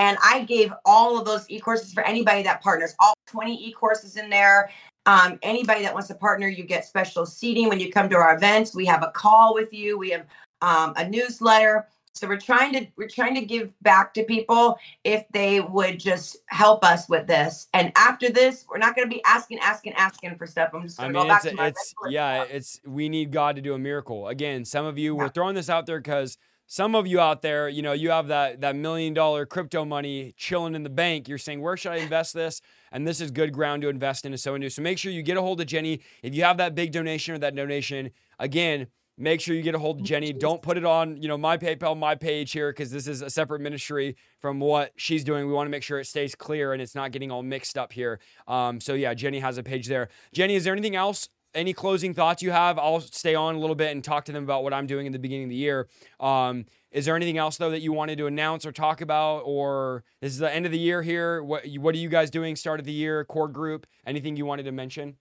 [0.00, 4.30] And I gave all of those e-courses for anybody that partners, all 20 e-courses in
[4.30, 4.70] there.
[5.04, 8.34] Um, anybody that wants to partner, you get special seating when you come to our
[8.34, 8.74] events.
[8.74, 9.98] We have a call with you.
[9.98, 10.24] We have
[10.62, 11.86] um, a newsletter.
[12.14, 16.38] So we're trying to we're trying to give back to people if they would just
[16.46, 17.68] help us with this.
[17.74, 20.70] And after this, we're not going to be asking, asking, asking for stuff.
[20.72, 21.66] I'm just going mean, go back to my.
[21.66, 22.54] It's yeah, stuff.
[22.54, 24.28] it's we need God to do a miracle.
[24.28, 25.24] Again, some of you yeah.
[25.24, 26.38] we're throwing this out there because
[26.70, 30.32] some of you out there, you know, you have that that million dollar crypto money
[30.36, 31.28] chilling in the bank.
[31.28, 32.62] You're saying, where should I invest this?
[32.92, 34.70] And this is good ground to invest in, so into.
[34.70, 36.00] So make sure you get a hold of Jenny.
[36.22, 38.86] If you have that big donation or that donation, again,
[39.18, 40.32] make sure you get a hold of Jenny.
[40.32, 43.30] Don't put it on, you know, my PayPal, my page here, because this is a
[43.30, 45.48] separate ministry from what she's doing.
[45.48, 47.92] We want to make sure it stays clear and it's not getting all mixed up
[47.92, 48.20] here.
[48.46, 50.08] Um, so yeah, Jenny has a page there.
[50.32, 52.78] Jenny, is there anything else any closing thoughts you have?
[52.78, 55.12] I'll stay on a little bit and talk to them about what I'm doing in
[55.12, 55.88] the beginning of the year.
[56.18, 60.04] Um, is there anything else though that you wanted to announce or talk about, or
[60.20, 61.42] this is the end of the year here?
[61.42, 62.56] What what are you guys doing?
[62.56, 63.86] Start of the year, core group.
[64.06, 65.16] Anything you wanted to mention?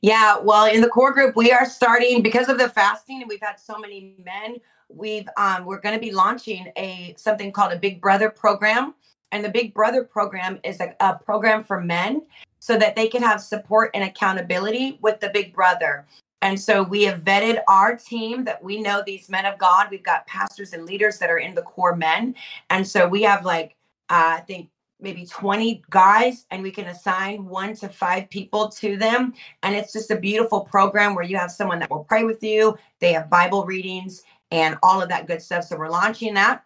[0.00, 3.40] Yeah, well, in the core group, we are starting because of the fasting, and we've
[3.42, 4.56] had so many men.
[4.88, 8.94] We've um, we're going to be launching a something called a Big Brother program,
[9.32, 12.22] and the Big Brother program is a, a program for men
[12.58, 16.06] so that they can have support and accountability with the big brother.
[16.42, 19.88] And so we have vetted our team that we know these men of God.
[19.90, 22.34] We've got pastors and leaders that are in the core men.
[22.70, 23.74] And so we have like,
[24.08, 24.68] uh, I think
[25.00, 29.32] maybe 20 guys, and we can assign one to five people to them.
[29.62, 32.76] And it's just a beautiful program where you have someone that will pray with you.
[33.00, 35.64] They have Bible readings and all of that good stuff.
[35.64, 36.64] So we're launching that.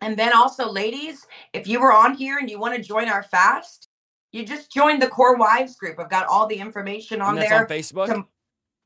[0.00, 3.22] And then also, ladies, if you were on here and you want to join our
[3.22, 3.85] fast,
[4.36, 5.98] you just join the Core Wives group.
[5.98, 7.62] I've got all the information on there.
[7.64, 8.26] It's on Facebook.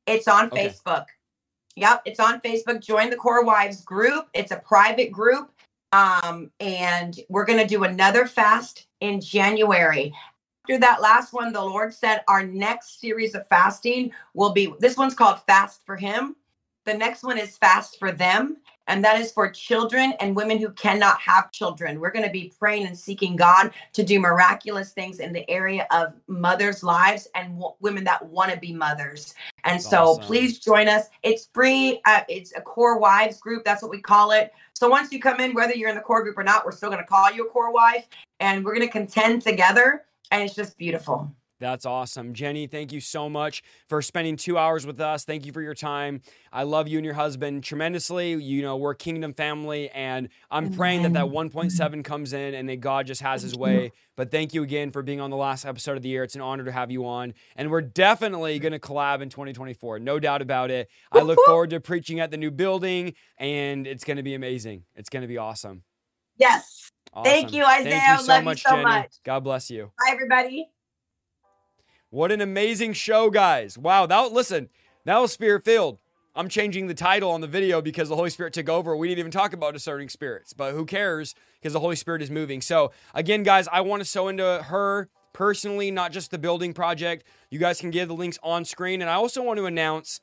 [0.07, 0.69] It's on okay.
[0.69, 1.07] Facebook.
[1.77, 2.81] Yep, it's on Facebook.
[2.81, 4.29] Join the Core Wives group.
[4.33, 5.51] It's a private group.
[5.93, 10.15] Um, and we're going to do another fast in January.
[10.65, 14.97] After that last one, the Lord said our next series of fasting will be this
[14.97, 16.37] one's called Fast for Him.
[16.87, 18.59] The next one is Fast for Them
[18.91, 22.01] and that is for children and women who cannot have children.
[22.01, 25.87] We're going to be praying and seeking God to do miraculous things in the area
[25.93, 29.33] of mothers' lives and w- women that want to be mothers.
[29.63, 30.25] And That's so awesome.
[30.25, 31.07] please join us.
[31.23, 32.01] It's free.
[32.05, 33.65] Uh, it's a core wives group.
[33.65, 34.53] That's what we call it.
[34.73, 36.91] So once you come in, whether you're in the core group or not, we're still
[36.91, 38.09] going to call you a core wife
[38.41, 40.05] and we're going to contend together.
[40.33, 41.33] And it's just beautiful.
[41.61, 42.33] That's awesome.
[42.33, 45.25] Jenny, thank you so much for spending two hours with us.
[45.25, 46.23] Thank you for your time.
[46.53, 48.33] I love you and your husband tremendously.
[48.43, 52.81] You know, we're kingdom family, and I'm praying that that 1.7 comes in and that
[52.81, 53.93] God just has his way.
[54.17, 56.25] But thank you again for being on the last episode of the year.
[56.25, 57.35] It's an honor to have you on.
[57.57, 59.99] And we're definitely going to collab in 2024.
[59.99, 60.89] No doubt about it.
[61.13, 64.85] I look forward to preaching at the new building, and it's going to be amazing.
[64.97, 65.83] It's going to be awesome.
[66.39, 66.91] Yes.
[67.13, 67.31] Awesome.
[67.31, 67.91] Thank you, Isaiah.
[67.91, 68.85] Thank you so love much, you so Jenny.
[68.85, 69.15] much.
[69.25, 69.93] God bless you.
[69.99, 70.71] Bye, everybody.
[72.13, 73.79] What an amazing show, guys.
[73.79, 74.69] Wow, that listen,
[75.05, 76.01] that was spirit filled.
[76.35, 78.97] I'm changing the title on the video because the Holy Spirit took over.
[78.97, 82.29] We didn't even talk about discerning spirits, but who cares because the Holy Spirit is
[82.29, 82.63] moving.
[82.63, 87.25] So, again, guys, I want to sow into her personally, not just the building project.
[87.49, 89.03] You guys can give the links on screen.
[89.03, 90.21] And I also want to announce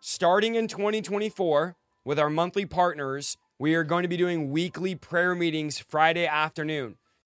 [0.00, 5.34] starting in 2024 with our monthly partners, we are going to be doing weekly prayer
[5.34, 6.96] meetings Friday afternoon.